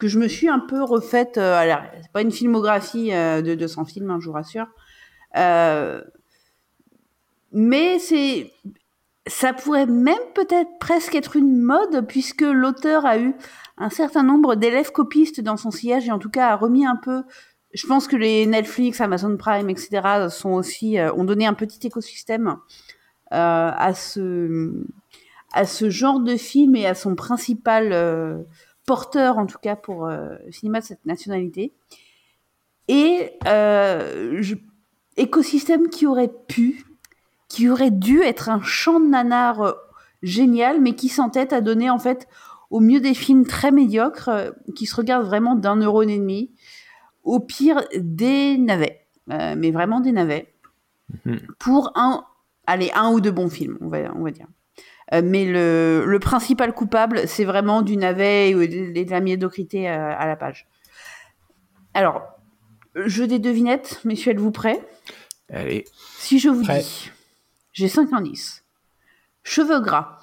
[0.00, 1.38] que je me suis un peu refaite.
[1.38, 4.68] Euh, alors, c'est pas une filmographie euh, de 200 films, hein, je vous rassure.
[5.36, 6.02] Euh,
[7.52, 8.52] mais c'est,
[9.26, 13.34] ça pourrait même peut-être presque être une mode puisque l'auteur a eu
[13.78, 16.96] un certain nombre d'élèves copistes dans son sillage et en tout cas a remis un
[16.96, 17.22] peu.
[17.74, 20.28] Je pense que les Netflix, Amazon Prime, etc.
[20.30, 22.56] sont aussi euh, ont donné un petit écosystème
[23.32, 24.72] euh, à ce
[25.52, 28.44] à ce genre de film et à son principal
[28.86, 31.72] porteur en tout cas pour le cinéma de cette nationalité.
[32.88, 34.54] Et je-
[35.18, 36.84] écosystème qui aurait pu,
[37.48, 39.72] qui aurait dû être un champ de nanar euh,
[40.22, 42.28] génial, mais qui s'entête à donner en fait
[42.70, 46.50] au mieux des films très médiocres euh, qui se regardent vraiment d'un neurone et demi,
[47.24, 50.54] au pire des navets, euh, mais vraiment des navets
[51.58, 52.24] pour un,
[52.66, 54.46] allez, un ou deux bons films, on va, on va dire.
[55.14, 59.88] Euh, mais le, le principal coupable, c'est vraiment du navet ou de, de la médiocrité
[59.88, 60.66] euh, à la page.
[61.94, 62.37] Alors,
[62.94, 64.80] jeu des devinettes, messieurs, êtes-vous prêts?
[65.52, 65.84] Allez.
[66.18, 66.80] Si je vous Prêt.
[66.80, 67.10] dis,
[67.72, 68.64] j'ai 5 indices.
[69.44, 70.18] Cheveux gras.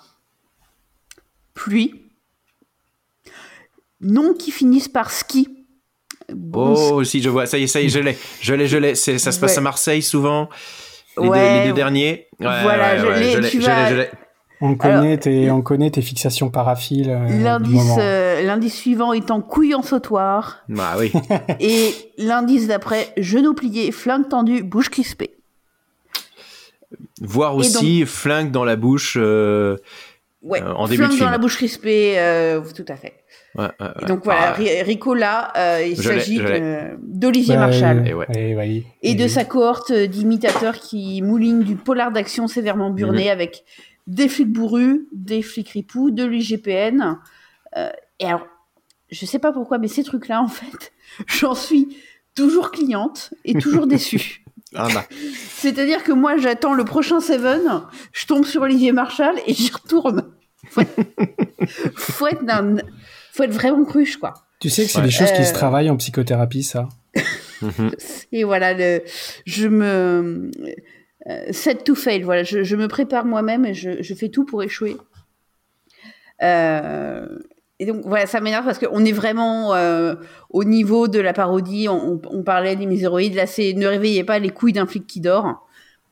[1.53, 2.01] Pluie.
[4.01, 5.65] Noms qui finissent par ski.
[6.29, 8.67] Bon, Oh, si je vois, ça y est, ça y est, je l'ai, je l'ai,
[8.67, 8.95] je l'ai.
[8.95, 9.57] C'est- Ça se passe Ouais.
[9.59, 10.49] à Marseille souvent.
[11.17, 11.39] Les, Ouais.
[11.39, 12.27] deux, les deux derniers.
[12.39, 14.09] Ouais, Voilà, ouais, je ouais, l'ai, je l'ai,
[14.61, 17.09] On connaît, tes, on connaît tes fixations paraphiles.
[17.09, 20.63] euh, L'indice, euh, l'indice suivant étant couille en sautoir.
[20.69, 21.11] Bah oui.
[21.59, 25.31] Et l'indice d'après, genou plié, flingue tendu, bouche crispée.
[27.21, 29.77] Voir aussi flingue dans la bouche euh,
[30.41, 33.13] Ouais, euh, en début de flingue dans la bouche crispée, euh, tout à fait.
[33.55, 34.07] Ouais, ouais, Et ouais.
[34.07, 36.39] donc voilà, Ah, Ri- Rico là, euh, il s'agit
[37.01, 38.15] d'Olivier Ouais, Marchal.
[39.01, 43.31] Et de sa cohorte d'imitateurs qui moulinent du polar d'action sévèrement burné Mhm.
[43.31, 43.63] avec
[44.07, 47.17] des flics bourrus, des flics ripoux, de l'IGPN.
[47.77, 48.45] Euh, et alors,
[49.11, 50.93] je sais pas pourquoi, mais ces trucs-là, en fait,
[51.27, 51.97] j'en suis
[52.35, 54.41] toujours cliente et toujours déçue.
[54.77, 55.05] Ah bah.
[55.47, 57.61] C'est-à-dire que moi, j'attends le prochain Seven,
[58.11, 60.33] je tombe sur Olivier Marchal et j'y retourne.
[60.69, 60.95] Faut être,
[61.95, 62.43] faut être,
[63.31, 64.33] faut être vraiment cruche, quoi.
[64.59, 65.05] Tu sais que c'est Ouais.
[65.05, 66.89] des choses qui se Euh, travaillent en psychothérapie, ça.
[68.33, 69.01] Et voilà, le,
[69.45, 70.51] je me.
[71.29, 74.45] Euh, set to fail, voilà, je, je me prépare moi-même et je, je fais tout
[74.45, 74.97] pour échouer.
[76.43, 77.27] Euh,
[77.79, 80.15] et donc, voilà, ça m'énerve parce qu'on est vraiment euh,
[80.49, 81.87] au niveau de la parodie.
[81.89, 83.35] On, on- on parlait des miséroïdes.
[83.35, 85.67] Là, c'est ne réveillez pas les couilles d'un flic qui dort.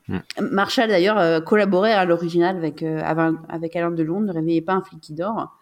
[0.08, 0.18] Hmm.
[0.40, 4.20] Marshall, d'ailleurs, euh, collaborait à l'original avec, euh, Alain- avec Alain Delon.
[4.20, 5.56] Ne réveillez pas un flic qui dort.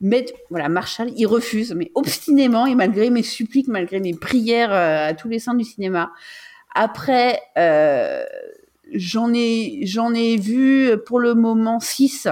[0.00, 5.12] Mais voilà, Marshall, il refuse, mais obstinément, et malgré mes suppliques, malgré mes prières à
[5.14, 6.10] tous les saints du cinéma,
[6.74, 7.40] Après,
[8.92, 12.28] j'en ai, j'en ai vu pour le moment 6.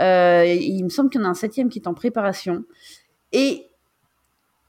[0.00, 2.64] Euh, il me semble qu'il y en a un septième qui est en préparation.
[3.32, 3.66] Et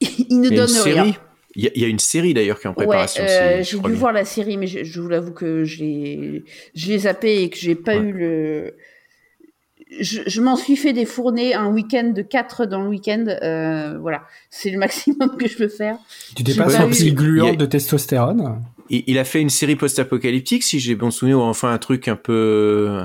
[0.00, 1.04] il ne Il y a une donne rien.
[1.04, 1.14] série.
[1.56, 3.22] Il y, a, il y a une série d'ailleurs qui est en préparation.
[3.22, 3.30] Ouais,
[3.60, 3.94] euh, j'ai dû bien.
[3.94, 7.76] voir la série, mais je, je vous l'avoue que je l'ai zappé et que j'ai
[7.76, 8.74] pas eu le.
[10.00, 13.24] Je, je m'en suis fait des fournées un week-end de 4 dans le week-end.
[13.28, 15.96] euh, voilà, c'est le maximum que je peux faire.
[16.34, 16.74] Tu t'es J'ai pas pas eu-
[17.52, 18.60] a- de testostérone?
[18.90, 22.16] Il, a fait une série post-apocalyptique, si j'ai bon souvenir, ou enfin un truc un
[22.16, 23.00] peu,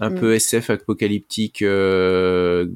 [0.00, 0.20] un Mm.
[0.20, 1.62] peu SF apocalyptique.
[1.62, 2.66] euh,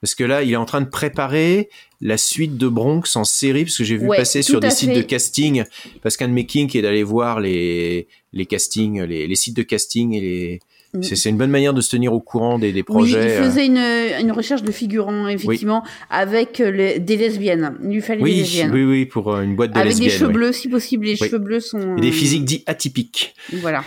[0.00, 1.68] parce que là, il est en train de préparer
[2.00, 4.92] la suite de Bronx en série, parce que j'ai vu Ouais, passer sur des sites
[4.92, 5.64] de casting,
[6.02, 9.62] parce qu'un de mes kinks est d'aller voir les, les castings, les, les sites de
[9.62, 10.60] casting et les.
[10.94, 11.02] Mm.
[11.02, 13.24] C'est c'est une bonne manière de se tenir au courant des, des Oui, projets.
[13.24, 13.42] il euh.
[13.44, 17.76] faisait une, une recherche de figurants, effectivement, avec euh, les- des lesbiennes.
[17.82, 18.70] Il lui fallait des oui, lesbiennes.
[18.72, 20.18] oui, oui, pour euh, une boîte de avec des lesbiennes.
[20.20, 20.34] cheveux oui.
[20.34, 21.06] bleus, si possible.
[21.06, 21.28] Les Oui.
[21.28, 21.96] cheveux bleus sont.
[21.96, 23.34] Et des physiques dits atypiques.
[23.54, 23.84] Voilà.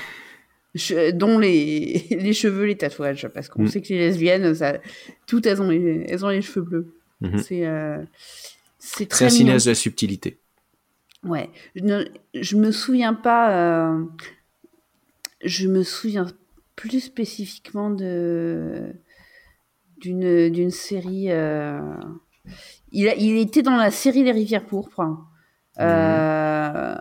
[0.75, 3.27] Je- dont les, les cheveux, les tatouages.
[3.33, 3.67] Parce qu'on Mm.
[3.67, 4.77] sait que les lesbiennes, ça,
[5.27, 6.93] toutes, elles ont les, elles ont les cheveux bleus.
[7.21, 7.37] Mhm.
[7.39, 7.97] C'est euh,
[8.79, 9.37] c'est C'est très un mignon.
[9.39, 10.37] cinéaste de la subtilité.
[11.23, 11.49] Ouais.
[11.75, 12.03] Je, ne,
[12.35, 13.51] je me souviens pas.
[13.95, 14.03] euh,
[15.43, 16.27] je me souviens
[16.77, 18.93] plus spécifiquement de
[19.97, 21.29] d'une d'une série.
[21.31, 21.81] euh,
[22.93, 25.01] il, a, il était dans la série Les Rivières pourpres.
[25.79, 26.95] Euh,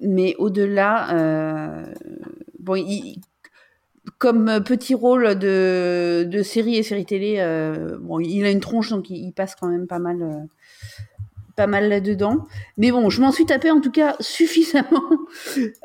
[0.00, 1.92] mais au-delà, euh,
[2.58, 3.20] bon, il-
[4.18, 7.36] comme petit rôle de, de série et série télé,
[8.00, 10.48] bon, il a une tronche, donc il, il passe quand même pas mal,
[11.66, 12.46] mal là-dedans.
[12.76, 15.02] Mais bon, je m'en suis tapé en tout cas suffisamment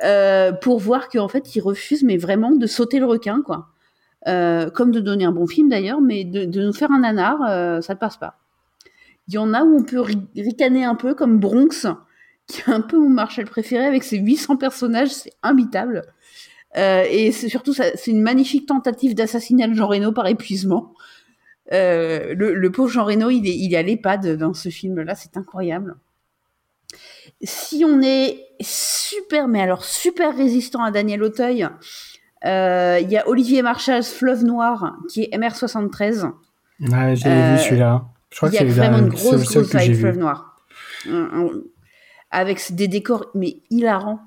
[0.03, 3.67] euh, pour voir qu'en fait, il refuse, mais vraiment, de sauter le requin, quoi.
[4.27, 7.81] Euh, comme de donner un bon film d'ailleurs, mais de, nous faire un nanar, euh,
[7.81, 8.39] ça ne passe pas.
[9.27, 11.87] Il y en a où on peut ri- ricaner un peu, comme Bronx,
[12.47, 16.03] qui est un peu mon Marshall préféré avec ses 800 personnages, c'est imbitable.
[16.77, 20.93] Euh, et c'est surtout, c'est une magnifique tentative d'assassinat de Jean Reno par épuisement.
[21.73, 25.15] Euh, le, le pauvre Jean Reno, il est, il est à l'EHPAD dans ce film-là,
[25.15, 25.95] c'est incroyable.
[27.41, 31.67] Si on est super, mais alors super résistant à Daniel Auteuil,
[32.45, 36.31] euh, il y a Olivier Marchal, Fleuve Noir, qui est MR73.
[36.81, 38.05] Ouais, j'ai Euh, vu celui-là.
[38.29, 39.95] Je crois il y que a c'est vraiment une grosse, grosse vibe.
[39.95, 40.57] Fleuve Noir.
[42.31, 44.19] Avec des décors, mais hilarants.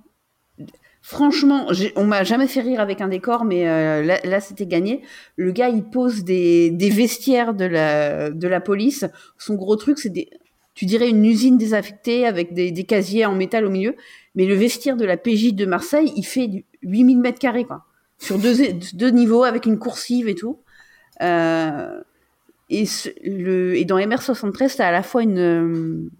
[1.08, 5.02] Franchement, on m'a jamais fait rire avec un décor, mais euh, là, c'était gagné.
[5.36, 9.04] Le gars, il pose des, vestiaires de la, police.
[9.38, 10.28] Son gros truc, c'est des,
[10.74, 13.94] tu dirais une usine désaffectée avec des, casiers en métal au milieu.
[14.34, 17.84] Mais le vestiaire de la PJ de Marseille, il fait du 8000 mètres carrés, quoi.
[18.18, 20.58] Sur deux, niveaux, avec une coursive et tout.
[21.22, 22.00] Euh,
[22.68, 22.82] et,
[23.22, 26.10] et dans MR73, t'as à la fois une,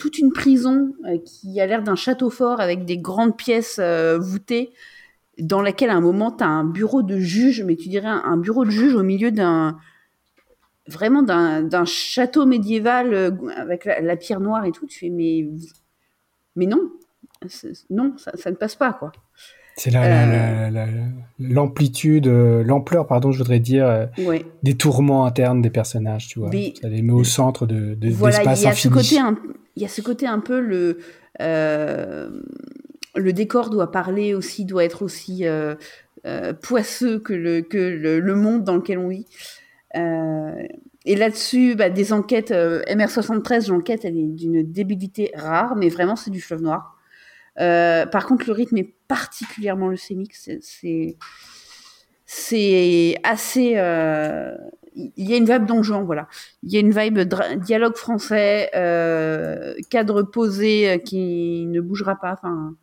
[0.00, 4.18] toute une prison euh, qui a l'air d'un château fort avec des grandes pièces euh,
[4.18, 4.70] voûtées,
[5.38, 8.64] dans laquelle à un moment t'as un bureau de juge, mais tu dirais un, bureau
[8.64, 9.76] de juge au milieu d'un
[10.88, 14.86] vraiment d'un château médiéval euh, avec la, la pierre noire et tout.
[14.86, 15.46] Tu fais mais
[16.56, 16.80] mais non,
[17.90, 19.12] non, ça, ça ne passe pas quoi.
[19.76, 20.92] C'est la- la- la- la-
[21.38, 24.44] l'amplitude, euh, l'ampleur, pardon, je voudrais dire, Ouais.
[24.62, 26.50] des tourments internes des personnages, tu vois.
[26.50, 29.38] Mais- Ça les met au centre de, de, voilà, il y a ce côté un,
[29.76, 30.98] il y a ce côté un peu le
[31.40, 32.30] euh,
[33.16, 35.74] le décor doit parler aussi, doit être aussi euh,
[36.26, 39.26] euh, poisseux que le que le, le monde dans lequel on vit.
[41.06, 46.16] Et là-dessus, bah, des enquêtes euh, MR73, l'enquête elle est d'une débilité rare, mais vraiment
[46.16, 46.96] c'est du fleuve noir.
[47.56, 50.34] Par contre, le rythme est particulièrment leucémique.
[50.34, 51.16] C'est-
[53.24, 53.74] assez.
[54.96, 56.26] Il y a une vibe donjon, voilà.
[56.62, 57.20] Il y a une vibe
[57.62, 62.32] dialogue français, euh, cadre posé euh, qui ne bougera pas.
[62.32, 62.74] Enfin,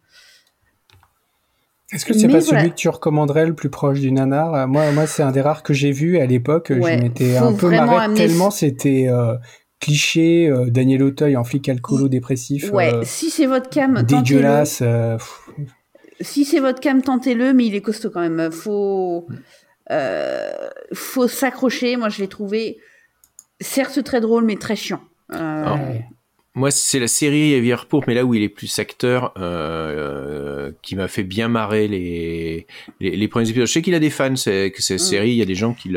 [1.91, 2.61] Est-ce que c'est pas voilà.
[2.61, 4.53] celui que tu recommanderais le plus proche du nanar?
[4.53, 6.71] Euh, Moi, moi c'est un des rares que j'ai vu à l'époque.
[6.75, 9.35] Ouais, je m'étais un peu marré amener tellement c'était euh,
[9.79, 10.47] cliché.
[10.49, 12.71] euh, Daniel Auteuil en flic alcoolo dépressif.
[12.71, 14.21] ouais, si c'est votre cam, tentez-le.
[14.23, 14.81] dégueulasse.
[16.19, 18.49] Si c'est votre cam, tentez-le, mais il est costaud quand même.
[18.51, 19.35] Faut, euh,
[20.93, 21.95] faut s'accrocher.
[21.97, 22.77] Moi, je l'ai trouvé,
[23.59, 25.01] certes très drôle, mais très chiant.
[25.33, 25.79] Euh, Alors,
[26.55, 29.41] Moi, c'est la série Rivière Pourpre, mais là où il est plus acteur, euh,
[30.69, 32.65] euh, qui m'a fait bien marrer les,
[32.99, 33.67] les, les premiers épisodes.
[33.67, 35.03] Je sais qu'il a des fans, c'est que cette Mm.
[35.03, 35.89] série, il y a des gens qui,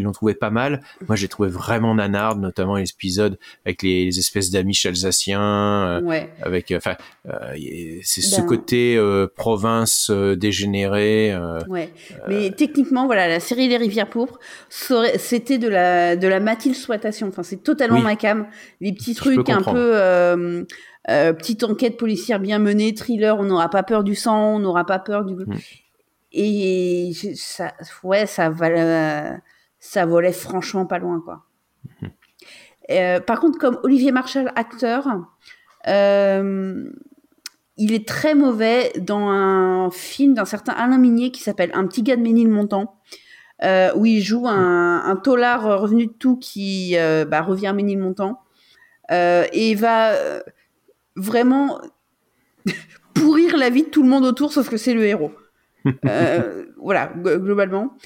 [0.00, 0.82] l'ont trouvé pas mal.
[1.06, 6.30] Moi, j'ai trouvé vraiment nanarde, notamment l'épisode avec les, les espèces d'amis alsaciens, euh, Ouais.
[6.42, 6.96] avec, euh, enfin,
[7.28, 7.54] euh,
[8.02, 11.32] c'est ce Ben- côté euh, province euh, dégénérée.
[11.32, 11.92] euh, Ouais,
[12.28, 14.38] mais techniquement, voilà, la série Les Rivières Pourpres,
[14.68, 17.28] c'était de la, de la mathilde exploitation.
[17.28, 18.02] Enfin, c'est totalement Oui.
[18.04, 18.46] ma cam.
[18.80, 20.66] Les petits Je trucs un peu,
[21.06, 24.98] petite enquête policière bien menée, thriller, on n'aura pas peur du sang, on n'aura pas
[24.98, 25.34] peur du.
[26.32, 27.72] Et je- ça,
[28.04, 29.42] ouais, ça, val-
[29.80, 31.44] ça volait franchement pas loin, quoi.
[32.90, 35.06] Euh, par contre, comme Olivier Marchal, acteur,
[35.88, 36.84] euh,
[37.76, 42.02] il est très mauvais dans un film d'un certain Alain Minier qui s'appelle Un petit
[42.02, 43.00] gars de Ménilmontant,
[43.62, 47.68] euh, où il joue un, un tolard euh, revenu de tout qui euh, bah, revient
[47.68, 48.40] à Ménilmontant
[49.10, 50.40] euh, et va euh,
[51.16, 51.80] vraiment
[53.14, 55.32] pourrir la vie de tout le monde autour, sauf que c'est le héros.
[56.78, 57.96] Voilà, globalement.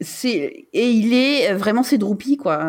[0.00, 1.98] C'est et il est vraiment c'est
[2.36, 2.60] quoi.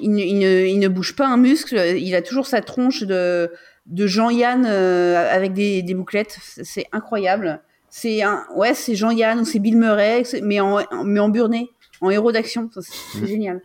[0.00, 1.76] Il, ne, il ne- il ne bouge pas un muscle.
[1.96, 3.50] Il a toujours sa tronche de
[3.86, 6.38] de Jean-Yann euh, avec des, des bouclettes.
[6.42, 7.60] C'est- incroyable.
[7.88, 11.70] C'est un ouais c'est Jean-Yann ou c'est Bill Murray mais en mais en burné,
[12.00, 12.68] en héros d'action.
[12.72, 13.60] C'est génial.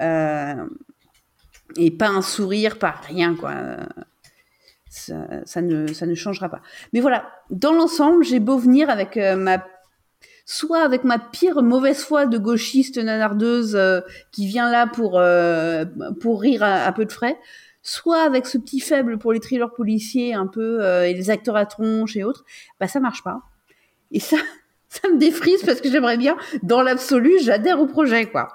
[0.00, 0.54] Euh,
[1.76, 3.54] et pas un sourire, pas rien quoi.
[4.88, 5.14] Ça,
[5.44, 6.62] ça ne ça ne changera pas.
[6.92, 9.62] Mais voilà, dans l'ensemble, j'ai beau venir avec euh, ma
[10.46, 14.00] soit avec ma pire mauvaise foi de gauchiste nanardeuse euh,
[14.32, 15.84] qui vient là pour euh,
[16.20, 17.36] pour rire à, peu de frais,
[17.82, 21.56] soit avec ce petit faible pour les thrillers policiers un peu euh, et les acteurs
[21.56, 22.44] à tronche et autres,
[22.80, 23.40] bah ça marche pas.
[24.12, 24.36] Et ça
[24.88, 28.48] ça me défrise parce que j'aimerais bien dans l'absolu, j'adhère au projet quoi.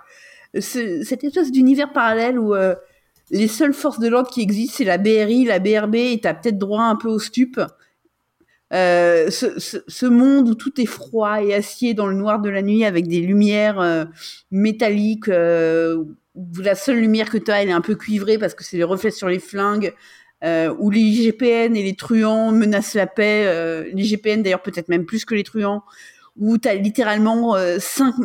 [0.60, 2.74] Ce- cette espèce d'univers parallèle où euh,
[3.32, 6.58] les seules forces de l'ordre qui existent, c'est la BRI, la BRB, et t'as peut-être
[6.58, 7.60] droit un peu au stup.
[8.74, 12.86] Euh, ce, monde où tout est froid et acier dans le noir de la nuit
[12.86, 14.06] avec des lumières euh,
[14.50, 15.98] métalliques, euh,
[16.36, 18.78] où la seule lumière que tu as, elle est un peu cuivrée parce que c'est
[18.78, 19.94] les reflets sur les flingues,
[20.44, 23.46] où les IGPN et les truands menacent la paix,
[23.94, 25.84] les IGPN d'ailleurs peut-être même plus que les truands,
[26.38, 28.16] où tu as littéralement cinq,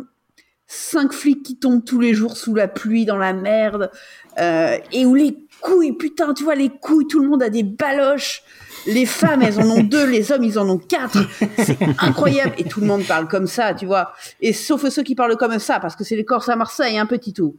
[0.66, 3.90] cinq flics qui tombent tous les jours sous la pluie, dans la merde,
[4.38, 8.42] et où les couilles, putain, tu vois, les couilles, tout le monde a des baloches.
[8.86, 11.18] Les femmes, elles en ont deux, les hommes, ils en ont quatre.
[11.58, 12.54] C'est incroyable.
[12.58, 14.12] Et tout le monde parle comme ça, tu vois.
[14.40, 17.06] Et sauf ceux qui parlent comme ça, parce que c'est les Corses à Marseille, un
[17.06, 17.56] petit tout.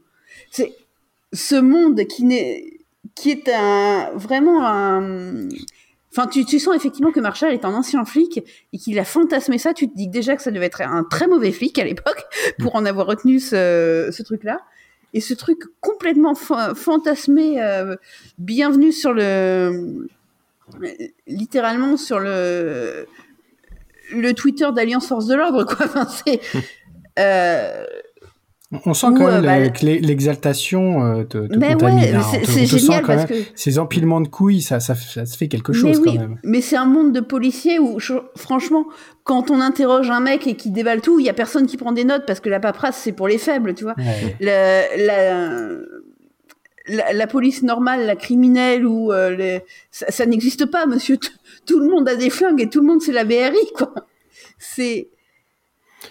[0.51, 0.73] C'est
[1.33, 2.79] ce monde qui n'est,
[3.15, 5.49] qui est un, vraiment un,
[6.17, 8.43] Enfin, tu, tu sens effectivement que Marshall est un ancien flic
[8.73, 9.73] et qu'il a fantasmé ça.
[9.73, 12.23] Tu te dis déjà que ça devait être un très mauvais flic à l'époque
[12.59, 14.61] pour en avoir retenu ce, ce truc-là.
[15.17, 17.95] Et ce truc complètement fa- fantasmé, euh,
[18.37, 20.07] bienvenue sur le,
[21.25, 23.07] littéralement sur le,
[24.11, 25.85] le Twitter d'Alliance Force de l'Ordre, quoi.
[25.87, 26.39] Enfin, c'est,
[27.17, 27.83] euh,
[28.85, 31.99] On sent quand euh, même bah, la- que l'e- l'exaltation euh, te, te contamine.
[32.17, 35.37] ouais, c'est- génial quand parce même- que- Ces empilements de couilles, ça, ça, ça se
[35.37, 36.37] fait quelque chose mais quand même.
[36.43, 38.85] mais c'est un monde de policiers où, je- franchement,
[39.23, 41.93] quand on interroge un mec et qui déballe tout, il y a personne qui prend
[41.93, 43.95] des notes parce que la paperasse, c'est pour les faibles, tu vois.
[43.97, 44.35] Ouais.
[44.41, 45.77] Le- la,
[46.89, 49.61] la, la police normale, la criminelle, ou euh, les-
[49.91, 51.17] ça, ça n'existe pas, monsieur.
[51.17, 51.29] T-
[51.65, 53.93] Tout le monde a des flingues et tout le monde, c'est la BRI, quoi.
[54.59, 55.09] C'est.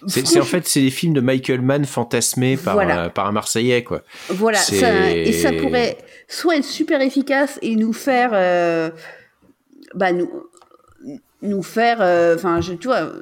[0.06, 3.04] C'est en fait c'est des films de Michael Mann fantasmés par Voilà.
[3.04, 4.02] euh, par un Marseillais quoi.
[4.28, 5.98] Voilà, ça, et ça pourrait
[6.28, 8.90] soit être super efficace et nous faire, euh,
[9.94, 10.30] bah nous,
[11.42, 13.12] nous faire, euh, enfin, je tu vois,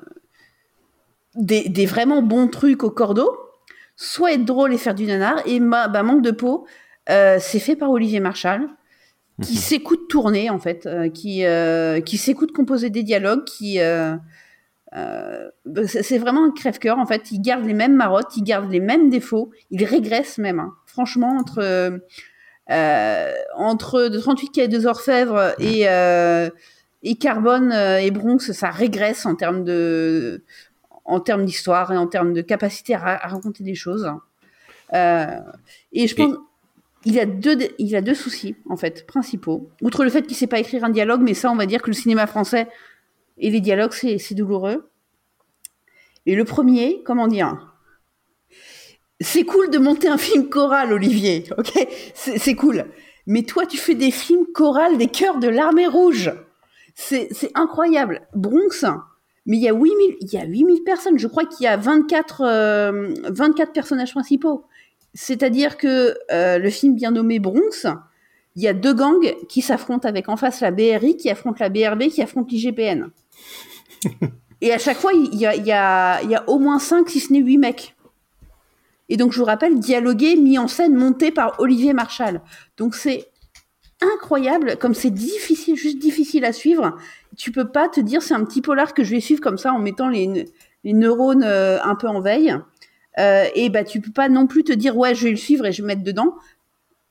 [1.34, 3.36] des, des vraiment bons trucs au cordeau,
[3.96, 6.66] soit être drôle et faire du nanar, et ma- bah, manque de peau,
[7.10, 8.68] euh, c'est fait par Olivier Marchal,
[9.42, 11.42] qui s'écoute tourner en fait, qui,
[12.06, 13.80] qui s'écoute composer des dialogues, qui
[14.96, 15.48] euh,
[15.86, 17.30] c'est vraiment un crève-cœur en fait.
[17.32, 20.60] Il garde les mêmes marottes, il garde les mêmes défauts, il régresse même.
[20.60, 20.74] hein.
[20.86, 22.00] Franchement, entre
[22.70, 26.48] euh, entre de 38 quai deux orfèvres et euh,
[27.02, 30.42] et Carbone euh, et Bronx, ça régresse en termes de
[31.04, 34.10] en termes d'histoire et en termes de capacité à, ra- à raconter des choses.
[34.94, 35.26] Euh,
[35.92, 36.34] et je pense
[37.04, 39.68] il a deux il a deux soucis en fait principaux.
[39.82, 41.88] Outre le fait qu'il sait pas écrire un dialogue, mais ça on va dire que
[41.90, 42.68] le cinéma français
[43.38, 44.90] et les dialogues c'est douloureux.
[46.26, 47.74] Et le premier, comment dire?
[49.20, 51.86] C'est cool de monter un film choral, Olivier, ok?
[52.14, 52.86] C'est cool.
[53.26, 56.32] Mais toi, tu fais des films chorales des chœurs de l'armée rouge.
[56.94, 58.22] C'est incroyable.
[58.34, 58.84] Bronx,
[59.46, 61.18] mais il y a 8000, il y a 8000 personnes.
[61.18, 64.64] Je crois qu'il y a 24, euh, 24 personnages principaux.
[65.12, 67.86] C'est-à-dire que euh, le film bien nommé Bronx,
[68.56, 71.68] il y a deux gangs qui s'affrontent avec en face la BRI, qui affronte la
[71.68, 73.10] BRB, qui affronte l'IGPN.
[74.60, 77.96] Et à chaque fois, il y a, au moins 5, si ce n'est 8 mecs.
[79.08, 82.40] Et donc, je vous rappelle, dialogué, mis en scène, monté par Olivier Marchal.
[82.78, 83.28] Donc, c'est
[84.00, 86.96] incroyable, comme c'est difficile, juste difficile à suivre.
[87.36, 89.72] Tu peux pas te dire, c'est un petit polar que je vais suivre comme ça
[89.72, 90.46] en mettant les,
[90.84, 92.56] les neurones euh, un peu en veille.
[93.18, 95.66] Euh, et bah, tu peux pas non plus te dire, ouais, je vais le suivre
[95.66, 96.34] et je vais me mettre dedans.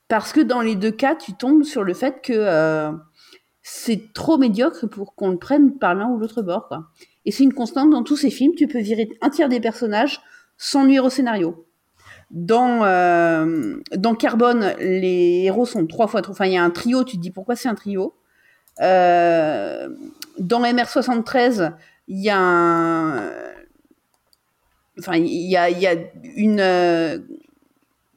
[0.08, 2.92] Parce que dans les deux cas, tu tombes sur le fait que euh,
[3.66, 6.68] c'est trop médiocre pour qu'on le prenne par l'un ou l'autre bord.
[6.68, 6.84] Quoi.
[7.24, 8.52] Et c'est une constante dans tous ces films.
[8.54, 10.20] Tu peux virer un tiers des personnages
[10.58, 11.66] sans nuire au scénario.
[12.30, 16.32] Dans, euh, dans Carbone, les héros sont trois fois trop.
[16.32, 18.14] Enfin, il y a un trio, tu te dis pourquoi c'est un trio?
[18.82, 19.88] Euh,
[20.38, 21.72] dans MR73,
[22.08, 23.32] il y a un.
[24.98, 25.94] Enfin, il y a, y a
[26.36, 26.60] une.
[26.60, 27.18] euh,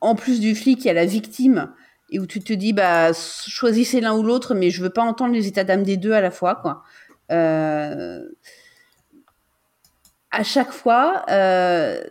[0.01, 1.71] en plus du flic, il y a la victime,
[2.09, 5.33] et où tu te dis, bah, choisissez l'un ou l'autre, mais je veux pas entendre
[5.33, 6.83] les états d'âme des deux à la fois, quoi.
[7.31, 8.23] Euh,
[10.31, 12.01] à chaque fois, euh,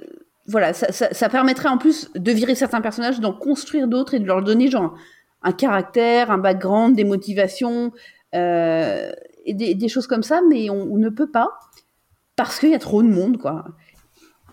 [0.47, 4.27] voilà, ça, ça, permettrait en plus de virer certains personnages, d'en construire d'autres et de
[4.27, 4.95] leur donner genre
[5.43, 7.93] un caractère, un background, des motivations
[8.35, 9.13] euh,
[9.49, 11.51] des choses comme ça, mais on, on ne peut pas
[12.37, 13.65] parce qu'il y a trop de monde, quoi.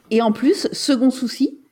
[0.09, 1.62] Et en plus, second souci,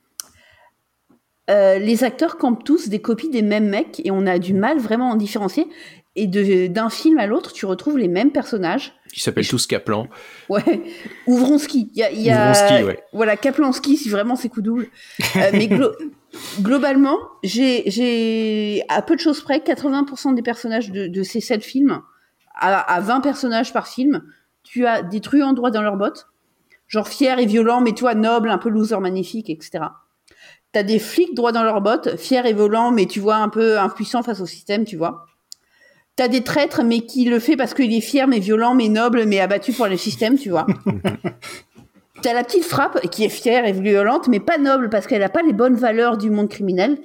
[1.50, 4.78] euh, les acteurs campent tous des copies des mêmes mecs et on a du mal
[4.78, 5.66] vraiment à en différencier.
[6.14, 8.92] Et de- d'un film à l'autre, tu retrouves les mêmes personnages.
[9.14, 10.08] Qui s'appellent tous Kaplan.
[10.50, 10.82] Ouais,
[11.26, 11.90] ou Vronsky.
[11.94, 13.02] Il y a, y a- Vronsky, ouais.
[13.14, 14.88] Voilà, Kaplansky, si vraiment c'est coup double.
[15.36, 15.94] Euh, mais glo-
[16.60, 21.64] globalement, j'ai, j'ai, à peu de choses près, 80% des personnages de, de ces 7
[21.64, 22.00] films,
[22.54, 24.22] à, à 20 personnages par film,
[24.64, 26.26] tu as des truands droits dans leurs bottes,
[26.88, 29.84] genre fiers et violents, mais toi, nobles, un peu loser magnifique, etc.
[30.72, 33.78] T'as des flics droits dans leurs bottes, fiers et violents, mais tu vois, un peu
[33.78, 35.26] impuissants face au système, tu vois.
[36.16, 39.24] T'as des traîtres, mais qui le fait parce qu'il est fier, mais violent, mais noble,
[39.26, 40.66] mais abattu pour le système, tu vois.
[42.22, 45.28] T'as la petite frappe qui est fière et violente, mais pas noble parce qu'elle n'a
[45.28, 46.98] pas les bonnes valeurs du monde criminel.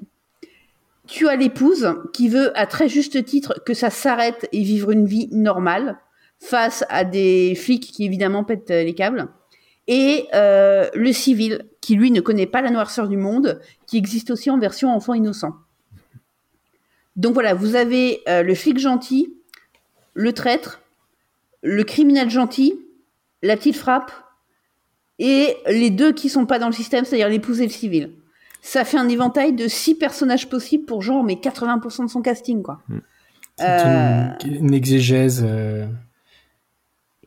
[1.08, 5.08] Tu as l'épouse qui veut à très juste titre que ça s'arrête et vivre une
[5.08, 5.98] vie normale
[6.40, 9.28] face à des flics qui évidemment pètent les câbles.
[9.88, 14.30] Et euh, le civil qui lui ne connaît pas la noirceur du monde, qui existe
[14.30, 15.56] aussi en version enfant innocent.
[17.16, 19.34] Donc voilà, vous avez euh, le flic gentil,
[20.14, 20.82] le traître,
[21.64, 22.78] le criminel gentil,
[23.42, 24.12] la petite frappe,
[25.18, 28.12] et les deux qui sont pas dans le système, c'est-à-dire l'épouse et le civil.
[28.62, 32.64] Ça fait un éventail de six personnages possibles pour genre mais 80% de son casting
[32.64, 32.82] quoi.
[33.60, 35.88] Une, une exégèse euh,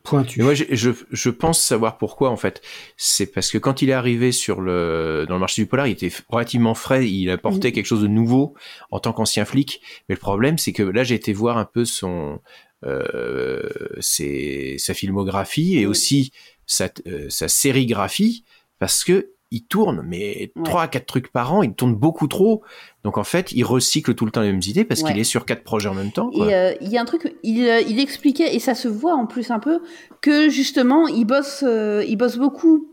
[0.03, 0.39] pointue.
[0.39, 2.61] Mais moi, je, je pense savoir pourquoi, en fait.
[2.97, 5.91] C'est parce que quand il est arrivé sur le, dans le marché du polar, il
[5.91, 7.73] était relativement frais, il apportait Mhm.
[7.73, 8.55] quelque chose de nouveau
[8.91, 9.81] en tant qu'ancien flic.
[10.09, 12.39] Mais le problème, c'est que là, j'ai été voir un peu son,
[12.85, 13.61] euh,
[13.99, 16.31] ses- sa filmographie et aussi
[16.65, 18.43] sa, euh, sa sérigraphie,
[18.79, 22.61] parce que il tourne, mais trois à quatre trucs par an, il tourne beaucoup trop.
[23.03, 25.11] Donc en fait, il recycle tout le temps les mêmes idées parce Ouais.
[25.11, 26.29] qu'il est sur quatre projets en même temps.
[26.31, 26.47] quoi.
[26.49, 29.13] Et euh, il y a un truc, il, euh, il expliquait, et ça se voit
[29.13, 29.79] en plus un peu,
[30.21, 32.87] que justement, il bosse, euh, il bosse beaucoup.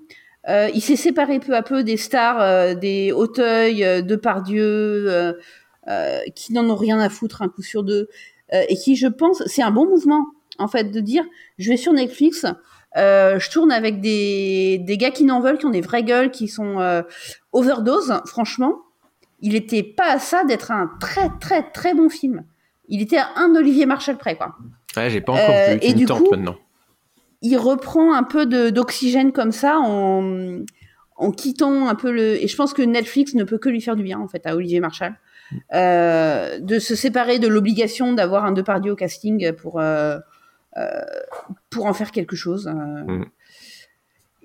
[0.48, 5.34] Euh, il s'est séparé peu à peu des stars, des Auteuil, Depardieu,
[6.34, 8.08] qui n'en ont rien à foutre un coup sur deux,
[8.52, 10.26] et qui, je pense, c'est un bon mouvement,
[10.58, 11.24] en fait, de dire,
[11.58, 12.46] je vais sur Netflix,
[12.96, 16.30] euh, je tourne avec des, des gars qui n'en veulent, qui ont des vraies gueules,
[16.30, 17.02] qui sont euh,
[17.52, 18.76] overdose, franchement.
[19.40, 22.44] Il était pas à ça d'être un très très très bon film.
[22.88, 24.56] Il était à un Olivier Marshall près, quoi.
[24.96, 25.78] Ouais, j'ai pas encore Euh, vu.
[25.82, 26.56] et du tentes coup, maintenant.
[27.42, 30.56] Il reprend un peu d'oxygène comme ça en,
[31.16, 32.42] en quittant un peu le.
[32.42, 34.56] Et je pense que Netflix ne peut que lui faire du bien, en fait, à
[34.56, 35.14] Olivier Marshall.
[35.74, 40.18] Euh, de se séparer de l'obligation d'avoir un Depardieu au casting pour, euh,
[41.70, 42.68] pour en faire quelque chose.
[42.68, 43.24] euh.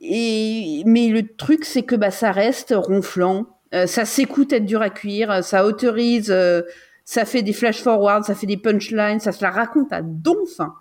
[0.01, 4.81] Et, mais le truc, c'est que bah, ça reste ronflant, euh, ça s'écoute être dur
[4.81, 6.61] à cuire, ça autorise, euh,
[7.05, 10.59] ça fait des flash forward, ça fait des punchlines, ça se la raconte à donf.
[10.59, 10.73] hein.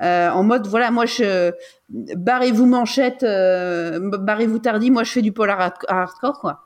[0.00, 1.50] Euh, en mode, voilà, moi, je
[1.90, 6.62] barrez-vous manchette, euh, barrez-vous tardi, moi, je fais du polar hard- hardcore, quoi.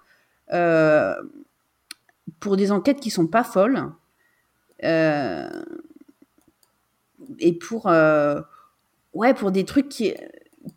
[0.53, 1.15] Euh,
[2.41, 3.85] pour des enquêtes qui sont pas folles.
[7.43, 8.41] Et pour, euh,
[9.13, 10.15] ouais, pour des trucs qui,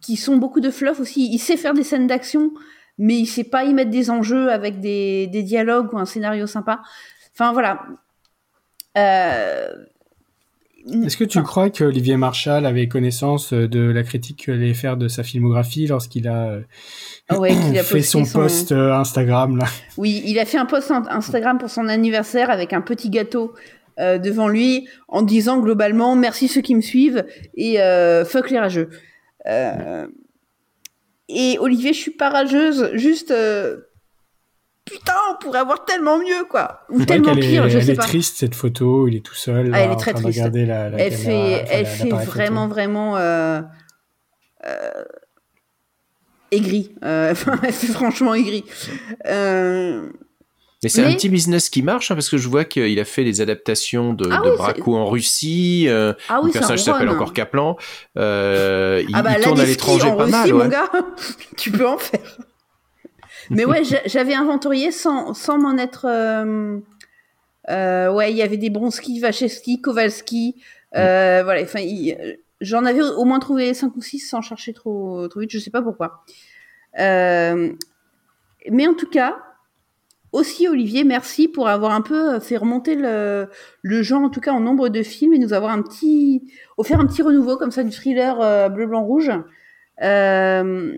[0.01, 1.29] qui sont beaucoup de fluff aussi.
[1.31, 2.51] Il sait faire des scènes d'action,
[2.97, 6.47] mais il sait pas y mettre des enjeux avec des, des dialogues ou un scénario
[6.47, 6.81] sympa.
[7.33, 7.85] Enfin, voilà.
[8.97, 9.67] Euh,
[11.03, 14.97] Est-ce que tu crois que Olivier Marshall avait connaissance de la critique qu'il allait faire
[14.97, 16.59] de sa filmographie lorsqu'il a,
[17.27, 19.65] Ah ouais, qu'il a fait son, son- post euh, Instagram là?
[19.97, 23.53] Oui, il a fait un post in- Instagram pour son anniversaire avec un petit gâteau
[23.99, 28.59] euh, devant lui en disant globalement merci ceux qui me suivent et euh, fuck les
[28.59, 28.89] rageux.
[29.47, 30.07] Euh,
[31.29, 33.33] et Olivier, je suis pas rageuse, juste
[34.85, 37.95] putain, on pourrait avoir tellement mieux quoi, ou tellement est- pire, je elle sais est
[37.95, 38.03] pas.
[38.03, 39.67] triste cette photo, il est tout seul.
[39.73, 40.27] Ah, là, elle est très triste.
[40.27, 42.15] regarder la, la elle caméra, fait, enfin, elle la- fait photo.
[42.25, 43.17] vraiment, vraiment
[46.51, 46.95] aigrie.
[47.03, 48.63] Euh, Enfin, elle fait franchement aigrie.
[49.27, 50.09] Euh,
[50.85, 53.23] Mais c'est un petit business qui marche, hein, parce que je vois qu'il a fait
[53.23, 55.85] des adaptations de, Ah de oui, Braco en Russie.
[55.87, 57.75] euh, Ah oui, le personnage s'appelle encore Kaplan.
[58.17, 60.53] Euh, il, ah bah il tourne à l'étranger pas Russie, mal.
[60.53, 60.89] mon gars,
[61.57, 62.37] tu peux en faire.
[63.49, 66.05] Mais ouais, j'a- j'avais inventorié sans, sans m'en être.
[66.07, 66.79] euh,
[67.69, 70.55] euh, ouais, il y avait des Bronski, Vachevski, Kowalski.
[70.95, 71.81] euh, Voilà, enfin,
[72.61, 75.71] j'en avais au moins trouvé 5 ou 6 sans chercher trop, trop vite, je sais
[75.71, 76.23] pas pourquoi.
[78.71, 79.37] Mais en tout cas,
[80.35, 83.47] aussi Olivier, merci pour avoir un peu fait remonter le,
[84.03, 87.05] genre, en tout cas en nombre de films, et nous avoir un petit, offert un
[87.05, 89.31] petit renouveau comme ça du thriller euh, bleu, blanc, rouge.
[90.03, 90.93] Euh,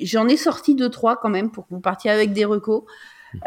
[0.00, 2.84] J'en ai sorti deux trois quand même pour que vous partiez avec des recos.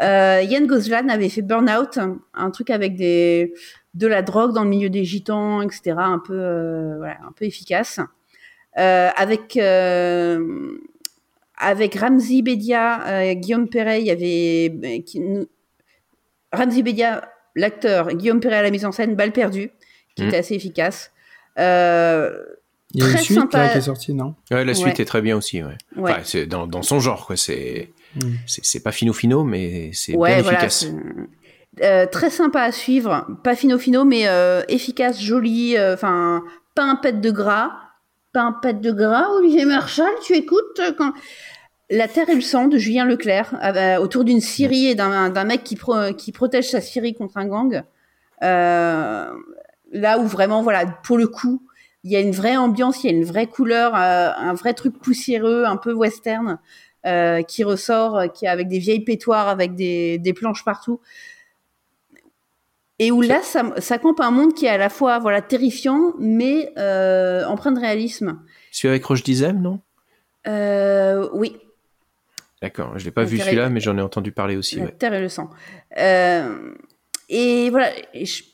[0.02, 1.98] Euh, Yann Gozlan avait fait Burnout,
[2.34, 5.94] un truc avec de la drogue dans le milieu des gitans, etc.
[5.96, 8.00] Un peu euh, un peu efficace.
[8.78, 10.78] Euh, avec euh,
[11.62, 15.46] avec Ramzi Bedia, euh, Guillaume Perret, il y avait euh, qui, nous-
[16.52, 19.70] Ramzi Bedia, l'acteur, Guillaume Perret à la mise en scène, Balle perdue,
[20.16, 20.28] qui Mm.
[20.28, 21.12] était assez efficace.
[21.58, 22.30] Euh,
[22.94, 23.58] Il y a une très suite sympa.
[23.58, 24.34] là, qui est sortie, non?
[24.50, 25.02] Ouais, la suite Ouais.
[25.02, 25.62] est très bien aussi.
[25.62, 25.76] Ouais.
[25.96, 26.12] Ouais.
[26.12, 27.36] Enfin, c'est dans, dans son genre, quoi.
[27.36, 28.20] C'est Mm.
[28.46, 30.86] c'est pas fino fino, mais c'est Ouais, bien voilà, efficace.
[31.82, 35.76] euh, très sympa à suivre, pas fino fino, mais euh, efficace, joli.
[35.78, 36.42] euh, Enfin,
[36.74, 37.70] pas un pet de gras,
[38.62, 39.28] pet de gras.
[39.36, 41.12] Olivier Marchal, tu écoutes euh, quand
[41.90, 45.44] La Terre et le sang de Julien Leclerc euh, euh, autour d'une scierie et d'un
[45.44, 47.82] mec qui, pro- qui protège sa scierie contre un gang.
[48.40, 51.62] Là où vraiment, voilà, pour le coup,
[52.02, 54.98] il y a une vraie ambiance, il y a une vraie couleur, un vrai truc
[54.98, 56.58] poussiéreux, un peu western,
[57.46, 61.00] qui ressort, qui avec des vieilles pétoires, avec des planches partout.
[63.06, 66.12] Et où là, ça, ça campe un monde qui est à la fois voilà terrifiant,
[66.18, 68.40] mais euh, empreint de réalisme.
[68.70, 69.80] Celui avec Roche Dizem, non?
[70.46, 71.56] Euh, oui,
[72.60, 74.76] D'accord, je l'ai pas La vu celui-là, mais j'en ai entendu parler aussi.
[74.76, 74.92] la ouais.
[74.92, 75.50] terre et le sang.
[75.98, 76.74] Euh,
[77.28, 77.90] et voilà.
[78.14, 78.44] Et, je-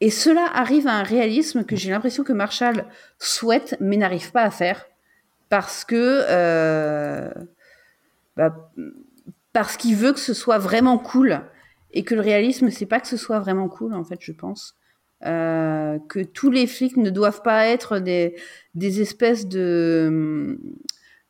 [0.00, 2.84] et cela arrive à un réalisme que j'ai l'impression que Marshall
[3.18, 4.86] souhaite, mais n'arrive pas à faire.
[5.48, 6.22] Parce que.
[8.36, 8.70] bah,
[9.52, 11.40] parce qu'il veut que ce soit vraiment cool.
[11.92, 14.74] Et que le réalisme, c'est pas que ce soit vraiment cool, en fait, je pense.
[15.24, 18.34] Euh, que tous les flics ne doivent pas être des,
[19.00, 20.58] espèces de,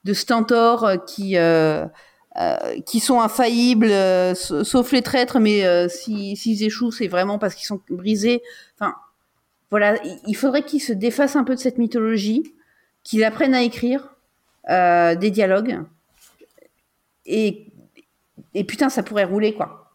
[0.05, 1.87] de stentors qui, euh,
[2.41, 2.57] euh,
[3.01, 3.91] sont infaillibles,
[4.35, 8.43] sa- sauf les traîtres, mais euh, si- s'ils échouent, c'est vraiment parce qu'ils sont brisés.
[8.79, 8.95] Enfin,
[9.71, 9.97] voilà,
[10.27, 12.55] il- faudrait qu'ils se défassent un peu de cette mythologie,
[13.05, 14.17] qu'ils apprennent à écrire
[14.69, 15.79] des dialogues.
[17.25, 19.86] Et putain, ça pourrait rouler, quoi.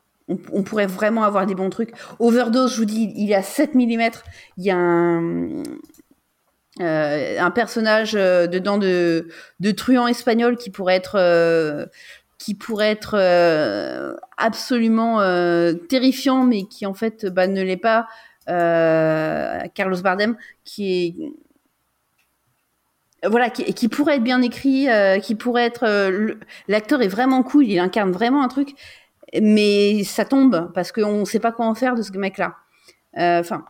[0.51, 1.91] On, pourrait vraiment avoir des bons trucs.
[2.19, 4.11] Overdose, je vous dis, il est à 7 mm.
[4.57, 5.63] Il y a un,
[6.79, 9.27] euh, personnage euh, dedans de,
[9.75, 11.17] truand espagnol qui pourrait être
[13.15, 15.19] euh, absolument
[15.89, 18.07] terrifiant mais qui en fait bah, ne l'est pas
[18.47, 21.33] Carlos Bardem qui
[23.23, 23.49] voilà
[23.91, 24.87] pourrait être bien écrit
[25.21, 25.85] qui pourrait être
[26.67, 28.75] l'acteur est vraiment cool il incarne vraiment un truc
[29.41, 32.55] mais ça tombe parce qu'on ne sait pas quoi en faire de ce mec là
[33.15, 33.63] enfin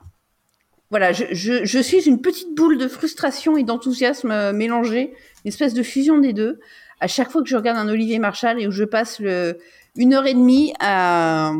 [0.92, 5.14] voilà, je, je, je suis une petite boule de frustration et d'enthousiasme euh, mélangés,
[5.46, 6.60] une espèce de fusion des deux.
[7.00, 9.58] À chaque fois que je regarde un Olivier Marchal et où je passe le,
[9.96, 11.54] une heure et demie à,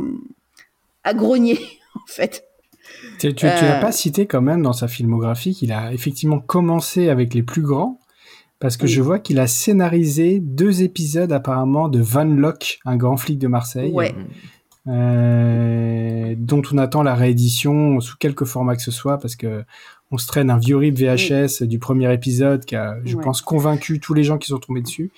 [1.06, 1.58] à grogner,
[1.96, 2.44] en fait.
[3.20, 3.62] Tu, tu, tu Euh.
[3.70, 7.62] l'as pas cité quand même dans sa filmographie qu'il a effectivement commencé avec les plus
[7.62, 8.01] grands,
[8.62, 8.90] parce que Oui.
[8.92, 13.48] je vois qu'il a scénarisé deux épisodes apparemment de Van Locke, un grand flic de
[13.48, 14.16] Marseille, Ouais.
[14.88, 19.64] euh, dont on attend la réédition sous quelque format que ce soit, parce que
[20.12, 23.24] on se traîne un vieux rip VHS du premier épisode qui a, je Ouais.
[23.24, 25.12] pense, convaincu tous les gens qui sont tombés dessus,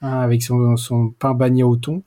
[0.00, 2.02] hein, avec son, son pain bagné au thon.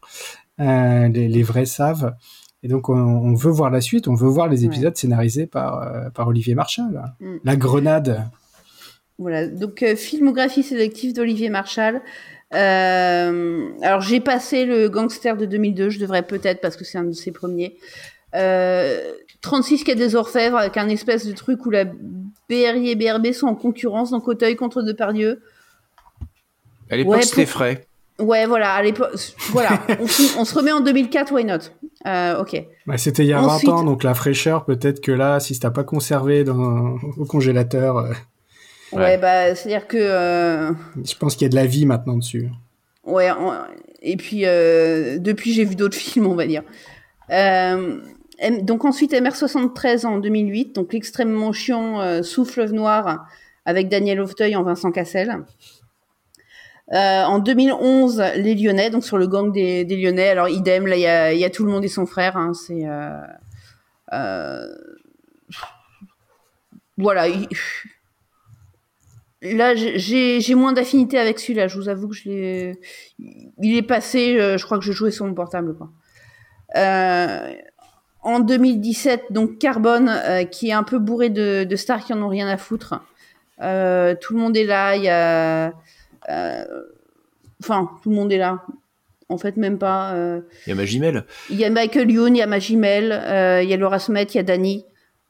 [0.59, 2.15] Euh, les, les vrais savent.
[2.63, 5.81] Et donc, on, on veut voir la suite, on veut voir les épisodes scénarisés par,
[5.83, 7.13] euh, par Olivier Marchal.
[7.19, 7.25] Mm.
[7.43, 8.29] La grenade.
[9.17, 12.01] Voilà, donc euh, filmographie sélective d'Olivier Marchal.
[12.53, 17.03] Euh, alors j'ai passé le gangster de 2002, je devrais peut-être parce que c'est un
[17.03, 17.77] de ses premiers.
[18.35, 23.31] Euh, 36 quai des Orfèvres avec un espèce de truc où la BRI et BRB
[23.31, 25.41] sont en concurrence dans Coteuil contre Depardieu.
[26.89, 27.87] À l'époque, Ouais, c'était pour- frais.
[28.19, 29.11] Ouais, voilà, à l'époque,
[29.49, 31.57] voilà, on, se- on se remet en 2004, why not?
[32.07, 32.55] Euh, Ok.
[32.85, 35.59] Bah, C'était il y a Ensuite- 20 ans, donc la fraîcheur, peut-être que là, si
[35.59, 38.05] t'as pas conservé dans, au congélateur,
[38.99, 39.97] Ouais, bah, c'est-à-dire que.
[39.97, 40.71] euh,
[41.03, 42.49] je pense qu'il y a de la vie maintenant dessus.
[43.03, 43.29] Ouais,
[44.01, 46.63] et puis euh, depuis j'ai vu d'autres films, on va dire.
[47.31, 47.99] Euh,
[48.39, 53.27] M- donc ensuite MR73 en 2008, donc l'extrêmement chiant Sous Fleuve Noir
[53.65, 55.37] avec Daniel Auteuil en Vincent Cassel.
[56.93, 60.29] Euh, en 2011, les Lyonnais, donc sur le gang des, des Lyonnais.
[60.29, 62.37] Alors idem, là il y a, il y a tout le monde et son frère.
[62.37, 63.09] Hein, c'est euh,
[64.13, 64.67] euh,
[66.97, 67.27] voilà.
[67.27, 67.47] il-
[69.53, 71.67] Là, j'ai moins d'affinité avec celui-là.
[71.67, 72.79] Je vous avoue que je l'ai.
[73.19, 74.37] Il est passé.
[74.39, 75.91] euh, Je crois que je jouais sur mon portable, quoi.
[76.75, 77.53] Euh,
[78.21, 82.21] en 2017, donc Carbone, euh, qui est un peu bourré de, de stars qui en
[82.23, 82.95] ont rien à foutre.
[83.61, 84.95] Euh, tout le monde est là.
[84.95, 85.73] Il y a.
[87.61, 88.63] Enfin, tout le monde est là.
[89.29, 90.13] En fait, même pas.
[90.65, 91.23] Il y a Magimel.
[91.49, 94.35] il y a Michael Youn, il y a Magimel, il y a Laura Smet, il
[94.35, 94.85] y a Dany,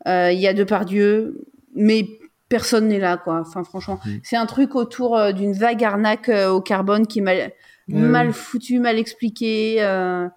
[0.06, 2.06] il y a Depardieu, mais
[2.49, 3.39] personne n'est là, quoi.
[3.41, 4.09] Enfin, franchement, Mm.
[4.23, 7.99] c'est un truc autour euh, d'une vague arnaque euh, au carbone qui est mal, Ouais,
[7.99, 8.34] mal ouais.
[8.34, 9.77] foutu, mal expliqué.
[9.84, 10.27] euh,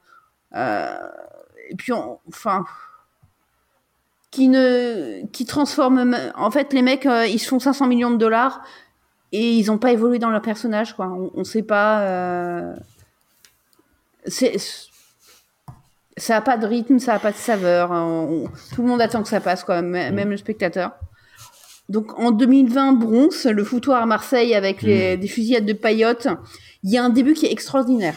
[0.54, 2.64] et puis, on- enfin,
[4.30, 6.16] qui ne, qui transforme.
[6.34, 8.62] En fait, les mecs, ils se font 500 millions de dollars
[9.32, 11.06] et ils n'ont pas évolué dans leur personnage, quoi.
[11.08, 12.74] On, on sait pas.
[14.26, 14.56] c'est
[16.16, 17.92] ça a pas de rythme, ça a pas de saveur.
[17.92, 18.04] hein.
[18.28, 20.92] On- tout le monde attend que ça passe, quoi, m- même le spectateur.
[21.88, 26.28] Donc en 2020, Bronx, le foutoir à Marseille avec les, des fusillades de paillotes,
[26.82, 28.16] il y a un début qui est extraordinaire.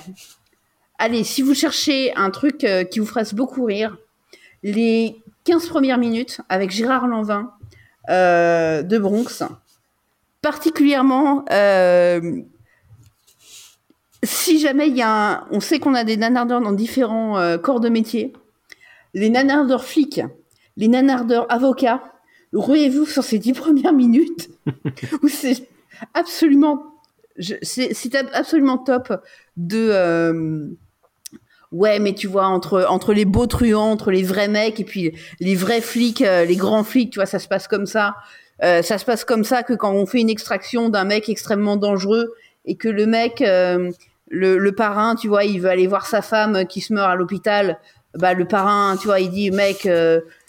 [1.03, 3.97] Allez, si vous cherchez un truc euh, qui vous fasse beaucoup rire,
[4.61, 7.51] les 15 premières minutes avec Gérard Lanvin
[8.09, 9.43] euh, de Bronx,
[10.43, 12.41] particulièrement euh,
[14.21, 17.79] si jamais il y a un, on sait qu'on a des nanardeurs dans différents corps
[17.79, 18.33] de métier,
[19.15, 20.21] les nanardeurs flics,
[20.77, 22.10] les nanardeurs avocats,
[22.53, 24.49] ruez-vous sur ces dix premières minutes
[25.23, 25.67] où c'est
[26.13, 26.83] absolument,
[27.39, 29.13] c'est c'est ab- absolument top
[29.57, 30.67] de, euh,
[31.71, 35.13] ouais, mais tu vois entre entre les beaux truands, entre les vrais mecs et puis
[35.39, 38.15] les vrais flics, euh, les grands flics, tu vois, ça se passe comme ça.
[38.63, 41.77] Euh, ça se passe comme ça que quand on fait une extraction d'un mec extrêmement
[41.77, 42.33] dangereux
[42.65, 43.89] et que le mec, euh,
[44.29, 47.15] le, le parrain, tu vois, il veut aller voir sa femme qui se meurt à
[47.15, 47.79] l'hôpital,
[48.13, 49.87] bah le parrain, tu vois, il dit mec,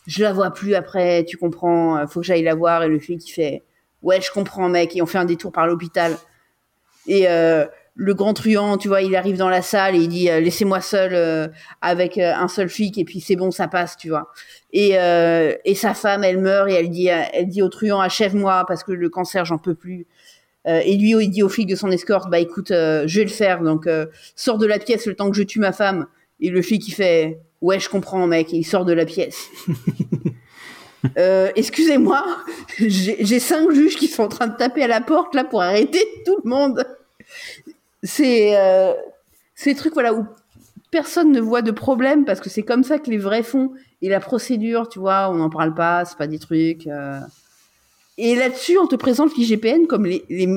[0.06, 2.98] je la vois plus après, tu comprends, euh, faut que j'aille la voir et le
[2.98, 3.62] flic il fait
[4.02, 6.16] ouais je comprends mec et on fait un détour par l'hôpital
[7.06, 10.30] et euh, le grand truand, tu vois, il arrive dans la salle et il dit
[10.30, 14.28] euh, laissez-moi seul avec un seul flic et puis c'est bon, ça passe, tu vois.
[14.72, 18.82] Et, et sa femme, elle meurt et elle dit, elle dit au truand achève-moi parce
[18.82, 20.06] que le cancer, j'en peux plus.
[20.64, 23.62] Et lui, il dit au flic de son escorte bah écoute, je vais le faire,
[23.62, 23.86] donc
[24.36, 26.06] sors de la pièce le temps que je tue ma femme.
[26.40, 29.48] Et le flic il fait ouais je comprends mec il sort de la pièce.
[31.18, 32.24] Euh, excusez-moi,
[32.78, 36.04] j'ai cinq juges qui sont en train de taper à la porte là pour arrêter
[36.26, 36.84] tout le monde.
[38.02, 38.92] C'est euh,
[39.54, 40.26] ces trucs voilà où
[40.90, 44.08] personne ne voit de problème parce que c'est comme ça que les vrais font et
[44.08, 46.86] la procédure, tu vois, on n'en parle pas, c'est pas des trucs.
[46.86, 47.18] euh.
[48.18, 50.48] Et là-dessus, on te présente l'IGPN comme les, les,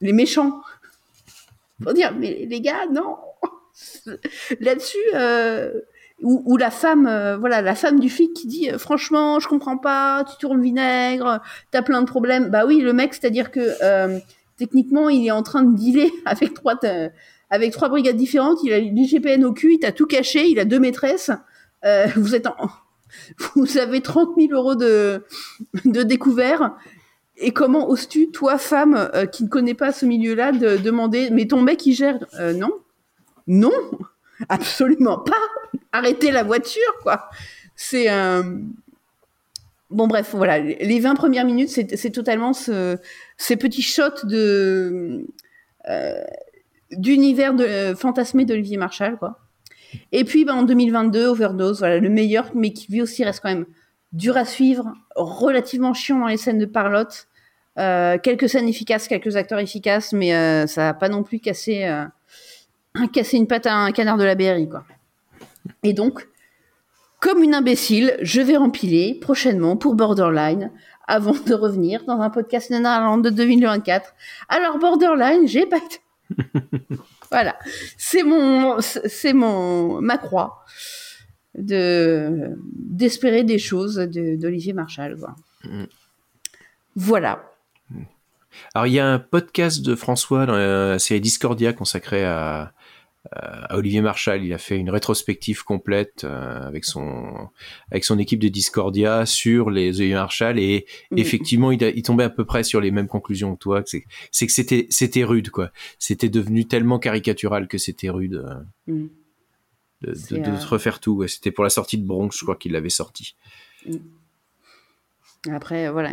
[0.00, 0.60] les méchants.
[1.82, 3.16] Faut dire, mais les gars, non.
[4.60, 4.98] Là-dessus,
[6.22, 9.76] où la femme, euh, voilà, la femme du flic qui dit, euh, franchement, je comprends
[9.76, 12.48] pas, tu tournes vinaigre, t'as plein de problèmes.
[12.50, 14.18] Bah oui, le mec, c'est-à-dire que euh,
[14.56, 17.08] techniquement, il est en train de dealer avec trois, euh,
[17.50, 18.58] avec trois brigades différentes.
[18.62, 21.30] Il a l'IGPN au cul, il t'a tout caché, il a deux maîtresses.
[21.84, 22.54] Euh, vous êtes en,
[23.56, 25.24] vous avez 30 000 euros de,
[25.84, 26.76] de découvert.
[27.36, 31.46] Et comment oses-tu, toi, femme, euh, qui ne connais pas ce milieu-là, de demander, mais
[31.46, 32.70] ton mec, il gère Euh, Non,
[33.48, 33.72] non,
[34.48, 35.32] absolument pas.
[35.92, 37.28] Arrêtez la voiture, quoi.
[37.76, 38.60] C'est un.
[39.90, 40.58] Bon, bref, voilà.
[40.58, 42.98] Les 20 premières minutes, c'est totalement ce,
[43.36, 45.26] ces petits shots de.
[45.88, 46.24] euh,
[46.90, 49.38] d'univers euh, fantasmé d'Olivier Marchal, quoi.
[50.12, 53.48] Et puis, ben, en 2022, Overdose, voilà, le meilleur, mais qui lui aussi reste quand
[53.48, 53.66] même
[54.12, 57.28] dur à suivre, relativement chiant dans les scènes de parlotte.
[57.78, 61.84] Euh, quelques scènes efficaces, quelques acteurs efficaces, mais euh, ça n'a pas non plus cassé,
[63.12, 64.84] cassé une patte à un canard de la BRI, quoi.
[65.82, 66.28] Et donc,
[67.20, 70.70] comme une imbécile, je vais empiler prochainement pour Borderline
[71.06, 74.14] avant de revenir dans un podcast Nanarland de 2024.
[74.48, 75.80] Alors, Borderline, j'ai pas
[77.30, 77.58] voilà,
[77.98, 80.64] c'est mon, c'est mon, ma croix
[81.56, 85.16] de d'espérer des choses de- d'Olivier Marchal.
[85.18, 85.36] Quoi.
[85.64, 85.84] Mm.
[86.96, 87.44] Voilà.
[88.74, 92.72] Alors, il y a un podcast de François dans la série Discordia consacré à,
[93.32, 94.44] à Olivier Marchal.
[94.44, 97.48] Il a fait une rétrospective complète euh, avec son
[97.90, 101.18] avec son équipe de Discordia sur les Olivier Marchal et Mhm.
[101.18, 103.82] effectivement, il, a- il tombait à peu près sur les mêmes conclusions que toi.
[103.86, 105.70] C'est c'est que c'était c'était rude quoi.
[105.98, 108.54] C'était devenu tellement caricatural que c'était rude euh,
[108.92, 109.06] Mm.
[110.02, 111.12] de, de, de euh, te refaire tout.
[111.16, 111.28] ouais.
[111.28, 113.36] C'était pour la sortie de Bronx, je crois qu'il l'avait sorti.
[115.50, 116.12] Après, voilà.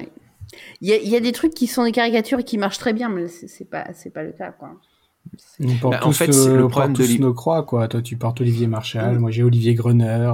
[0.81, 3.07] Il y, y a des trucs qui sont des caricatures et qui marchent très bien,
[3.09, 4.79] mais c'est c'est pas, c'est pas le cas, quoi.
[5.63, 7.87] On porte Bah, en tous, fait, euh, le problème de tous nos croix, quoi.
[7.87, 10.31] Toi, tu portes Olivier Marshall, moi j'ai Olivier Gruner.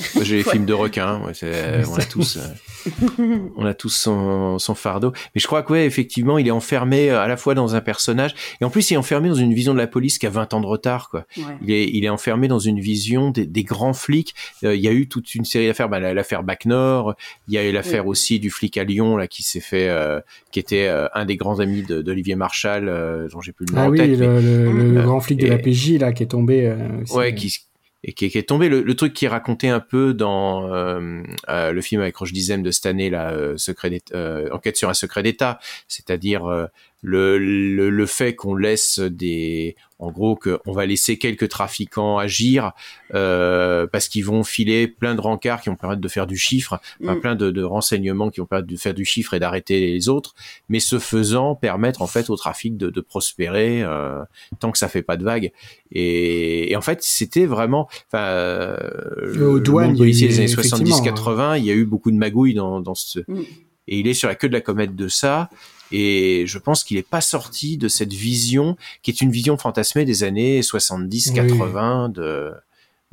[0.00, 0.04] Euh.
[0.14, 0.50] Moi, j'ai les Ouais.
[0.52, 1.20] films de requins.
[1.24, 2.88] ouais, c'est- on a tous, euh,
[3.56, 5.12] on a tous son, son fardeau.
[5.34, 7.80] Mais je crois que ouais, effectivement, il est enfermé euh, à la fois dans un
[7.80, 10.30] personnage et en plus, il est enfermé dans une vision de la police qui a
[10.30, 11.26] 20 ans de retard, quoi.
[11.36, 11.42] Ouais.
[11.62, 14.34] Il est, il est enfermé dans une vision des, des grands flics.
[14.64, 17.14] Euh, il y a eu toute une série d'affaires, bah, la- l'affaire Bac Nord.
[17.48, 18.10] Il y a eu l'affaire Oui.
[18.10, 20.20] aussi du flic à Lyon là qui s'est fait, euh,
[20.50, 23.74] qui était euh, un des grands amis de- d'Olivier Marshall, euh, dont j'ai plus le
[23.74, 24.10] nom Ah en oui, tête.
[24.10, 26.66] le, mais- le- le Euh, grand flic de la PJ là qui est tombé.
[26.66, 27.12] euh, aussi.
[27.14, 27.58] ouais, qui
[28.04, 28.68] et qui, qui est tombé.
[28.68, 32.32] Le, le truc qui est raconté un peu dans euh, euh, le film avec Roche
[32.32, 35.58] Dizem de cette année, là, euh, secret euh, enquête sur un secret d'État,
[35.88, 36.66] c'est-à-dire euh,
[37.06, 42.72] le, le, le fait qu'on laisse des, en gros, qu'on va laisser quelques trafiquants agir
[43.14, 46.80] euh, parce qu'ils vont filer plein de rencarts qui vont permettre de faire du chiffre,
[47.02, 47.20] enfin, Mm.
[47.20, 50.34] plein de, de renseignements qui vont permettre de faire du chiffre et d'arrêter les autres,
[50.70, 54.22] mais ce faisant permettre en fait au trafic de, de prospérer euh,
[54.58, 55.52] tant que ça fait pas de vagues.
[55.92, 58.76] Et, et en fait, c'était vraiment, enfin, euh,
[59.20, 62.80] le, a policier des années effectivement, 70-80, il y a eu beaucoup de magouilles dans,
[62.80, 63.42] dans ce, Mm.
[63.88, 65.50] et il est sur la queue de la comète de ça.
[65.96, 70.04] Et je pense qu'il est pas sorti de cette vision qui est une vision fantasmée
[70.04, 72.52] des années 70-80 de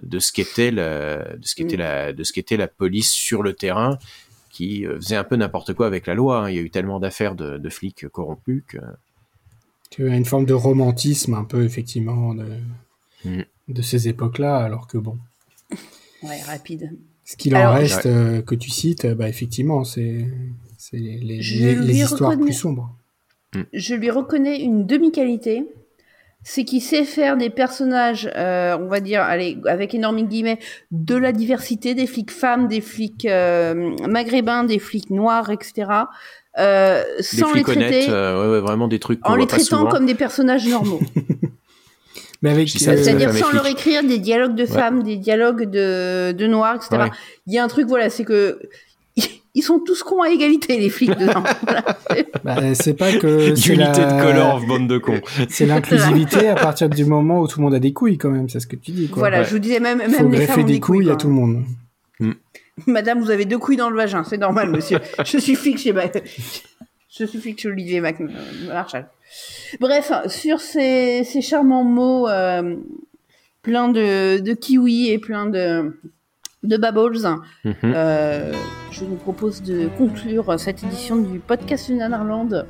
[0.03, 1.79] de ce qu'était la de ce qu'était Mm.
[1.79, 3.99] la de ce qu'était la police sur le terrain
[4.49, 6.43] qui euh, faisait un peu n'importe quoi avec la loi.
[6.45, 6.49] hein.
[6.49, 8.77] Il y a eu tellement d'affaires de, de flics corrompus que
[9.91, 12.47] Tu as une forme de romantisme un peu effectivement de,
[13.23, 13.43] Mm.
[13.67, 15.19] de ces époques-là, alors que bon,
[16.23, 16.89] Ouais, rapide.
[17.23, 18.11] ce qu'il en reste Ouais.
[18.11, 20.25] euh, que tu cites, bah effectivement, c'est
[20.91, 22.89] c'est les, les, Je les- lui les histoires reconnais- plus sombres.
[23.73, 25.65] Je lui reconnais une demi-qualité,
[26.43, 30.59] c'est qu'il sait faire des personnages, euh, on va dire, allez, avec énormément de guillemets,
[30.91, 35.87] de la diversité, des flics femmes, des flics euh, maghrébins, des flics noirs, etc.
[36.59, 40.05] Euh, sans les traiter, honnêtes, euh, ouais, ouais, vraiment des trucs en les traitant comme
[40.05, 40.99] des personnages normaux.
[42.41, 43.53] Mais avec euh, C'est-à-dire sans flics.
[43.53, 46.89] leur écrire des dialogues de femmes, des dialogues de, de noirs, etc.
[47.03, 47.09] Ouais.
[47.47, 48.59] Il y a un truc, voilà, c'est que
[49.53, 51.43] ils sont tous cons à égalité, les flics dedans.
[51.63, 51.83] Voilà.
[52.43, 55.21] bah, c'est pas que c'est Unité la- de color, bande de cons.
[55.49, 58.49] C'est l'inclusivité à partir du moment où tout le monde a des couilles quand même,
[58.49, 59.07] c'est ce que tu dis.
[59.09, 59.19] Quoi.
[59.19, 61.15] Voilà, je vous disais même, Faut même les greffer femmes ont des des couilles à
[61.15, 61.63] tout le monde.
[62.87, 64.99] Madame, vous avez deux couilles dans le vagin, c'est normal, monsieur.
[65.25, 65.93] je suis flic chez
[67.09, 68.17] Je suis flic chez Olivier Mac...
[68.67, 69.07] Marshall.
[69.79, 72.75] Bref, sur ces, ces charmants mots euh,
[73.61, 75.99] pleins de, de kiwi et plein de,
[76.63, 77.17] de babbles,
[77.65, 77.73] Mhm.
[77.83, 78.53] euh,
[78.91, 82.65] je vous propose de conclure cette édition du podcast Nanarland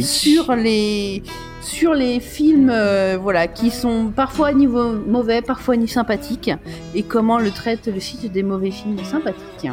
[0.00, 1.22] sur les
[1.60, 6.50] sur les films euh, voilà qui sont parfois à niveau mauvais, parfois à niveau sympathique
[6.96, 9.68] et comment le traite le site des mauvais films sympathiques.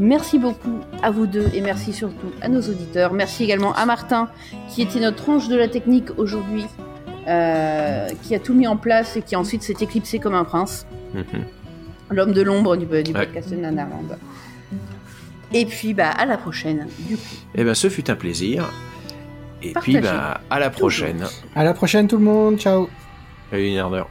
[0.00, 3.12] Merci beaucoup à vous deux et merci surtout à nos auditeurs.
[3.12, 4.28] Merci également à Martin
[4.68, 6.64] qui était notre ange de la technique aujourd'hui,
[7.28, 10.86] euh, qui a tout mis en place et qui ensuite s'est éclipsé comme un prince,
[11.14, 11.44] Mhm.
[12.10, 13.26] L'homme de l'ombre du, du Ouais.
[13.26, 14.16] podcast Nanarland.
[15.52, 16.86] Et puis bah à la prochaine.
[17.00, 17.22] Du coup.
[17.54, 18.70] Eh ben, ce fut un plaisir.
[19.62, 21.26] Et puis, bah, à la prochaine.
[21.54, 22.88] À la prochaine tout le monde, ciao
[23.50, 24.08] Salut, Nerdeur.